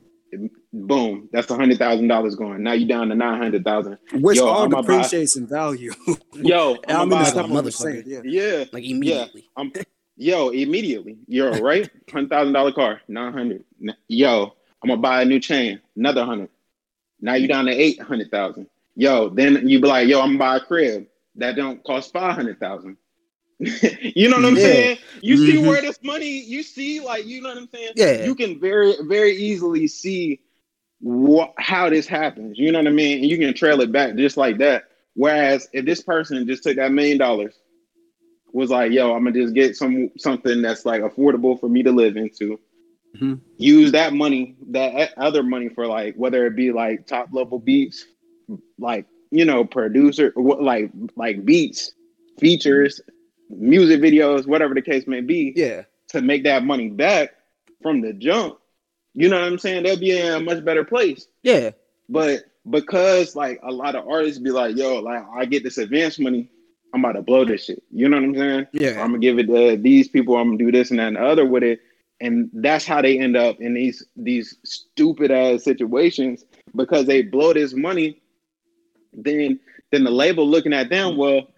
[0.72, 2.62] Boom, that's a hundred thousand dollars going.
[2.62, 3.98] Now you down to nine hundred thousand.
[4.14, 5.92] which Yo, all buy- depreciates in value.
[6.34, 8.02] Yo, I I'm mean, buy, it's not I'm saying.
[8.06, 8.20] Yeah.
[8.24, 9.48] yeah, Like immediately.
[9.56, 9.72] I'm
[10.16, 11.18] yo immediately.
[11.28, 11.88] You're right.
[12.12, 13.64] Hundred thousand dollar car, nine hundred.
[14.08, 16.50] Yo, I'm gonna buy a new chain, another hundred.
[17.20, 18.68] Now you down to eight hundred thousand.
[18.94, 21.06] Yo, then you be like, yo, I'm gonna buy a crib
[21.36, 22.96] that don't cost five hundred thousand.
[23.58, 24.62] you know what I'm Yeah.
[24.62, 24.98] saying?
[25.22, 25.66] You see Mhm.
[25.66, 26.40] where this money?
[26.40, 27.92] You see, like, you know what I'm saying?
[27.94, 28.24] Yeah.
[28.24, 30.40] You can very, very easily see
[31.00, 32.58] what how this happens.
[32.58, 33.18] You know what I mean?
[33.20, 34.84] And you can trail it back just like that.
[35.14, 37.54] Whereas if this person just took that million dollars,
[38.52, 41.92] was like, yo, I'm gonna just get some something that's like affordable for me to
[41.92, 42.58] live into.
[43.16, 43.40] Mhm.
[43.58, 48.06] Use that money, that other money for like whether it be like top level beats,
[48.78, 51.92] like you know, producer, like like beats,
[52.38, 53.00] features,
[53.50, 55.82] music videos, whatever the case may be yeah.
[56.08, 57.34] to make that money back
[57.82, 58.58] from the jump,
[59.14, 59.82] you know what I'm saying?
[59.82, 61.26] They'll be in a much better place.
[61.42, 61.70] Yeah.
[62.08, 66.18] But because like a lot of artists be like, yo, like I get this advance
[66.18, 66.50] money,
[66.94, 67.82] I'm about to blow this shit.
[67.90, 68.66] You know what I'm saying?
[68.72, 69.02] Yeah.
[69.02, 71.24] I'm gonna give it to these people, I'm gonna do this and that and the
[71.24, 71.80] other with it.
[72.20, 76.44] And that's how they end up in these these stupid ass situations
[76.74, 78.20] because they blow this money.
[79.12, 79.60] Then
[79.92, 81.48] then the label looking at them, well,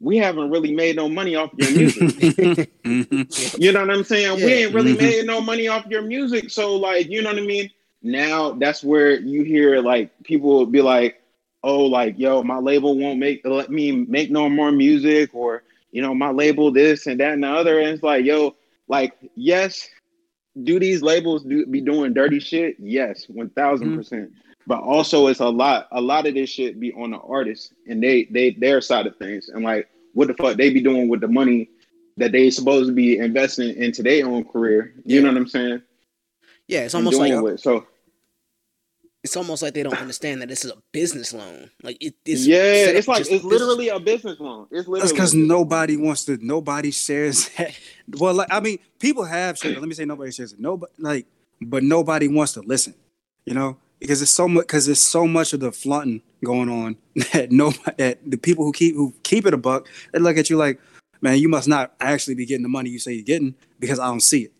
[0.00, 2.08] we haven't really made no money off your music.
[2.84, 3.58] Mhm.
[3.58, 4.36] You know what I'm saying?
[4.44, 4.98] We ain't really Mhm.
[4.98, 6.50] made no money off your music.
[6.50, 7.70] So like, you know what I mean?
[8.02, 11.20] Now that's where you hear like people be like,
[11.62, 16.00] oh, like, yo, my label won't make let me make no more music, or you
[16.02, 17.78] know, my label this and that and the other.
[17.78, 18.56] And it's like, yo,
[18.88, 19.88] like, yes,
[20.62, 22.76] do these labels do be doing dirty shit?
[22.78, 24.30] Yes, one percent.
[24.30, 24.34] Mm-hmm.
[24.66, 28.02] But also it's a lot, a lot of this shit be on the artists and
[28.02, 29.48] they they their side of things.
[29.48, 31.70] And like what the fuck they be doing with the money
[32.16, 34.94] that they supposed to be investing into their own career.
[35.04, 35.22] You Yeah.
[35.22, 35.82] know what I'm saying?
[36.68, 36.80] Yeah.
[36.80, 37.86] It's almost like with- so
[39.22, 41.70] it's almost like they don't understand that this is a business loan.
[41.82, 44.66] Like it, it's yeah, it's like just it's business- literally a business loan.
[44.70, 46.38] It's literally That's because nobody wants to.
[46.40, 47.48] Nobody shares.
[47.58, 47.78] That.
[48.18, 49.76] Well, like I mean, people have shared.
[49.76, 49.80] it.
[49.80, 50.60] Let me say nobody shares it.
[50.60, 51.26] Nobody like,
[51.60, 52.94] but nobody wants to listen.
[53.44, 54.62] You know, because it's so much.
[54.62, 56.96] Because there's so much of the flaunting going on
[57.32, 57.92] that nobody.
[57.98, 60.80] That the people who keep who keep it a buck, they look at you like,
[61.20, 64.06] man, you must not actually be getting the money you say you're getting because I
[64.06, 64.52] don't see it.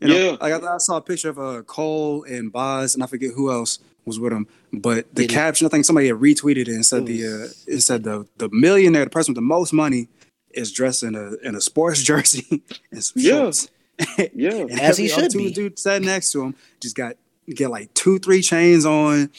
[0.00, 0.14] You know?
[0.14, 0.36] Yeah.
[0.40, 3.50] Like I, I saw a picture of uh, Cole and Bas, and I forget who
[3.50, 4.46] else was with him.
[4.72, 8.02] But the caption, I think somebody had retweeted it and said the uh, it said
[8.04, 10.08] the the millionaire, the person with the most money,
[10.50, 13.30] is dressed in a in a sports jersey and some Yeah.
[13.32, 13.68] shorts.
[14.34, 14.50] Yeah.
[14.54, 15.52] And As he should be.
[15.52, 17.16] Dude sat next to him, just got
[17.48, 19.30] get like two, three chains on,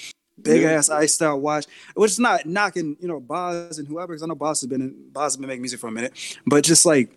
[0.41, 0.71] big Yeah.
[0.71, 1.65] ass iced out watch,
[1.95, 4.81] which is not knocking, you know, Bas and whoever, because I know Bas has been
[4.81, 6.13] in, Bas has been making music for a minute,
[6.45, 7.09] but just like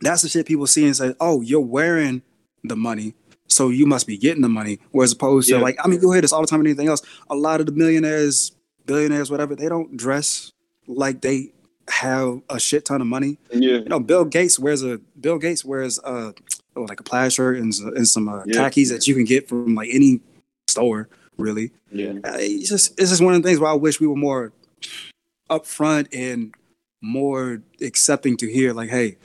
[0.00, 2.22] that's the shit people see and say, oh, you're wearing
[2.64, 3.14] the money,
[3.50, 4.78] so you must be getting the money.
[4.92, 7.02] Whereas opposed to like, I mean, you hear this all the time and anything else.
[7.28, 8.52] A lot of the millionaires,
[8.86, 10.52] billionaires, whatever, they don't dress
[10.86, 11.52] like they
[11.88, 13.36] have a shit ton of money.
[13.52, 13.78] Yeah.
[13.78, 16.32] You know, Bill Gates wears a Bill Gates wears uh
[16.76, 18.54] oh, like a plaid shirt and, and some uh, Yeah.
[18.68, 20.20] khakis that you can get from like any
[20.68, 21.72] store, really.
[21.90, 22.12] Yeah.
[22.24, 24.52] Uh, It's just it's just one of the things where I wish we were more
[25.50, 26.54] upfront and
[27.02, 29.16] more accepting to hear like, hey,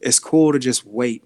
[0.00, 1.24] it's cool to just wait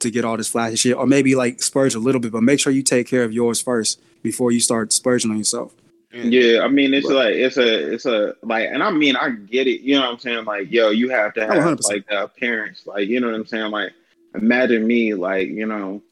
[0.00, 2.60] to get all this flashy shit, or maybe like splurge a little bit, but make
[2.60, 5.74] sure you take care of yours first before you start splurging on yourself.
[6.12, 9.30] Yeah, I mean, it's But- like it's a it's a like, and I mean, I
[9.30, 9.82] get it.
[9.82, 10.44] You know what I'm saying?
[10.46, 11.88] Like, yo, you have to Oh, have 100%.
[11.90, 12.82] like the appearance.
[12.86, 13.70] Like, you know what I'm saying?
[13.70, 13.92] Like,
[14.34, 16.02] imagine me, like, you know,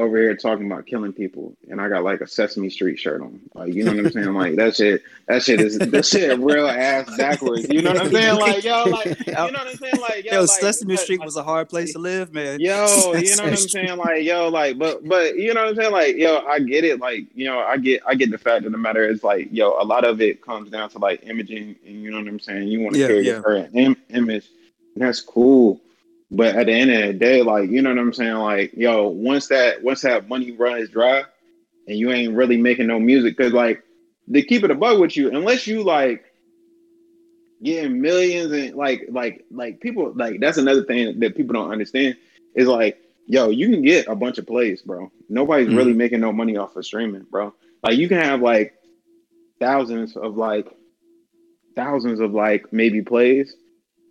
[0.00, 3.40] over here talking about killing people, and I got like a Sesame Street shirt on.
[3.54, 4.34] Like, you know what I'm saying?
[4.34, 7.68] Like, that shit, that shit is that shit real ass backwards.
[7.68, 8.38] You know what I'm saying?
[8.40, 10.00] Like, yo, like, you know what I'm saying?
[10.00, 12.60] Like, yo, Yo, like, Sesame Street was a hard place to live, man.
[12.60, 13.96] Yo, you know what I'm saying?
[13.98, 15.92] Like, yo, like, but but you know what I'm saying?
[15.92, 16.98] Like, yo, I get it.
[17.00, 19.80] Like, you know, I get I get the fact of the matter is like, yo,
[19.80, 22.68] a lot of it comes down to like imaging, and you know what I'm saying.
[22.68, 23.32] You want to Yeah, carry yeah.
[23.32, 24.46] your current Im- image,
[24.94, 25.80] and that's cool.
[26.30, 28.34] But at the end of the day, like, you know what I'm saying?
[28.34, 31.24] Like, yo, once that once that money runs dry,
[31.88, 33.82] and you ain't really making no music, because like,
[34.32, 36.24] to keep it a bug with you, unless you like
[37.62, 42.16] getting millions and like like like people like that's another thing that people don't understand
[42.54, 45.76] is like yo you can get a bunch of plays bro nobody's Mhm.
[45.76, 47.52] really making no money off of streaming bro
[47.82, 48.74] like you can have like
[49.60, 50.74] thousands of like
[51.76, 53.54] thousands of like maybe plays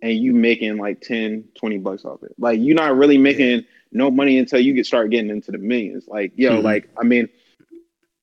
[0.02, 4.10] and you making like 10 20 bucks off it like you're not really making no
[4.10, 6.62] money until you get start getting into the millions like yo Mhm.
[6.62, 7.28] like i mean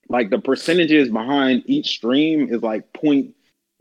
[0.09, 3.33] like the percentages behind each stream is like point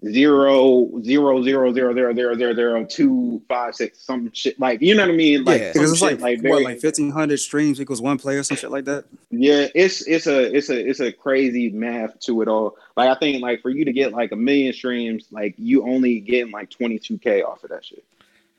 [0.04, 4.94] zero zero zero zero zero zero zero zero two five six some shit like you
[4.94, 5.72] know what I mean like Yeah.
[5.72, 8.70] Because it's shit, like, very- what, like fifteen hundred streams equals one player, some shit
[8.70, 9.04] like that.
[9.30, 13.18] yeah it's it's a it's a it's a crazy math to it all like I
[13.18, 16.70] think like for you to get like a million streams like you only getting like
[16.70, 18.04] 22k off of that shit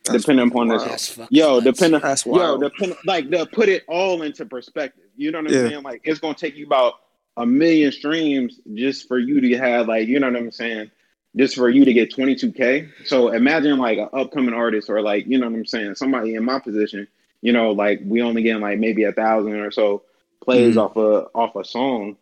[0.06, 0.82] That's depending upon wild.
[0.82, 1.66] this That's fucking yo nuts.
[1.66, 2.62] depending That's yo wild.
[2.62, 5.70] depend like to put it all into perspective you know what I'm Yeah.
[5.70, 6.96] saying like it's gonna take you about
[7.38, 10.90] a million streams just for you to have like you know what I'm saying
[11.38, 15.38] just for you to get 22k so imagine like an upcoming artist or like you
[15.38, 17.08] know what i'm saying somebody in my position
[17.42, 20.04] you know like we only getting like maybe a thousand or so
[20.44, 20.82] plays Mhm.
[20.84, 22.18] off a off a song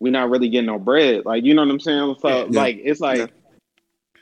[0.00, 2.60] we're not really getting no bread like you know what i'm saying so Yeah.
[2.60, 3.26] like it's like Yeah.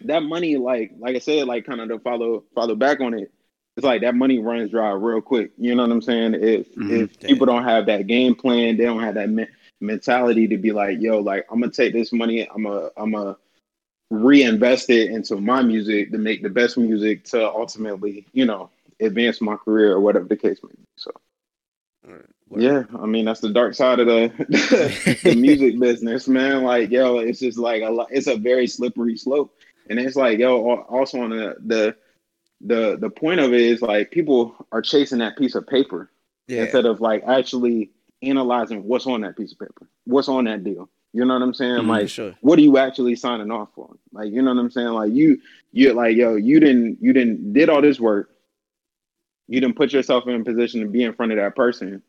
[0.03, 3.33] that money like like i said like kind of to follow follow back on it
[3.77, 6.91] it's like that money runs dry real quick you know what i'm saying if Mhm.
[6.91, 9.31] if people don't have that game plan they don't have that
[9.81, 13.37] mentality to be like yo like i'm gonna take this money i'm a i'm a
[14.11, 18.69] reinvest it into my music to make the best music to ultimately you know
[19.01, 21.11] advance my career or whatever the case may be so.
[22.57, 24.33] Yeah i mean that's the dark side of the
[25.23, 26.63] the music business man.
[26.65, 29.55] Like yo it's just like a lot it's a very slippery slope.
[29.89, 31.97] And it's like yo also on the the
[32.61, 36.11] the the point of it is like people are chasing that piece of paper
[36.49, 36.63] Yeah.
[36.65, 37.91] instead of like actually
[38.23, 41.55] analyzing what's on that piece of paper what's on that deal you know what i'm
[41.55, 41.89] saying Mhm.
[41.89, 42.35] like sure.
[42.43, 43.99] what are you actually signing off on?
[44.13, 44.89] Like, you know what I'm saying?
[44.89, 45.41] Like you
[45.73, 48.31] you're like, yo, you didn't you didn't did all this work.
[49.49, 52.03] You didn't put yourself in a position to be in front of that person.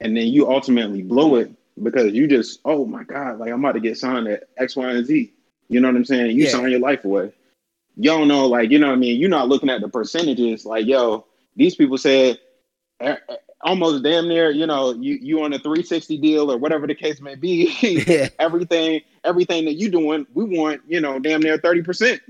[0.00, 1.50] And then you ultimately blow it
[1.82, 4.86] because you just, oh my God, like I'm about to get signed at X, Y,
[4.90, 5.32] and Z.
[5.68, 6.36] You know what I'm saying?
[6.36, 6.50] You Yeah.
[6.50, 7.32] sign your life away.
[7.96, 9.18] You don't know, like, you know what I mean?
[9.18, 11.24] You're not looking at the percentages, like, yo,
[11.54, 12.38] these people said
[13.62, 17.20] almost damn near, you know, you you on a 360 deal or whatever the case
[17.20, 17.66] may be.
[18.06, 18.28] Yeah.
[18.38, 22.20] everything everything that you doing, we want, you know, damn near 30%.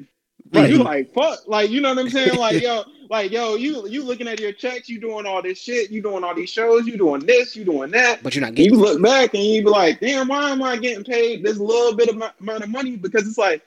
[0.52, 0.70] Right.
[0.70, 2.36] You like fuck, like you know what I'm saying?
[2.36, 5.90] Like yo, like yo, you you looking at your checks, you doing all this shit,
[5.90, 8.22] you doing all these shows, you doing this, you doing that.
[8.22, 10.76] But you're not getting you look back and you be like, damn, why am I
[10.76, 12.96] getting paid this little bit of mo- amount of money?
[12.96, 13.62] Because it's like,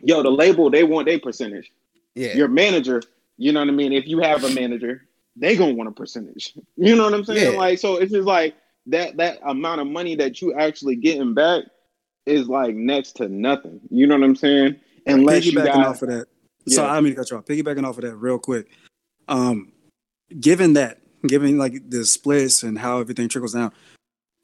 [0.00, 1.72] yo, the label they want their percentage.
[2.14, 2.34] Yeah.
[2.34, 3.02] Your manager,
[3.36, 3.92] you know what I mean?
[3.92, 5.07] If you have a manager,
[5.38, 6.54] they gonna want a percentage.
[6.76, 7.52] You know what I'm saying?
[7.52, 7.58] Yeah.
[7.58, 8.54] Like, so it's just like
[8.86, 11.64] that that amount of money that you actually getting back
[12.26, 13.80] is like next to nothing.
[13.90, 14.76] You know what I'm saying?
[15.06, 16.26] Unless you piggybacking got off of that.
[16.68, 17.46] So I mean to cut you off.
[17.46, 18.68] Piggybacking off of that real quick.
[19.26, 19.72] Um,
[20.38, 23.72] given that, given like the splits and how everything trickles down,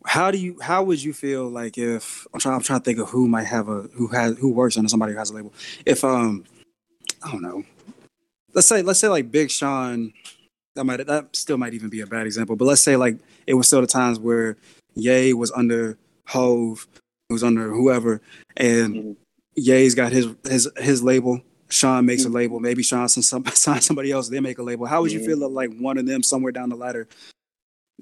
[0.04, 2.98] how do you how would you feel like if I'm trying I'm trying to think
[2.98, 5.52] of who might have a who has who works under somebody who has a label.
[5.86, 6.44] If um
[7.22, 7.64] I don't know.
[8.52, 10.12] Let's say let's say like Big Sean
[10.74, 13.54] that might that still might even be a bad example, but let's say like it
[13.54, 14.56] was still the times where
[14.94, 15.98] Ye was under
[16.28, 16.86] Hove,
[17.28, 18.20] who's under whoever,
[18.56, 19.16] and Mhm.
[19.56, 21.40] Ye's got his his his label.
[21.70, 22.60] Sean makes a label.
[22.60, 24.28] Maybe Sean signs some, signs somebody else.
[24.28, 24.86] They make a label.
[24.86, 27.08] How would you feel if like one of them somewhere down the ladder,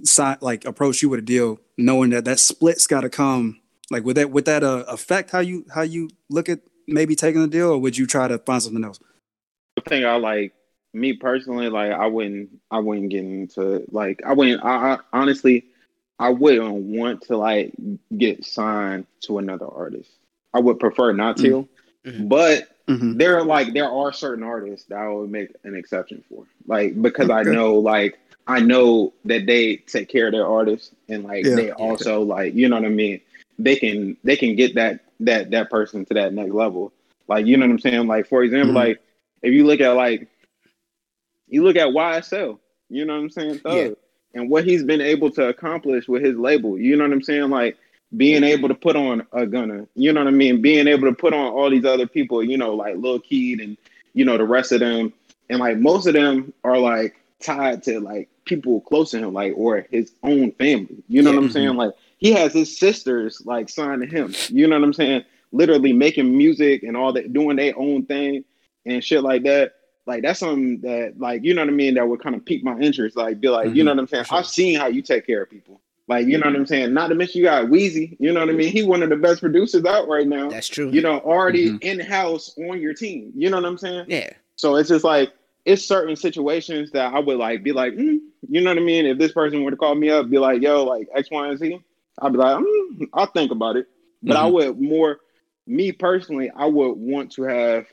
[0.03, 3.61] sign like approach you with a deal, knowing that that split's got to come?
[3.91, 7.41] Like would that would that uh, affect how you how you look at maybe taking
[7.43, 8.99] the deal, or would you try to find something else?
[9.77, 10.53] the thing I like
[10.93, 15.65] me personally, like I wouldn't I wouldn't get into like I wouldn't I, I honestly
[16.19, 17.73] I wouldn't want to like
[18.17, 20.11] get signed to another artist.
[20.55, 21.69] I would prefer not to.
[22.05, 22.29] Mhm.
[22.29, 23.17] But Mhm.
[23.17, 26.45] there are like there are certain artists that I would make an exception for.
[26.67, 31.25] Like because I know like I know that they take care of their artists and
[31.25, 31.55] like Yeah.
[31.55, 33.21] they also like you know what I mean
[33.59, 36.93] they can they can get that that that person to that next level.
[37.29, 38.07] Like you know what I'm saying?
[38.09, 38.77] Like for example, Mhm.
[38.87, 39.01] like
[39.43, 40.29] if you look at like
[41.53, 42.59] you look at YSL,
[42.89, 43.59] you know what I'm saying?
[43.59, 43.89] Thug, Yeah.
[44.35, 47.51] And what he's been able to accomplish with his label, you know what I'm saying?
[47.51, 47.77] Like
[48.17, 50.63] being able to put on a Gunna, you know what I mean?
[50.63, 53.77] Being able to put on all these other people, you know, like Lil Keed and
[54.15, 55.13] you know the rest of them,
[55.51, 59.53] and like most of them are like tied to like people close to him, like
[59.55, 61.03] or his own family.
[61.09, 61.37] You know Yeah.
[61.37, 61.75] what I'm saying?
[61.77, 64.35] Like he has his sisters like signed to him.
[64.49, 65.25] You know what I'm saying?
[65.53, 68.45] Literally making music and all that, doing their own thing
[68.87, 69.75] and shit like that.
[70.07, 72.65] Like that's something that like you know what I mean that would kind of pique
[72.65, 73.17] my interest.
[73.17, 74.25] Like be like, you know what I'm saying?
[74.25, 74.39] Sure.
[74.39, 75.81] I've seen how you take care of people.
[76.09, 76.93] Like you know what I'm saying?
[76.93, 78.17] Not to mention you got Wheezy.
[78.19, 78.73] You know what I mean?
[78.73, 80.51] He one of the best producers out right now.
[80.51, 80.91] That's true.
[80.91, 81.79] You know, already Mhm.
[81.83, 83.33] in house on your team.
[83.37, 84.07] You know what I'm saying?
[84.09, 84.31] yeah.
[84.57, 85.33] So it's just like
[85.65, 88.19] it's certain situations that I would like be like, mm,
[88.49, 89.07] you know what I mean?
[89.07, 91.57] If this person were to call me up, be like, yo, like X, Y, and
[91.59, 91.79] Z,
[92.21, 93.87] I'd be like, mm, I'll think about it.
[94.25, 94.53] But I Mhm.
[94.53, 95.21] would more,
[95.69, 97.87] me personally, I would want to have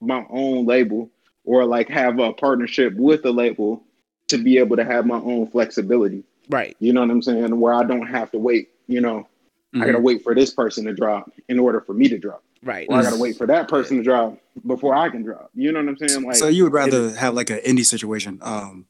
[0.00, 1.10] my own label
[1.44, 3.82] or like have a partnership with a label
[4.28, 6.22] to be able to have my own flexibility.
[6.48, 6.76] Right.
[6.80, 7.58] You know what I'm saying?
[7.60, 8.70] Where I don't have to wait.
[8.86, 9.28] You know,
[9.74, 10.02] I gotta Mhm.
[10.02, 12.42] wait for this person to drop in order for me to drop.
[12.62, 12.86] Right.
[12.88, 15.50] Or I gotta wait for that person to drop before I can drop.
[15.54, 16.24] You know what I'm saying?
[16.24, 18.86] Like, so you would rather have like an indie situation, um,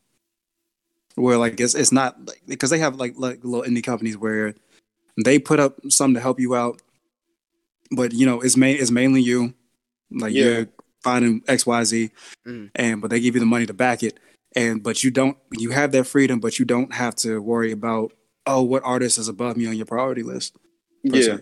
[1.14, 4.54] where like it's it's not like because they have like like little indie companies where
[5.24, 6.80] they put up something to help you out,
[7.90, 9.54] but you know it's main it's mainly you,
[10.10, 10.44] like Yeah.
[10.44, 10.66] you're
[11.02, 12.10] finding X Y Z,
[12.46, 12.70] Mm.
[12.74, 14.18] and but they give you the money to back it,
[14.56, 18.12] and but you don't you have that freedom, but you don't have to worry about
[18.46, 20.56] oh what artist is above me on your priority list.
[21.02, 21.38] yeah, se.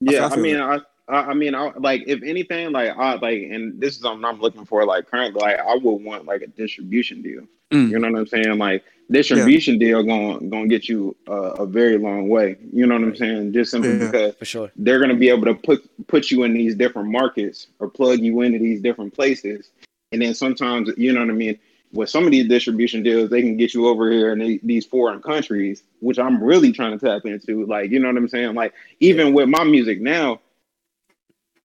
[0.00, 0.26] yeah.
[0.26, 0.60] I I, mean, it.
[0.60, 0.78] I,
[1.08, 4.40] I, I mean, I like if anything, like I like, and this is something I'm
[4.40, 4.84] looking for.
[4.84, 7.42] Like currently, like I would want like a distribution deal.
[7.72, 7.90] Mm.
[7.90, 8.58] You know what I'm saying?
[8.58, 12.56] Like distribution deal going going to get you uh, a very long way.
[12.72, 13.52] You know what I'm saying?
[13.52, 14.06] Just simply Yeah.
[14.06, 14.70] because For sure.
[14.76, 18.20] they're going to be able to put put you in these different markets or plug
[18.20, 19.70] you into these different places.
[20.12, 21.58] And then sometimes, you know what I mean,
[21.92, 24.84] with some of these distribution deals, they can get you over here in the- these
[24.86, 27.64] foreign countries, which I'm really trying to tap into.
[27.66, 28.54] Like, you know what I'm saying?
[28.54, 30.40] Like, even with my music now,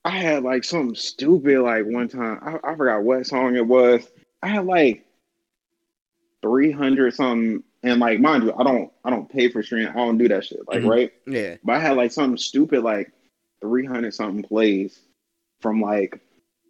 [0.03, 2.39] I had like something stupid like one time.
[2.63, 4.07] I, I forgot what song it was.
[4.41, 5.05] I had like
[6.41, 7.63] 300 something.
[7.83, 9.87] And like, mind you, I don't, I don't pay for stream.
[9.89, 10.59] I don't do that shit.
[10.67, 10.89] Like, Mhm.
[10.89, 11.13] right?
[11.25, 11.55] Yeah.
[11.63, 13.11] But I had like something stupid like
[13.61, 14.99] 300 something plays
[15.61, 16.19] from like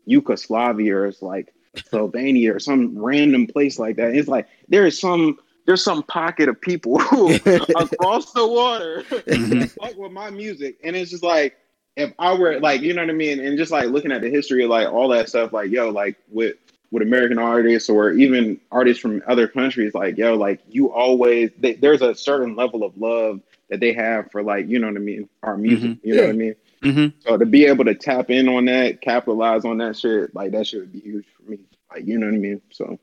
[0.05, 4.15] Yugoslavia or like Slovenia or some random place like that.
[4.15, 5.37] It's like there is some
[5.67, 9.69] there's some pocket of people across the water Mhm.
[9.81, 10.77] fuck with my music.
[10.83, 11.55] And it's just like
[11.97, 13.39] if I were like, you know what I mean?
[13.39, 16.15] And just like looking at the history of like all that stuff, like yo, like
[16.29, 16.55] with
[16.91, 21.73] with American artists or even artists from other countries, like yo, like you always they,
[21.73, 24.99] there's a certain level of love that they have for like you know what I
[24.99, 25.97] mean, our music.
[26.03, 26.55] You know what I mean?
[26.83, 27.13] Mhm.
[27.19, 30.67] So to be able to tap in on that, capitalize on that shit, like that
[30.67, 31.59] shit would be huge for me.
[31.91, 32.61] Like you know what I mean?
[32.71, 32.99] So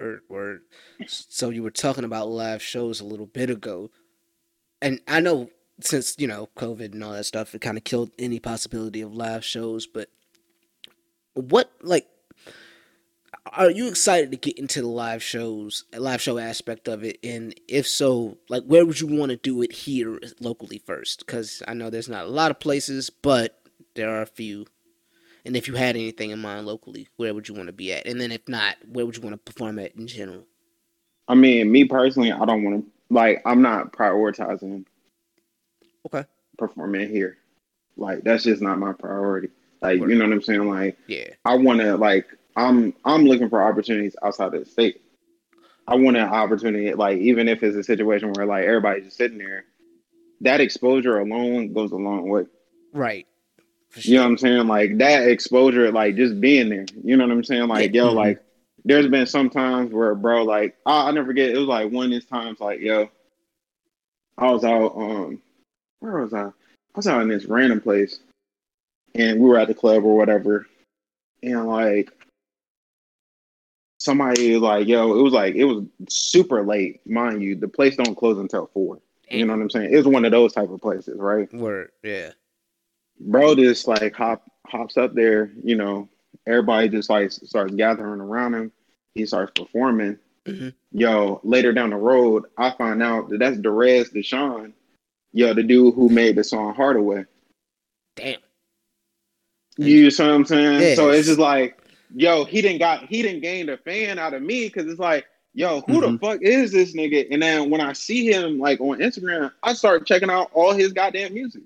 [0.00, 0.60] Word, word.
[1.06, 3.90] So you were talking about live shows a little bit ago,
[4.82, 5.50] and I know
[5.80, 9.14] since you know COVID and all that stuff, it kind of killed any possibility of
[9.14, 9.86] live shows.
[9.86, 10.08] But
[11.34, 12.06] what, like,
[13.52, 17.18] are you excited to get into the live shows, live show aspect of it?
[17.22, 21.20] And if so, like, where would you want to do it here locally first?
[21.26, 23.60] Because I know there's not a lot of places, but
[23.94, 24.66] there are a few.
[25.44, 28.06] And if you had anything in mind locally, where would you want to be at?
[28.06, 30.46] And then if not, where would you want to perform at in general?
[31.28, 34.86] I mean, me personally, I don't want to like I'm not prioritizing
[36.06, 36.24] Okay.
[36.58, 37.36] performing here.
[37.96, 39.48] Like that's just not my priority.
[39.82, 40.66] Like you know what I'm saying?
[40.68, 41.28] Like Yeah.
[41.44, 42.26] I want to like
[42.56, 45.00] I'm I'm looking for opportunities outside of the state.
[45.86, 49.38] I want an opportunity, like even if it's a situation where like everybody's just sitting
[49.38, 49.64] there,
[50.40, 52.46] that exposure alone goes a long way.
[52.92, 53.26] Right.
[53.90, 54.66] For You know what I'm saying?
[54.66, 56.86] Like that exposure, like just being there.
[57.02, 57.68] You know what I'm saying?
[57.68, 58.16] Like, yo, Mhm.
[58.16, 58.42] like
[58.84, 61.50] there's been some times where, bro, like I, I never forget.
[61.50, 63.10] It was like one of these times, like, yo,
[64.38, 64.96] I was out.
[64.96, 65.42] Um,
[66.00, 66.46] where was I?
[66.46, 66.52] I
[66.96, 68.20] was out in this random place,
[69.14, 70.66] and we were at the club or whatever,
[71.42, 72.10] and like
[74.04, 77.56] somebody like yo, it was like it was super late, mind you.
[77.56, 79.00] The place don't close until four.
[79.30, 79.88] You know what I'm saying?
[79.92, 81.52] It's one of those type of places, right?
[81.52, 81.90] Word.
[82.02, 82.30] Yeah.
[83.18, 86.08] Bro just like hop hops up there, you know,
[86.46, 88.72] everybody just like starts gathering around him.
[89.14, 90.18] He starts performing.
[90.44, 90.74] Mhm.
[90.92, 94.72] Yo, later down the road, I find out that that's Derez De'Shon,
[95.32, 97.24] yo, the dude who made the song Hardaway.
[98.16, 98.40] Damn.
[99.76, 100.80] You see what I'm saying?
[100.80, 100.96] Yes.
[100.96, 101.78] So it's just like,
[102.14, 105.26] yo, he didn't got he didn't gain a fan out of me because it's like,
[105.54, 106.20] yo, who the Mhm.
[106.20, 107.26] fuck is this nigga?
[107.30, 110.92] And then when I see him like on Instagram, I start checking out all his
[110.92, 111.62] goddamn music.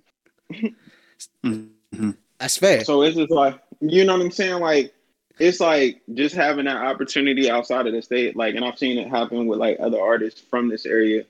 [1.45, 2.17] Mhm.
[2.39, 2.85] That's fair.
[2.85, 4.61] So it's just like, you know what I'm saying?
[4.61, 4.95] Like,
[5.39, 8.37] it's like just having that opportunity outside of the state.
[8.37, 11.25] Like, and I've seen it happen with like other artists from this area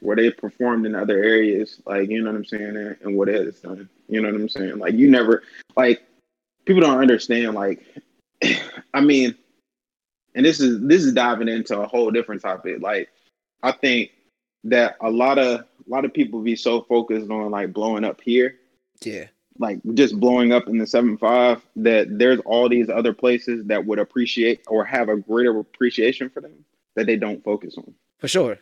[0.00, 1.80] where they performed in other areas.
[1.86, 2.76] Like, you know what I'm saying?
[2.76, 3.88] And, and what it has done.
[4.08, 4.78] You know what I'm saying?
[4.78, 5.42] Like, you never,
[5.76, 6.02] like,
[6.64, 7.54] people don't understand.
[7.54, 7.84] Like,
[8.94, 9.34] I mean,
[10.34, 12.80] and this is this is diving into a whole different topic.
[12.80, 13.10] Like,
[13.62, 14.10] I think
[14.64, 18.20] that a lot of a lot of people be so focused on like blowing up
[18.20, 18.56] here
[19.06, 19.26] yeah.
[19.58, 23.84] like just blowing up in the seven five that there's all these other places that
[23.84, 26.64] would appreciate or have a greater appreciation for them
[26.94, 27.94] that they don't focus on.
[28.18, 28.58] For sure.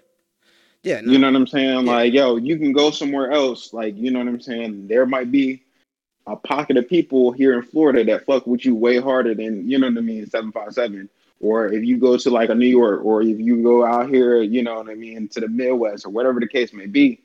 [0.82, 1.01] Yeah.
[1.01, 1.12] No.
[1.12, 1.86] You know what I'm saying?
[1.86, 1.93] Yeah.
[1.93, 3.73] Like, yo, you can go somewhere else.
[3.73, 4.89] Like, you know what I'm saying?
[4.89, 5.62] There might be
[6.26, 9.78] a pocket of people here in Florida that fuck with you way harder than, you
[9.78, 11.09] know what I mean, 757.
[11.40, 14.42] Or if you go to like a New York or if you go out here,
[14.42, 17.22] you know what I mean, to the Midwest or whatever the case may be.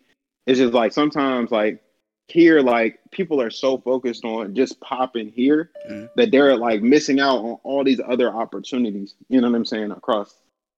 [0.47, 1.81] It's just like sometimes like
[2.29, 6.09] here, like people are so focused on just popping here Mhm.
[6.15, 9.91] that they're like missing out on all these other opportunities, you know what I'm saying,
[9.91, 10.33] across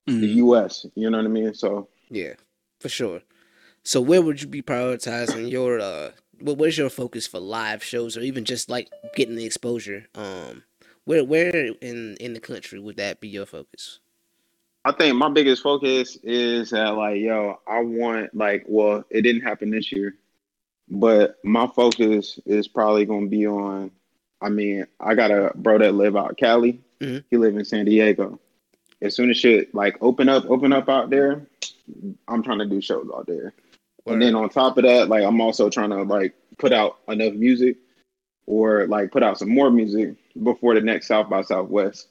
[0.07, 0.35] the Mhm.
[0.35, 0.85] US.
[0.95, 1.53] You know what I mean?
[1.53, 2.33] So Yeah.
[2.79, 3.21] For sure.
[3.83, 8.17] So where would you be prioritizing your uh what where's your focus for live shows
[8.17, 10.07] or even just like getting the exposure?
[10.15, 10.63] Um
[11.05, 13.99] where where in in the country would that be your focus?
[14.85, 19.41] I think my biggest focus is that like, yo, I want like, well, it didn't
[19.41, 20.15] happen this year,
[20.89, 23.91] but my focus is probably gonna be on.
[24.41, 26.79] I mean, I got a bro that live out Cali.
[27.01, 27.23] Mhm.
[27.29, 28.39] He live in San Diego.
[29.01, 31.45] As soon as shit like open up, open up out there,
[32.27, 33.53] I'm trying to do shows out there.
[34.13, 37.33] And then on top of that, like I'm also trying to like put out enough
[37.33, 37.77] music
[38.45, 42.07] or like put out some more music before the next South by Southwest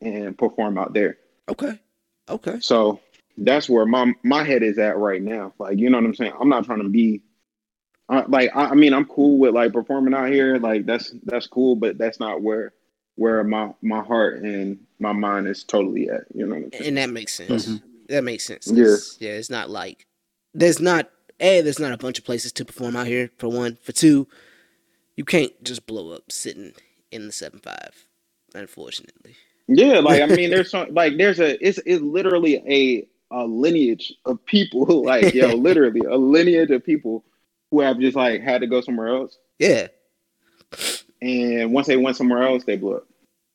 [0.00, 1.18] and perform out there.
[1.48, 1.78] Okay.
[2.28, 2.60] Okay.
[2.60, 3.00] So
[3.38, 5.52] that's where my my head is at right now.
[5.58, 6.32] Like, you know what I'm saying?
[6.38, 7.22] I'm not trying to be
[8.08, 10.58] uh, like I, I mean I'm cool with like performing out here.
[10.58, 12.72] Like that's that's cool, but that's not where
[13.16, 16.22] where my my heart and my mind is totally at.
[16.34, 16.84] You know what I'm saying?
[16.88, 17.66] And that makes sense.
[17.66, 17.82] Mhm.
[18.08, 18.68] That makes sense.
[18.70, 18.82] Yeah.
[18.84, 20.06] It's- yeah, it's not like
[20.54, 21.10] there's not
[21.42, 23.30] a there's not a bunch of places to perform out here.
[23.38, 24.28] For one, for two,
[25.16, 26.74] you can't just blow up sitting
[27.12, 28.06] in the seven five.
[28.54, 29.36] Unfortunately,
[29.68, 34.14] Yeah, like I mean, there's some like there's a it's it's literally a a lineage
[34.26, 37.24] of people like yo, literally a lineage of people
[37.70, 39.88] who have just like had to go somewhere else, yeah,
[41.22, 43.06] and once they went somewhere else, they blew up.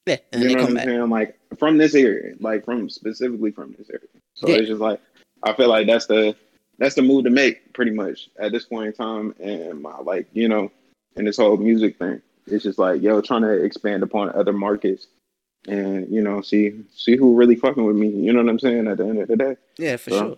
[0.08, 0.86] yeah, and you they know come what I'm back.
[0.86, 1.10] saying?
[1.10, 4.08] Like from this area, like from specifically from this area.
[4.36, 4.58] So Yeah.
[4.58, 5.02] it's just like
[5.44, 6.36] I feel like that's the
[6.78, 10.28] that's the move to make pretty much at this point in time, and my like
[10.34, 10.72] you know,
[11.16, 15.08] in this whole music thing, it's just like yo, trying to expand upon other markets.
[15.68, 18.08] And you know, see see who really fucking with me.
[18.10, 18.88] You know what I'm saying?
[18.88, 20.36] At the end of the day, Yeah, for So- sure.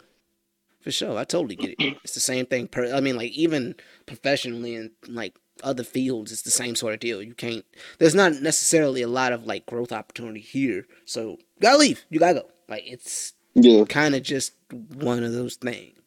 [0.82, 1.18] For sure.
[1.18, 1.98] I totally get it.
[2.06, 2.68] It's the same thing.
[2.70, 3.76] Per- I mean, like, even
[4.06, 7.22] professionally and like other fields, it's the same sort of deal.
[7.22, 7.66] You can't,
[7.98, 10.88] there's not necessarily a lot of like growth opportunity here.
[11.04, 12.06] So, you gotta leave.
[12.10, 12.50] You gotta go.
[12.70, 14.54] Like, it's yeah, kind of just
[14.94, 15.99] one of those things.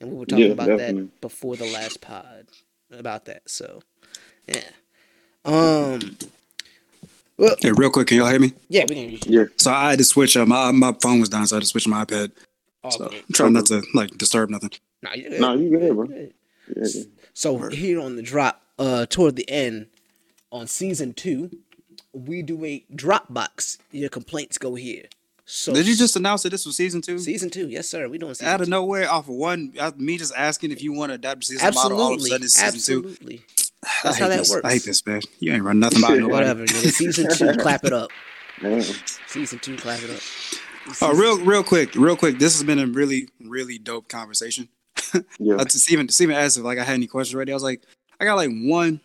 [0.00, 1.02] And we were talking Yeah, about definitely.
[1.04, 2.46] that before the last pod
[2.92, 3.48] about that.
[3.50, 3.82] So,
[4.46, 4.62] yeah.
[5.44, 6.16] Um,
[7.38, 8.52] well, Hey, real quick, can y'all hear me?
[8.68, 9.44] yeah, we can use yeah.
[9.56, 10.36] So I had to switch.
[10.36, 12.32] Uh, my my phone was down, so I had to switch my iPad.
[12.84, 13.10] all So.
[13.10, 14.70] I'm trying not to like disturb nothing.
[15.02, 15.40] Nah, you're good.
[15.40, 16.06] No, you good, bro.
[16.06, 16.34] Good.
[16.76, 17.02] Yeah, yeah.
[17.34, 19.86] So here on the drop, uh, toward the end,
[20.52, 21.50] on season two,
[22.12, 23.78] we do a drop box.
[23.92, 25.04] Your complaints go here.
[25.52, 27.18] So Did you just announce that this was season two?
[27.18, 27.68] season two?
[27.68, 28.08] Yes, sir.
[28.08, 28.70] We doing season Out of two.
[28.70, 32.00] nowhere, off of one, me just asking if you want to adapt the season model,
[32.00, 33.08] all of a sudden it's season two.
[33.08, 33.42] absolutely.
[33.82, 34.50] I That's how that this.
[34.50, 34.64] works.
[34.64, 35.22] I hate this, man.
[35.40, 36.24] You ain't run nothing by nobody.
[36.30, 36.64] Whatever.
[36.66, 36.92] nigga.
[36.92, 38.10] Season two, clap it up.
[38.62, 38.82] Man.
[39.26, 40.20] Season two, clap it up.
[41.02, 42.38] Oh, real, real quick, real quick.
[42.38, 44.68] This has been a really, really dope conversation.
[45.40, 45.56] Yeah.
[45.56, 47.50] Uh, to Steven, Steven asked if like I had any questions ready.
[47.50, 47.82] I was like,
[48.20, 49.00] I got like one,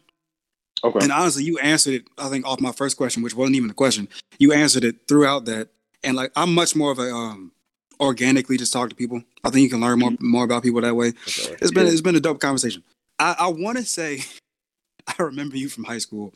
[0.84, 1.00] Okay.
[1.02, 2.04] and honestly, you answered it.
[2.20, 4.08] I think off my first question, which wasn't even a question.
[4.38, 5.70] You answered it throughout that,
[6.06, 7.52] and like I'm much more of a um
[8.00, 9.24] organically just talk to people.
[9.44, 11.14] I think you can learn more more about people that way.
[11.26, 11.92] It's been Yeah.
[11.92, 12.84] it's been a dope conversation.
[13.20, 14.24] I, I want to say
[15.08, 16.34] I remember you from high school.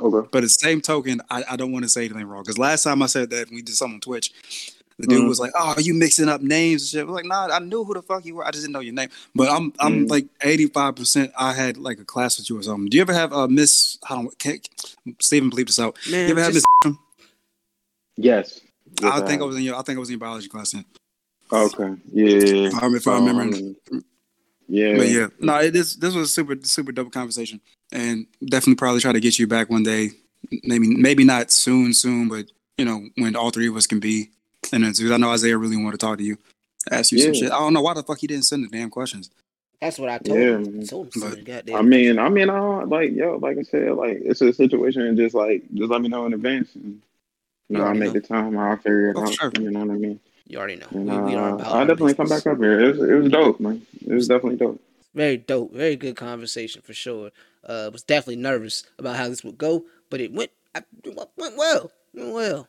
[0.00, 0.28] Okay.
[0.30, 2.84] But at the same token, I, I don't want to say anything wrong because last
[2.84, 4.32] time I said that we did something on Twitch,
[4.98, 5.28] the dude Mhm.
[5.28, 7.58] was like, "Oh, are you mixing up names and shit?" I was like, "Nah, I
[7.58, 8.46] knew who the fuck you were.
[8.46, 10.10] I just didn't know your name." But I'm I'm Mhm.
[10.10, 10.94] like 85.
[10.96, 12.88] percent I had like a class with you or something.
[12.88, 13.98] Do you ever have uh, Miss?
[14.08, 14.38] I don't.
[14.38, 14.60] Can,
[15.20, 15.98] Stephen bleep this out.
[16.10, 16.94] Man, you ever have just- Miss?
[18.16, 18.60] Yes.
[19.00, 19.76] Yes, I think I was in your.
[19.76, 20.84] I think I was in your biology class then.
[21.52, 21.94] Okay.
[22.12, 22.26] Yeah.
[22.68, 23.42] If I, if I remember.
[23.42, 23.76] I mean,
[24.68, 24.96] yeah.
[24.96, 25.96] But yeah, no, it is.
[25.96, 27.60] This was a super super dope conversation,
[27.92, 30.10] and definitely probably try to get you back one day.
[30.64, 32.46] Maybe maybe not soon, soon, but
[32.78, 34.30] you know when all three of us can be
[34.72, 34.98] in it.
[35.00, 36.36] I know Isaiah really wanted to talk to you,
[36.90, 37.52] ask you some shit.
[37.52, 39.30] I don't know why the fuck he didn't send the damn questions.
[39.80, 40.80] That's what I told Yeah, him.
[40.80, 41.44] I told him But- something.
[41.44, 41.76] Goddamn.
[41.76, 45.16] I mean, I mean, I like yo, like I said, like it's a situation, and
[45.16, 47.00] just like just let me know in advance, and
[47.68, 48.12] you know, I make know.
[48.12, 49.32] the time, I'll figure it Oh, out.
[49.34, 49.52] sure.
[49.60, 50.20] You know what I mean?
[50.48, 50.86] you already know.
[50.92, 52.80] And, we, we uh, I'll definitely come back up here.
[52.80, 53.82] It was, it was dope, man.
[54.06, 54.80] It was definitely dope.
[55.14, 55.72] Very dope.
[55.72, 57.30] Very good conversation for sure.
[57.64, 60.52] Uh, was definitely nervous about how this would go, but it went.
[60.74, 61.90] I, it went well.
[62.14, 62.68] It went well.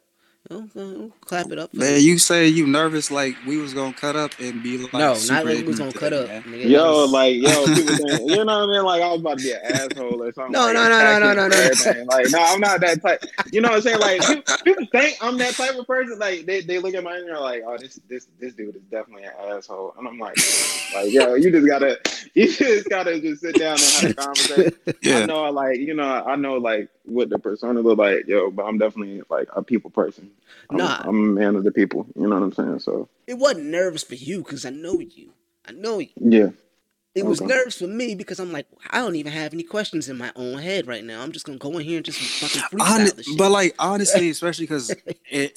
[0.49, 1.73] You clap it up.
[1.73, 5.13] Man, you say you nervous like we was gonna cut up and be like no,
[5.15, 6.29] super not like we was gonna cut up.
[6.45, 6.69] nigga.
[6.69, 8.83] Yo, like yo, people think, you know what I mean?
[8.83, 10.53] Like I was about to be an asshole or something.
[10.53, 11.71] No, like, no, no, no, no, no, no.
[12.05, 13.21] Like, no, I'm not that type.
[13.51, 13.99] You know what I'm saying?
[13.99, 16.19] Like people, people think I'm that type of person.
[16.19, 18.83] Like they, they look at my and they're like, oh, this this this dude is
[18.83, 19.93] definitely an asshole.
[19.97, 20.39] And I'm like,
[20.91, 21.99] like yo, you just gotta
[22.33, 24.77] you just gotta just sit down and have a conversation.
[25.01, 25.17] yeah.
[25.17, 28.51] I Yeah, know, like you know, I know like what the persona look like, yo,
[28.51, 30.31] but I'm definitely like a people person.
[30.69, 31.01] I'm, Nah.
[31.03, 32.07] I'm a man of the people.
[32.15, 32.79] You know what I'm saying?
[32.79, 35.33] So it wasn't nervous for you because I know you.
[35.65, 36.09] I know you.
[36.19, 36.49] yeah,
[37.15, 37.47] It was Okay.
[37.53, 40.59] nervous for me because I'm like, I don't even have any questions in my own
[40.59, 41.21] head right now.
[41.21, 43.37] I'm just gonna go in here and just fucking freestyle Hon- this shit.
[43.37, 44.95] but like honestly, especially because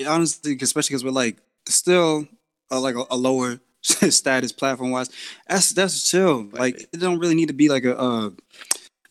[0.07, 1.37] honestly, especially because we're like
[1.67, 2.27] still
[2.71, 5.11] uh, like a, a lower status platform wise.
[5.49, 6.49] That's that's chill.
[6.53, 8.31] Like it don't really need to be like a, uh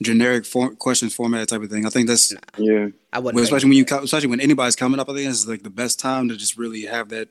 [0.02, 1.86] generic form, questions format type of thing.
[1.86, 2.88] I think that's yeah.
[3.12, 3.24] I wasn't.
[3.24, 5.10] well, ready especially when you especially when anybody's coming up.
[5.10, 7.30] I think it's like the best time to just really have that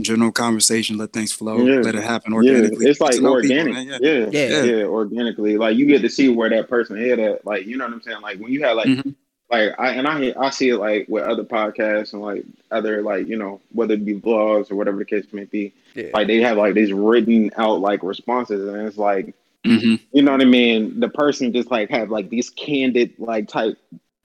[0.00, 1.80] general conversation, let things flow, Yeah.
[1.80, 2.86] let it happen Yeah, organically.
[2.86, 3.74] it's like to know people, organic.
[3.74, 3.98] man, yeah.
[4.00, 4.26] yeah.
[4.48, 4.62] Yeah.
[4.62, 5.56] yeah, organically.
[5.58, 7.44] Like you get to see where that person head at.
[7.44, 8.20] Like you know what I'm saying.
[8.22, 9.14] Like when you have like, Mhm.
[9.50, 13.26] like I and I I see it like with other podcasts and like other like
[13.28, 15.72] you know whether it be vlogs or whatever the case may be.
[15.94, 16.08] Yeah.
[16.14, 19.34] Like they have like these written out like responses, and it's like
[19.64, 20.00] Mhm.
[20.12, 20.98] you know what I mean.
[21.00, 23.78] The person just like have like these candid like type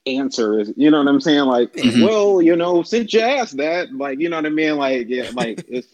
[0.05, 0.71] answers.
[0.75, 1.45] You know what I'm saying?
[1.45, 2.03] Like, Mhm.
[2.05, 4.77] well, you know, since you asked that, like, you know what I mean?
[4.77, 5.87] Like, yeah, like it's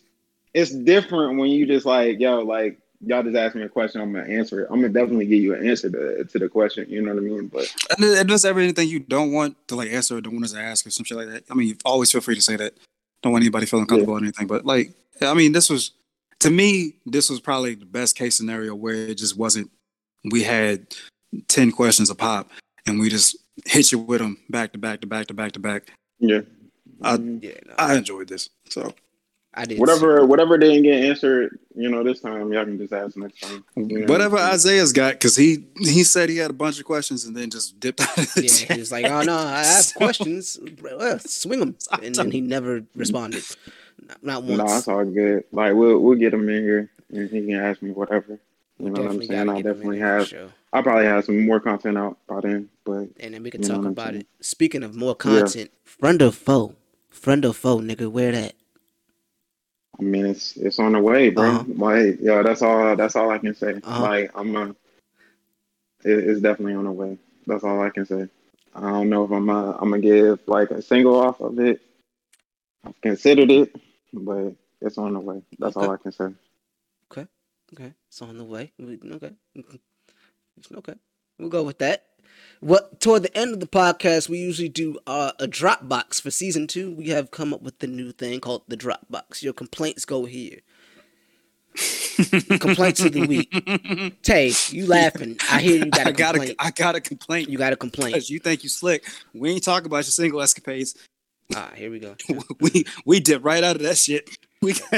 [0.53, 4.13] it's different when you just like, yo, like y'all just ask me a question, I'm
[4.13, 4.67] gonna answer it.
[4.69, 6.85] I'm gonna definitely give you an answer to, to the question.
[6.89, 7.47] You know what I mean?
[7.47, 10.33] But And then- and there's ever anything you don't want to like answer or don't
[10.33, 11.43] want us to ask or some shit like that.
[11.49, 12.73] I mean, you always feel free to say that.
[13.23, 14.47] Don't want anybody feeling comfortable or anything.
[14.47, 14.91] But like,
[15.21, 15.91] I mean, this was
[16.39, 19.69] to me, this was probably the best case scenario where it just wasn't.
[20.31, 20.87] We had
[21.47, 22.51] ten questions a pop,
[22.85, 23.35] and we just
[23.65, 25.89] hit you with them back to back to back to back to back.
[26.19, 26.41] yeah,
[27.01, 27.43] I- Mhm.
[27.43, 28.49] Yeah, no, I enjoyed this.
[28.69, 28.93] So
[29.53, 29.77] I did.
[29.79, 33.63] whatever whatever didn't get answered, you know, this time y'all can just ask next time.
[33.75, 34.05] You know?
[34.11, 37.49] whatever Isaiah's got, because he he said he had a bunch of questions and then
[37.49, 38.71] just dipped out of the Yeah, chat.
[38.71, 40.57] he was like, "Oh no, I have questions.
[40.81, 43.43] Well, swing them," and then he never responded,
[44.07, 44.71] not, not No, once.
[44.71, 45.43] that's all good.
[45.51, 48.39] Like we'll we'll get him in here and he can ask me whatever.
[48.79, 49.49] You know what I'm saying?
[49.49, 50.33] I definitely have.
[50.73, 52.69] I probably have some more content out by then.
[52.83, 54.21] But and then we can talk about saying?
[54.21, 54.27] it.
[54.41, 56.75] Speaking of more content, friend or foe,
[57.09, 58.55] friend or foe, nigga, where that?
[59.99, 61.49] I mean, it's it's on the way, bro.
[61.49, 61.63] Uh-huh.
[61.75, 62.95] Like, yo, that's all.
[62.95, 63.75] That's all I can say.
[63.83, 64.01] Uh-huh.
[64.01, 64.69] Like, I'm a.
[66.03, 67.17] It, it's definitely on the way.
[67.45, 68.27] That's all I can say.
[68.75, 69.49] I don't know if I'm.
[69.49, 71.79] Uh, I'm gonna give like a single off of it.
[72.85, 73.75] I've considered it,
[74.13, 75.41] but it's on the way.
[75.59, 76.25] That's all I can say.
[77.11, 77.27] Okay,
[77.73, 77.93] Okay.
[78.07, 78.71] it's on the way.
[78.81, 80.93] Okay, It's okay,
[81.39, 82.05] we'll go with that.
[82.61, 86.67] What toward the end of the podcast, we usually do uh, a Dropbox for season
[86.67, 86.91] two.
[86.91, 89.43] We have come up with the new thing called the Dropbox.
[89.43, 90.59] Your complaints go here.
[92.59, 93.51] complaints of the week.
[94.23, 95.37] Tay, you laughing?
[95.51, 96.55] I hear you got a I got complaint.
[96.59, 97.49] a I got a complaint.
[97.49, 98.13] you got a complaint.
[98.13, 99.05] Because you think you slick.
[99.33, 100.95] We ain't talking about your single escapades.
[101.55, 102.15] Ah, here we go.
[102.59, 104.29] we we did right out of that shit.
[104.61, 104.73] We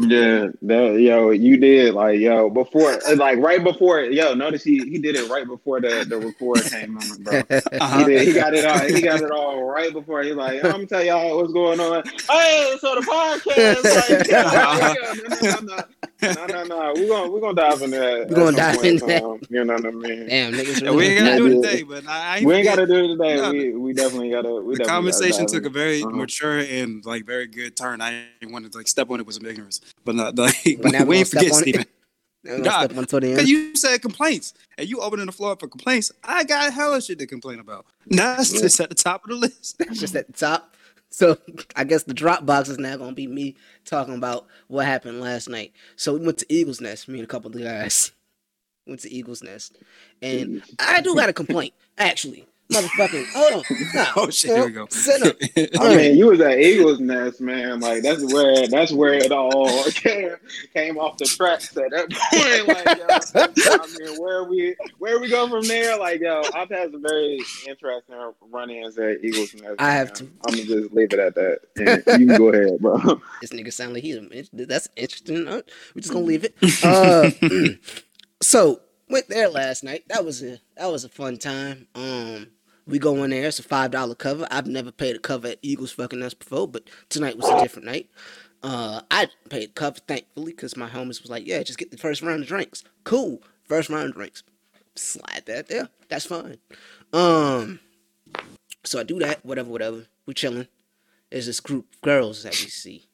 [0.00, 4.00] Yeah, that, yo, you did like yo before, like right before.
[4.00, 7.42] Yo, notice he he did it right before the the record came on, bro.
[7.48, 8.04] He, uh-huh.
[8.04, 8.78] did, he got it all.
[8.80, 10.22] He got it all right before.
[10.22, 12.02] He's like, I'm gonna tell y'all what's going on.
[12.28, 13.84] Hey, so the podcast.
[13.84, 15.82] Like, yeah, yeah, no, no, no,
[16.32, 16.92] no, no, no.
[16.96, 18.26] We're gonna we're gonna dive in that.
[18.28, 19.20] We're gonna dive point in in that.
[19.22, 20.26] time, You know what I mean?
[20.28, 20.86] Damn, niggas.
[20.86, 21.70] And we ain't gotta do it yeah.
[21.70, 23.36] today, but I ain't We ain't forget- gotta do it today.
[23.36, 24.48] No, we we definitely gotta.
[24.54, 26.10] We the definitely conversation gotta dive took a very Uh-huh.
[26.16, 28.00] mature and like very good turn.
[28.00, 30.92] I didn't want to like step on it with some ignorance, but not like But
[30.92, 31.62] now we we ain't forget on it.
[31.62, 31.84] Steven.
[32.44, 33.36] They're gonna Nah, step on Twitter.
[33.36, 36.12] Cause you said complaints, and you opening the floor up for complaints.
[36.22, 37.86] I got hella shit to complain about.
[38.06, 38.60] That's Yeah.
[38.60, 39.78] just at the top of the list.
[39.78, 40.76] That's just at the top.
[41.14, 41.38] So
[41.76, 43.54] I guess the Dropbox is now gonna be me
[43.84, 45.72] talking about what happened last night.
[45.96, 48.10] So we went to Eagles Nest, me and a couple of the guys
[48.86, 49.78] went to Eagles Nest,
[50.20, 52.46] and I do got a complaint actually.
[52.72, 53.62] Motherfucking hold on.
[53.94, 54.50] Nah, Oh shit!
[54.52, 54.86] Here we go.
[54.88, 55.36] Sit up.
[55.80, 57.78] I mean, you was at Eagles Nest, man.
[57.80, 60.30] Like that's where that's where it all came,
[60.72, 62.68] came off the tracks at that point.
[62.68, 65.98] Like, yo, I mean, where we where we go from there?
[65.98, 67.38] Like, yo, I've had some very
[67.68, 68.16] interesting
[68.50, 69.74] run-ins at Eagles Nest.
[69.78, 70.14] I have man.
[70.14, 70.30] too.
[70.46, 71.58] I'm gonna just leave it at that.
[71.76, 72.96] And you can go ahead, bro.
[73.42, 74.18] this nigga sound like he's
[74.54, 75.46] that's interesting.
[75.46, 75.60] Uh,
[75.94, 76.56] We're just gonna leave it.
[76.82, 77.30] Uh,
[78.40, 80.04] so went there last night.
[80.08, 81.88] That was a that was a fun time.
[81.94, 82.48] Um,
[82.86, 83.46] we go in there.
[83.46, 84.46] It's a five dollar cover.
[84.50, 87.86] I've never paid a cover at Eagles fucking us before, but tonight was a different
[87.86, 88.10] night.
[88.62, 91.98] Uh, I paid a cover thankfully because my homies was like, "Yeah, just get the
[91.98, 94.42] first round of drinks." Cool, first round of drinks.
[94.94, 95.88] Slide that there.
[96.08, 96.58] That's fine.
[97.12, 97.80] Um,
[98.84, 99.44] so I do that.
[99.44, 100.06] Whatever, whatever.
[100.26, 100.68] We chilling.
[101.30, 103.08] There's this group of girls that we see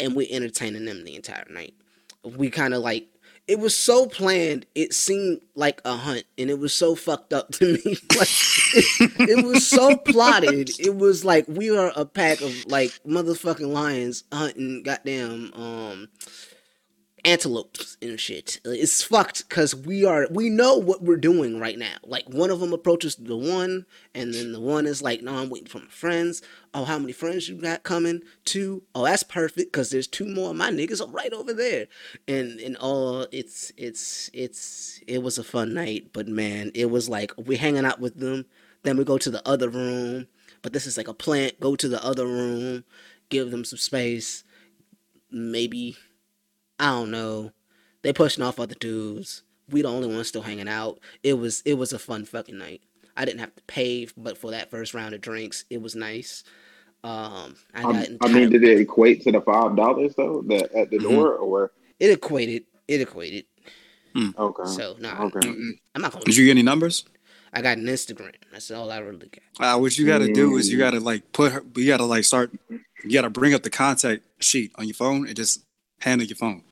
[0.00, 1.74] and we're entertaining them the entire night.
[2.24, 3.08] We kind of like
[3.50, 4.64] it was so planned.
[4.76, 7.96] It seemed like a hunt, and it was so fucked up to me.
[8.16, 8.28] like
[8.74, 10.70] it, it was so plotted.
[10.78, 16.08] It was like we are a pack of like motherfucking lions hunting goddamn um
[17.24, 18.60] antelopes and shit.
[18.64, 21.96] It's fucked because we are we know what we're doing right now.
[22.04, 25.50] Like one of them approaches the one, and then the one is like, "No, I'm
[25.50, 26.42] waiting for my friends."
[26.72, 28.22] Oh, how many friends you got coming?
[28.44, 28.82] Two.
[28.94, 31.86] Oh, that's perfect because there's two more of my niggas are right over there.
[32.28, 37.08] And and all it's it's it's it was a fun night, but man, it was
[37.08, 38.46] like we're hanging out with them.
[38.82, 40.26] Then we go to the other room,
[40.62, 41.60] but this is like a plant.
[41.60, 42.84] Go to the other room,
[43.28, 44.44] give them some space.
[45.30, 45.96] Maybe
[46.80, 47.52] I don't know.
[48.02, 49.42] They pushing off other dudes.
[49.68, 50.98] We the only ones still hanging out.
[51.22, 52.82] It was it was a fun fucking night.
[53.16, 56.42] I didn't have to pay, but for that first round of drinks, it was nice.
[57.04, 60.72] Um, I got I, I mean, did it equate to the five dollars though that
[60.72, 61.02] at the Mhm.
[61.10, 62.64] door or it equated.
[62.88, 63.44] It equated.
[64.16, 64.62] okay?
[64.66, 65.48] So nah, okay.
[65.94, 66.24] I'm not gonna.
[66.24, 67.04] Did you get any numbers?
[67.52, 68.34] I got an Instagram.
[68.52, 69.28] That's all I really
[69.58, 69.76] got.
[69.76, 70.80] Uh, what you gotta do is you Mm.
[70.80, 71.62] gotta like put her.
[71.76, 72.50] You gotta like start.
[72.68, 75.62] You gotta bring up the contact sheet on your phone and just
[76.00, 76.62] hand it your phone.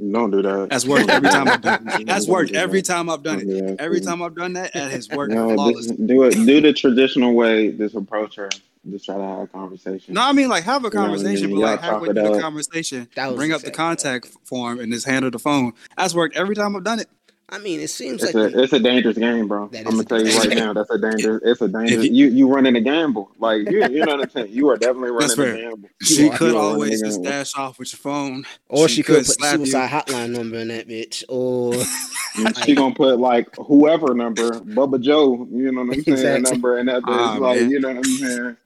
[0.00, 0.68] Don't do that.
[0.70, 1.88] That's worked every time I've done.
[2.00, 2.06] It.
[2.06, 3.46] That's worked every time I've done it.
[3.46, 3.76] that.
[3.80, 5.86] Every time I've done that, it has worked No, flawless.
[5.86, 6.32] just do it.
[6.34, 7.70] Do the traditional way.
[7.72, 8.48] Just approach her.
[8.90, 10.14] Just try to have a conversation.
[10.14, 11.60] No, I mean like have a You know what I conversation, mean?
[11.60, 15.30] but like Y'all halfway through the conversation, bring up the contact form and just handle
[15.30, 15.72] the phone.
[15.96, 17.08] That's worked every time I've done it.
[17.48, 19.64] I mean, it seems It's like a it's a dangerous game, bro.
[19.74, 20.58] I'm gonna tell you right game.
[20.58, 20.72] now.
[20.72, 21.42] That's a dangerous.
[21.44, 22.06] It's a dangerous.
[22.06, 23.30] you- You you running a gamble.
[23.38, 24.48] Like you you know what I'm saying.
[24.52, 25.88] You are definitely running a gamble.
[26.00, 29.02] She are- could are always a just dash off with your phone, or She she,
[29.02, 29.66] could could put the slap you.
[29.66, 31.74] suicide hotline number in that bitch, or
[32.64, 35.46] She gonna put like whoever number, Bubba Joe.
[35.52, 36.16] You know what I'm saying?
[36.16, 36.50] Exactly.
[36.52, 37.08] Number and that bitch.
[37.18, 37.70] Ah, like man.
[37.70, 38.56] you know what I'm saying.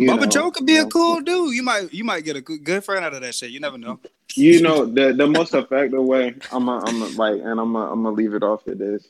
[0.00, 1.54] You Bubba know, Joe could be you a cool dude.
[1.54, 3.50] You might you might get a good, good friend out of that shit.
[3.50, 4.00] You never know.
[4.34, 6.34] You know the the most effective way.
[6.50, 9.06] I'm a, I'm a, like, and I'm a, I'm gonna leave it off to this.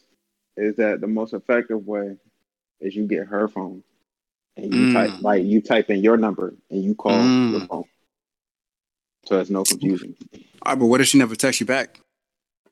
[0.57, 2.17] Is that the most effective way?
[2.81, 3.85] Is you get her phone,
[4.57, 4.93] and you Mm.
[4.93, 7.53] type like you type in your number and you call Mm.
[7.53, 7.85] your phone,
[9.27, 10.17] so there's no confusion.
[10.63, 12.01] All right, but what if she never texts you back?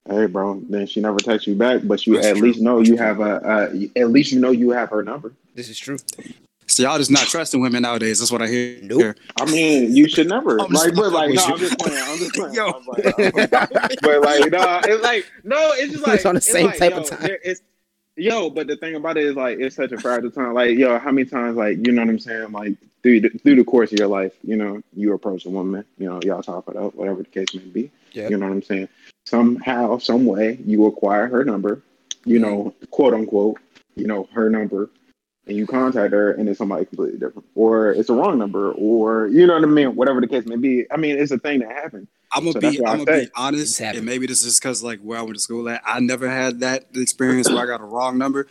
[0.09, 2.49] Hey, bro, then she never texts you back, but you That's at true.
[2.49, 5.35] least know you have a, uh, at least you know you have her number.
[5.55, 5.99] this is true.
[6.69, 8.19] So y'all just not trusting women nowadays.
[8.19, 8.79] That's what I hear.
[8.83, 9.17] Nope.
[9.41, 12.03] I mean, you should never I'm like, but like, no, with I'm just playing.
[12.03, 12.55] I'm just playing.
[12.55, 12.71] Yo.
[12.71, 16.41] I'm like, uh, but like, no, it's like, no, it's just like It's on the
[16.41, 17.31] same like, type yo, of time.
[17.43, 17.63] It's
[18.17, 20.53] yo, but the thing about it is like, it's such a fragile time.
[20.53, 22.53] Like, yo, how many times, like, you know what I'm saying?
[22.53, 25.85] Like, through the, through the course of your life, you know, you approach a woman,
[25.99, 27.91] you know, y'all talk it up, whatever the case may be.
[28.13, 28.31] Yep.
[28.31, 28.89] You know what I'm saying?
[29.25, 31.83] Somehow, some way, you acquire her number,
[32.25, 33.59] you know, quote unquote,
[33.95, 34.91] you know, her number,
[35.49, 39.29] and you contact her, and it's somebody completely different, or it's a wrong number, or
[39.29, 40.87] you know what I mean, whatever the case may be.
[40.93, 42.09] I mean, it's a thing that happens.
[42.33, 45.01] I'm gonna So be I I'm gonna be honest, and maybe this is because like
[45.01, 45.83] where I went to school at.
[45.85, 48.47] I never had that experience where I got a wrong number.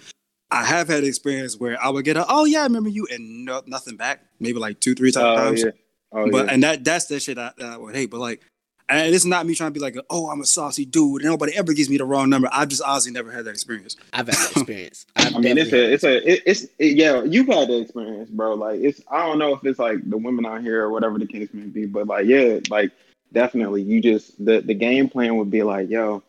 [0.49, 3.45] I have had experience where I would get a oh yeah I remember you and
[3.45, 5.63] no, nothing back maybe like two three oh, times.
[5.63, 5.71] yeah,
[6.13, 6.53] oh but yeah.
[6.53, 8.09] and that that's the shit I, I would hate.
[8.09, 8.41] But like,
[8.89, 11.21] and it's not me trying to be like oh I'm a saucy dude.
[11.21, 12.49] and Nobody ever gives me the wrong number.
[12.51, 13.95] I've just honestly never had that experience.
[14.13, 15.05] I've had that experience.
[15.15, 17.23] I've mean, it's a, it's a, it, it's, it, yeah.
[17.23, 18.55] You've had the experience, bro.
[18.55, 21.25] Like, it's, I don't know if it's like the women out here or whatever the
[21.25, 22.91] case may be, but like, yeah, like,
[23.33, 26.23] definitely, you just the the game plan would be like, yo,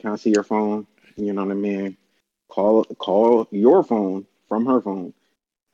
[0.00, 0.86] can I see your phone?
[1.16, 1.96] You know what I mean?
[2.48, 5.12] Call call your phone from her phone,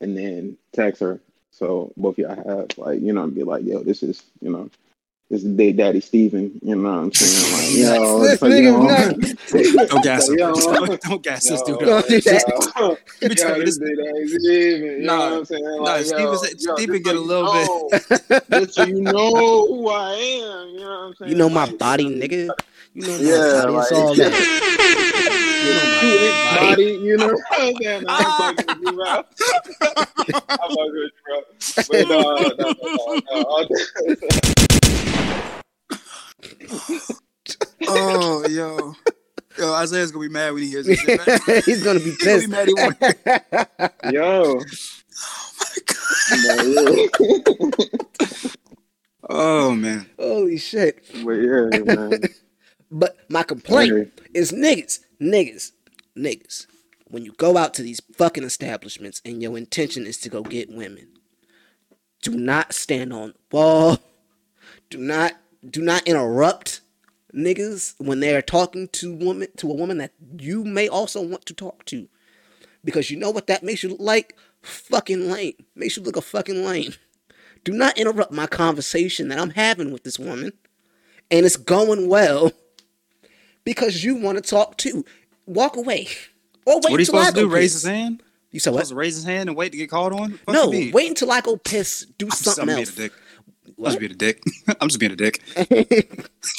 [0.01, 1.19] and then text her.
[1.51, 4.69] So both y'all have like, you know, be like, yo, this is, you know,
[5.31, 6.51] is to date Daddy Steven.
[6.61, 7.35] You know what I'm saying?
[7.85, 10.37] Like, yo, This like, you know, Don't gas him.
[10.37, 10.53] Yo.
[10.53, 11.79] Don't, don't gas this dude.
[11.79, 12.71] Don't do that.
[12.77, 13.89] Yo, Let me tell yo, you this this.
[13.97, 15.01] dude Steven.
[15.01, 15.63] You Nah, know what I'm saying?
[15.63, 17.89] nah, Like, Steven yo, said- yo, Steven get a little know,
[18.51, 20.69] Just so you know who I am.
[20.69, 21.31] You know what I'm saying?
[21.31, 22.49] You know my body, nigga.
[22.95, 23.75] You know Yeah, body.
[23.77, 24.31] It's like- all that.
[26.01, 27.41] Two inch body, you know what
[28.07, 28.13] ah.
[28.47, 29.05] I'm I'm fucking with you, bro.
[29.09, 31.37] I'm fucking with you, bro.
[31.89, 32.95] But no, no, no,
[33.31, 33.75] no, no.
[37.87, 38.95] Oh, yo.
[39.57, 41.19] Yo, Isaiah's gonna be mad when he hears this shit.
[41.65, 42.45] He's gonna be He's gonna pissed.
[42.45, 44.13] be mad he won.
[44.13, 44.61] Yo.
[49.27, 50.09] Oh, oh man.
[50.19, 51.03] Holy shit.
[51.23, 52.21] But yeah, man.
[52.95, 54.11] But my complaint Okay.
[54.33, 55.73] is niggas, niggas,
[56.17, 56.65] niggas.
[57.09, 60.69] When you go out to these fucking establishments and your intention is to go get
[60.71, 61.09] women,
[62.21, 63.97] do not stand on the wall.
[64.89, 65.33] Do not
[65.69, 66.79] do not interrupt
[67.33, 71.53] niggas when they're talking to woman to a woman that you may also want to
[71.53, 72.07] talk to.
[72.85, 74.37] Because you know what that makes you look like?
[74.61, 75.55] Fucking lame.
[75.75, 76.93] Makes you look a fucking lame.
[77.65, 80.53] Do not interrupt my conversation that I'm having with this woman.
[81.29, 82.51] And it's going well
[83.65, 85.03] because you want to talk too.
[85.45, 86.07] Walk away.
[86.65, 87.49] Or wait What are you until I supposed to do?
[87.49, 88.23] Raise his hand?
[88.51, 88.95] You said Supposed what?
[88.95, 90.39] to raise his hand and wait to get called on?
[90.47, 92.05] No, wait until I go piss.
[92.17, 92.93] Do I'm just, something I'm being else.
[92.93, 93.11] a dick.
[93.77, 94.41] I'm just being a dick.
[94.79, 95.41] I'm just being a dick.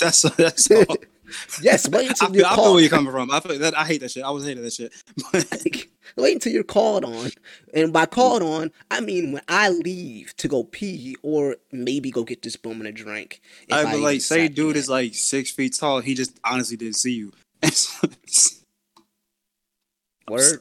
[0.01, 0.97] That's that's all.
[1.63, 3.31] yes, wait I until feel, you're I feel where you're coming from.
[3.31, 4.25] I feel that I hate that shit.
[4.25, 4.93] I was hating that shit.
[6.17, 7.31] wait until you're called on.
[7.75, 12.25] And by called on, I mean when I leave to go pee or maybe go
[12.25, 13.41] get this woman a drink.
[13.71, 14.79] I I but even like say decide to do dude that.
[14.81, 16.01] is like six feet tall.
[16.01, 17.33] He just honestly didn't see you.
[20.31, 20.61] word.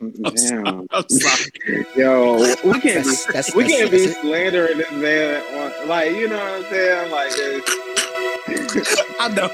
[0.00, 0.62] I'm sorry.
[0.62, 0.86] Damn.
[0.92, 1.86] I'm sorry.
[1.94, 5.88] Yo, we can't be That's, that's, we that's, can't be that's slandering this man on
[5.88, 7.10] like you know what I'm saying?
[7.10, 9.50] Like it's, I know.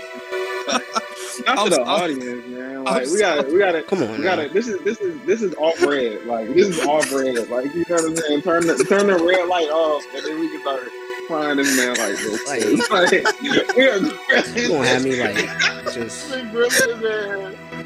[1.47, 2.84] not to the audience, man.
[2.84, 5.55] Like we gotta we gotta Come on, we gotta this is this is this is
[5.55, 6.24] off red.
[6.26, 7.48] Like this is off red.
[7.48, 8.43] Like you know what I'm saying?
[8.43, 10.88] Turn the turn the red light off and then we can start
[11.28, 12.47] frying this man like this.
[12.48, 15.36] Like- Like, we are You gonna have me like
[15.93, 16.30] just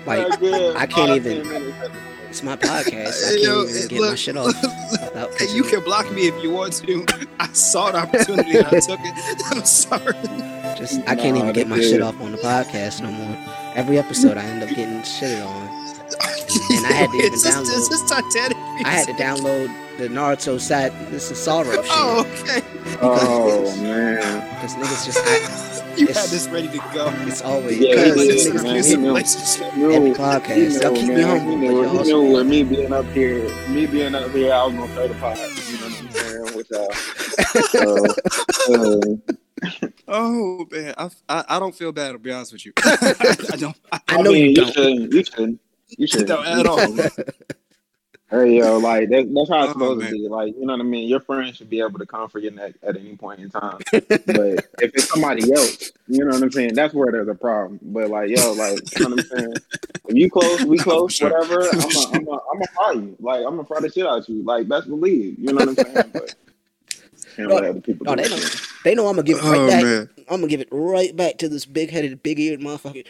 [0.06, 0.42] like
[0.76, 1.92] I can't even-.
[2.30, 3.26] It's my podcast.
[3.26, 4.46] I can't Yo, even get my shit off.
[4.92, 7.04] without Hey, you can block me if you want to.
[7.38, 9.42] I saw the opportunity and I took it.
[9.56, 10.14] I'm sorry.
[10.78, 13.36] Just I can't Nah, even get my that's shit off on the podcast no more.
[13.74, 15.80] Every episode I end up getting shitted on.
[16.72, 18.56] And I had to even Is this, download- this Titanic?
[18.84, 20.92] I had to download the Naruto side.
[21.12, 22.64] This is sorrow oh, shit.
[22.98, 22.98] Oh, okay.
[23.00, 24.48] Oh man.
[24.56, 27.12] Because niggas just I, You It's- had this ready to go.
[27.26, 29.06] it's always Yeah, because Like, this niggas is- keep man, hitting he knew.
[29.08, 29.76] relationship.
[29.76, 30.80] Knew- every podcast.
[30.80, 31.26] They'll keep me man.
[31.40, 34.52] humble, He knew, you he knew with me being up here, me being up here,
[34.54, 35.36] I was gonna start the pod.
[35.36, 36.56] You know what I'm saying?
[36.56, 36.92] With y'all.
[37.70, 38.06] So,
[38.74, 42.72] uh, Oh man, I, I I don't feel bad to be honest with you.
[42.82, 43.76] I don't.
[43.92, 44.72] I, I know mean, you don't.
[44.72, 45.12] shouldn't.
[45.12, 45.60] You shouldn't.
[45.98, 46.28] You shouldn't.
[46.28, 46.78] don't at all.
[48.30, 50.10] Hey yo, like that, that's how it's Oh, supposed man.
[50.10, 50.28] to be.
[50.28, 51.08] Like you know what I mean.
[51.08, 53.78] Your friend should be able to comfort your neck at any point in time.
[53.92, 56.74] but if it's somebody else, you know what I'm saying.
[56.74, 57.80] That's where there's a problem.
[57.82, 59.60] But like yo, like you know what I'm saying.
[60.06, 61.16] If you close, we No, close.
[61.16, 61.30] sure.
[61.30, 61.70] Whatever.
[61.70, 62.16] I'm For a, sure.
[62.16, 63.16] I'm a, I'm a fry you.
[63.20, 64.42] Like I'm gonna fry the shit out of you.
[64.44, 65.38] Like best believe.
[65.38, 66.10] You know what I'm saying.
[66.14, 66.34] But
[67.38, 68.06] No, let other people.
[68.06, 68.30] no, they that.
[68.30, 68.66] don't.
[68.84, 69.82] They know I'm gonna give it right Oh back.
[69.82, 70.08] man.
[70.28, 73.04] I'm gonna give it right back to this big headed, big eared motherfucker.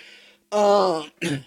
[0.52, 1.10] Um,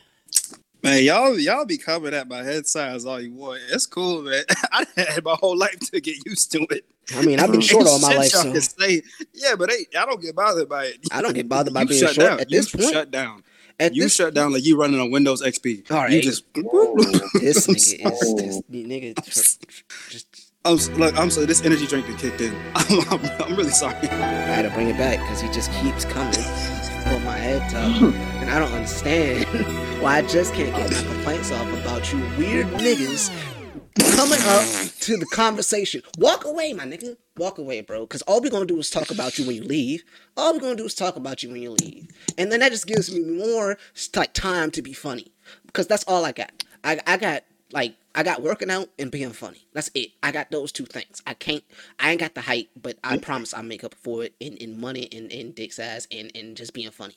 [0.83, 3.61] Man, y'all y'all be coming at my head size all you want.
[3.71, 4.43] It's cool, man.
[4.73, 6.85] I had my whole life to get used to it.
[7.15, 9.01] I mean, I've been short all my life, so say,
[9.33, 10.97] yeah, but hey, I don't get bothered by it.
[11.11, 12.39] I don't get bothered by You being shut short down.
[12.41, 12.91] at You this point.
[12.93, 13.43] shut down.
[13.79, 15.89] At You shut down like you running on Windows XP.
[15.89, 16.95] All right, You just Whoa.
[16.95, 19.15] this nigga is this nigga.
[20.09, 21.17] Just I'm look.
[21.17, 21.45] I'm sorry.
[21.45, 22.55] This energy drink that kicked in.
[22.75, 23.95] I'm, I'm, I'm really sorry.
[23.95, 26.33] I had to bring it back because he just keeps coming
[27.05, 28.01] my head top,
[28.41, 29.45] and I don't understand
[30.01, 33.29] why I just can't get my complaints off about you weird niggas
[34.15, 36.01] coming up to the conversation.
[36.17, 37.17] Walk away, my nigga.
[37.37, 38.01] Walk away, bro.
[38.01, 40.03] Because all we're gonna do is talk about you when you leave.
[40.37, 42.07] All we're gonna do is talk about you when you leave,
[42.37, 43.77] and then that just gives me more
[44.15, 45.31] like time to be funny.
[45.65, 46.51] Because that's all I got.
[46.83, 47.43] I I got
[47.73, 49.65] like I got working out and being funny.
[49.73, 50.11] That's it.
[50.21, 51.21] I got those two things.
[51.25, 51.63] I can't.
[51.99, 54.79] I ain't got the height, but I promise I'll make up for it in, in
[54.79, 57.15] money and in dick size and and just being funny.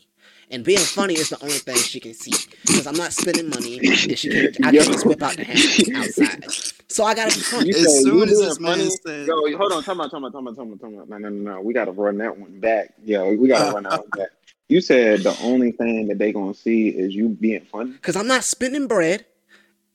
[0.50, 2.32] And being funny is the only thing she can see
[2.66, 4.56] because I'm not spending money and she can't.
[4.66, 6.44] I can't just whip out the hammer outside.
[6.88, 7.70] So I gotta be funny.
[7.70, 8.90] As say soon you as being this man funny.
[9.06, 11.08] said- Yo, hold on, time out, time out, time out, time out, time out.
[11.08, 11.60] No, no, no, no.
[11.60, 12.94] We gotta run that one back.
[13.04, 14.28] Yo, we gotta uh, run that uh, one back.
[14.68, 17.92] You said the only thing that they gonna see is you being funny.
[17.92, 19.26] because I'm not spending bread,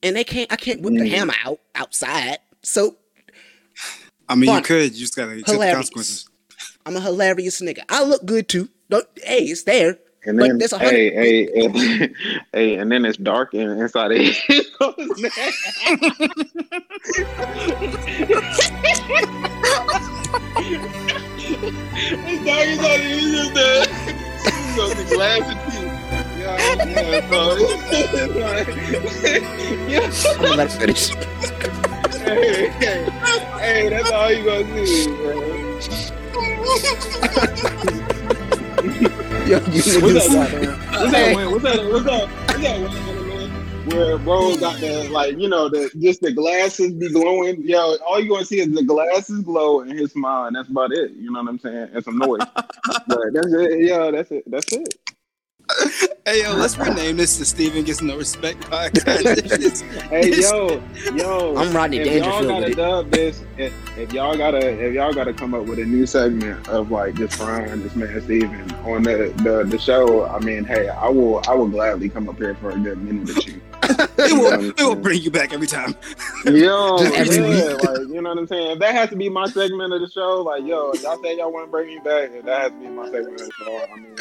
[0.02, 0.50] and they can't.
[0.52, 1.10] I can't whip the Mm.
[1.10, 2.38] hammer out outside.
[2.62, 2.96] So
[4.28, 4.58] I mean, Fun.
[4.58, 4.92] you could.
[4.94, 6.28] You just gotta accept the consequences.
[6.86, 7.82] I'm a hilarious nigga.
[7.88, 8.68] I look good too.
[8.90, 9.98] Don't, hey, it's there.
[10.24, 12.12] And then, there's a hundred- hey, hey, hey,
[12.52, 14.36] hey, and then it's dark and inside it.
[14.48, 14.96] it's dark
[22.66, 23.12] inside it.
[23.12, 23.88] It's just the,
[24.44, 25.91] it's just the glass and teeth.
[26.42, 26.58] Yeah,
[29.86, 30.50] yeah, so yeah.
[32.18, 32.68] Hey,
[33.60, 35.34] hey, that's all you gonna see, bro.
[39.46, 40.58] Yo, you What's that.
[40.90, 41.36] What's that?
[41.50, 41.84] What's that?
[41.90, 42.28] What's that?
[42.28, 42.92] What's that one,
[43.28, 43.50] man?
[43.86, 47.62] Where bro got the like, you know, the just the glasses be glowing.
[47.62, 50.92] Yo, all you gonna see is the glasses glow and his smile, and that's about
[50.92, 51.12] it.
[51.12, 51.90] You know what I'm saying?
[51.92, 52.40] And some noise.
[53.06, 53.80] but that's it.
[53.84, 54.44] Yeah, that's it.
[54.50, 55.01] That's it.
[56.24, 59.82] Hey yo, let's rename this to Steven Gets No Respect podcast.
[60.08, 60.80] Hey, yo,
[61.16, 61.56] yo.
[61.56, 65.32] I'm Rodney if y'all gotta with dub this, if, if y'all gotta, if y'all gotta
[65.32, 69.34] come up with a new segment of like just frying this man Steven on the,
[69.42, 72.70] the the show, I mean, hey, I will, I will gladly come up here for
[72.70, 73.60] a good minute or two.
[73.82, 75.96] it will, it will bring you back every time.
[76.44, 78.70] Yo, every yeah, like you know what I'm saying.
[78.72, 81.52] If that has to be my segment of the show, like yo, y'all say y'all
[81.52, 83.86] want to bring me back, if that has to be my segment of the show,
[83.92, 84.16] I mean,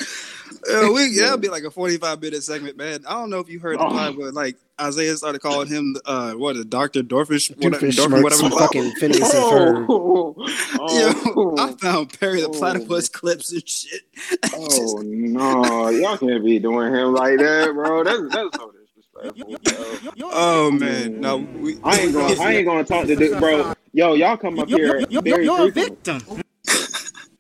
[0.72, 3.04] Uh, we, that'll be like a 45 minute segment, man.
[3.08, 3.90] I don't know if you heard the Oh.
[3.90, 8.08] part where like Isaiah started calling him uh what a Doctor Dorfish, whatever, Doofus Dorfin,
[8.20, 8.56] smirks whatever.
[8.60, 9.86] fucking Phineas and Ferb.
[9.90, 10.36] oh,
[10.80, 12.52] Yo, I oh, found Perry the Oh.
[12.52, 14.02] Platypus clips and shit.
[14.54, 18.04] oh no, y'all can't be doing him like that, bro.
[18.04, 20.14] That's that's so disrespectful.
[20.18, 20.30] Bro.
[20.34, 22.40] Oh man, no, we, I ain't going.
[22.40, 23.74] I ain't going to talk to this, bro.
[23.94, 26.42] Yo, y'all come up here very frequently.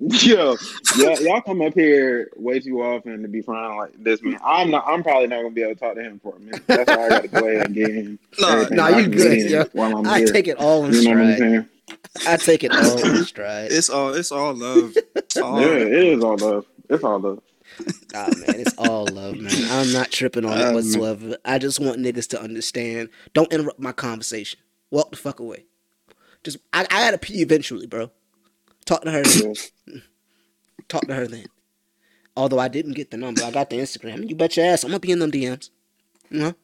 [0.23, 0.57] Yo,
[0.95, 4.39] yeah, y'all come up here way too often to be frying like this, man.
[4.43, 4.83] I'm not.
[4.87, 6.63] I'm probably not gonna be able to talk to him for a minute.
[6.65, 8.19] That's why I got to go ahead and get him.
[8.39, 9.65] Nah, everything nah, I you can good, get in yo.
[9.73, 10.27] While I'm I here.
[10.27, 11.67] take it all in You know what I'm stride.
[12.25, 13.71] I take it all in stride.
[13.71, 14.95] it's all it's all love.
[15.15, 16.65] It's all Yeah, it is all love.
[16.89, 17.43] It's all love.
[18.11, 19.53] Nah, man, it's all love, man.
[19.69, 21.37] I'm not tripping on it Um, whatsoever.
[21.45, 23.09] I just want niggas to understand.
[23.33, 24.59] Don't interrupt my conversation.
[24.89, 25.65] Walk the fuck away.
[26.43, 28.11] Just, I, I gotta pee eventually, bro.
[28.85, 29.23] Talk to her.
[29.23, 29.53] Then.
[30.87, 31.45] Talk to her then.
[32.35, 34.27] Although I didn't get the number, I got the Instagram.
[34.29, 35.69] You bet your ass, I'm gonna be in them DMs.
[36.29, 36.55] You know?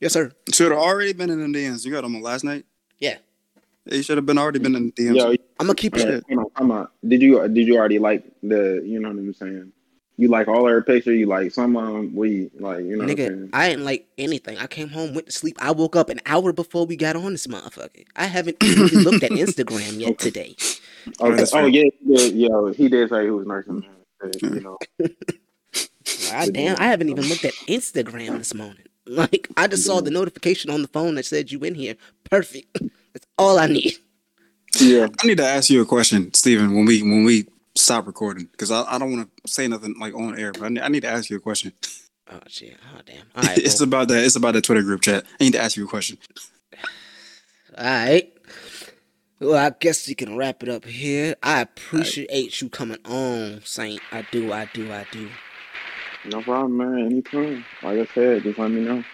[0.00, 0.32] Yes, sir.
[0.52, 1.84] should have already been in the DMs.
[1.84, 2.64] You got them on last night.
[2.98, 3.16] Yeah.
[3.86, 5.16] You should have been already been in the DMs.
[5.16, 6.06] Yo, I'm gonna keep it.
[6.08, 6.88] yeah, come on, come on.
[7.06, 8.82] Did you did you already like the?
[8.84, 9.72] You know what I'm saying?
[10.16, 11.12] You like all her picture.
[11.12, 12.14] You like some of them.
[12.14, 13.04] We like you know.
[13.04, 13.50] I'm Nigga, saying?
[13.52, 14.58] I didn't like anything.
[14.58, 15.58] I came home, went to sleep.
[15.60, 18.04] I woke up an hour before we got on this motherfucker.
[18.16, 20.56] I haven't even looked at Instagram yet today.
[21.20, 21.36] Okay.
[21.36, 21.68] that's Oh fair.
[21.68, 23.82] yeah, he did, yo, he did say he was nursing.
[24.22, 24.42] Mm.
[24.42, 24.54] man.
[24.54, 24.78] You know.
[26.30, 28.78] God damn, I haven't even looked at Instagram this morning.
[29.06, 31.94] Like, I just saw the notification on the phone that said you in here.
[32.30, 32.72] Perfect.
[33.12, 33.92] That's all I need.
[34.80, 35.08] Yeah.
[35.22, 36.74] I need to ask you a question, Stephen.
[36.74, 37.44] when we when we
[37.76, 40.68] stop recording, because I, I don't want to say nothing like on air, but I
[40.70, 41.74] need, I need to ask you a question.
[42.32, 42.78] Oh shit.
[42.94, 43.26] Oh damn.
[43.36, 43.58] All right.
[43.58, 44.24] it's Well, about that.
[44.24, 45.26] It's about the Twitter group chat.
[45.38, 46.16] I need to ask you a question.
[47.76, 48.33] all right.
[49.44, 51.34] Well, I guess you can wrap it up here.
[51.42, 54.00] I appreciate you coming on, Saint.
[54.10, 54.50] I do.
[54.52, 54.90] I do.
[54.90, 55.28] I do.
[56.24, 57.04] No problem, man.
[57.04, 57.62] Anytime.
[57.82, 59.04] Like I said, just let me know.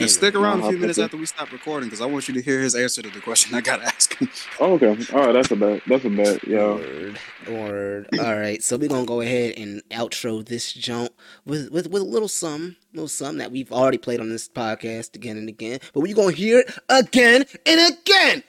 [0.00, 2.42] And stick around a few minutes after we stop recording, because I want you to
[2.42, 4.28] hear his answer to the question I gotta ask him.
[4.58, 4.98] Oh, okay.
[5.12, 5.82] All right, that's a bet.
[5.86, 6.42] That's a bet.
[6.42, 6.74] Yo.
[6.74, 7.18] Word,
[7.48, 8.08] word.
[8.18, 11.12] All right, so we're gonna go ahead and outro this jump
[11.44, 15.14] with with with a little something, little something that we've already played on this podcast
[15.14, 18.42] again and again, but we're gonna hear it again and again.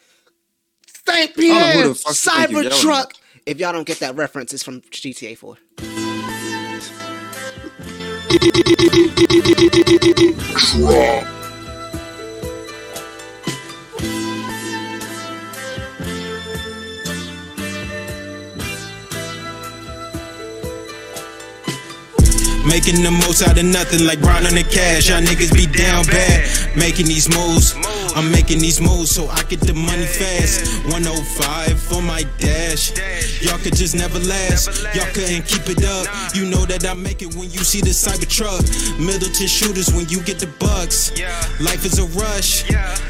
[1.08, 1.32] St.
[1.32, 3.12] I don't know who Pierre you think you're yelling Cybertruck.
[3.46, 5.58] If y'all don't get that reference, it's from GTA 4.
[22.68, 25.08] Making the most out of nothing like on the cash.
[25.08, 26.44] Y'all niggas be down bad.
[26.76, 27.74] Making these moves.
[28.14, 30.84] I'm making these moves so I get the money fast.
[30.92, 32.92] 105 for my dash.
[33.42, 34.84] Y'all could just never last.
[34.96, 36.08] Y'all couldn't keep it up.
[36.36, 38.60] You know that I make it when you see the Cybertruck.
[39.00, 41.16] Middleton shooters when you get the bucks.
[41.62, 42.64] Life is a rush.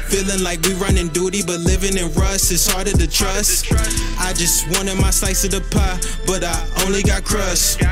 [0.06, 3.72] Feeling like we running duty, but living in rust is harder to trust.
[4.20, 6.54] I just wanted my slice of the pie, but I
[6.86, 7.82] only got crust.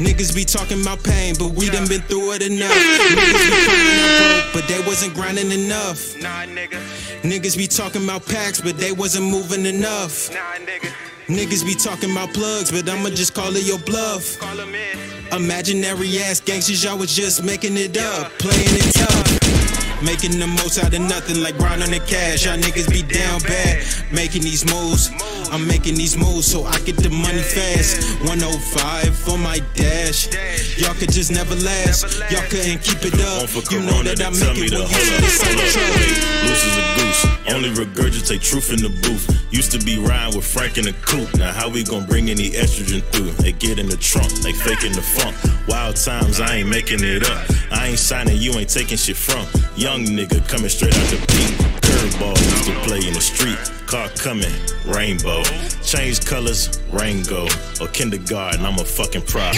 [0.00, 2.72] Niggas be talking about pain, but we done been through it enough.
[2.72, 6.16] Niggas be crying broke, but they wasn't grinding enough.
[6.16, 6.80] Nah, nigga.
[7.20, 10.30] Niggas be talking about packs, but they wasn't moving enough.
[10.30, 10.90] Nah, nigga.
[11.26, 14.38] Niggas be talking about plugs, but I'ma just call it your bluff.
[14.38, 14.98] Call him in.
[15.36, 20.02] Imaginary ass gangsters, y'all was just making it up, playing it tough.
[20.02, 22.46] Making the most out of nothing like on the cash.
[22.46, 23.84] Y'all niggas be down bad.
[24.10, 25.10] Making these moves.
[25.50, 28.22] I'm making these moves so I get the money fast.
[28.22, 30.30] 105 for my dash.
[30.78, 32.06] Y'all could just never last.
[32.30, 33.48] Y'all couldn't keep it up.
[33.50, 35.24] for You know that I they tell make me it to when hold you up,
[35.26, 36.46] say hold the truth.
[36.46, 37.22] Loose as a goose.
[37.50, 39.26] Only regurgitate truth in the booth.
[39.50, 41.34] Used to be riding with Frank in the coupe.
[41.34, 43.32] Now how we gon' bring any estrogen through?
[43.42, 45.34] They get in the trunk, they faking the funk.
[45.66, 47.50] Wild times, I ain't making it up.
[47.72, 49.46] I ain't signing, you ain't taking shit from.
[49.74, 51.54] Young nigga coming straight out the beat.
[51.82, 53.79] Curveball used to play in the street.
[53.90, 54.54] Car coming,
[54.86, 55.42] rainbow.
[55.82, 57.48] Change colors, rain go.
[57.80, 59.56] Or kindergarten, I'm a fucking prop.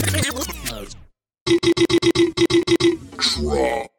[3.19, 3.92] Drop.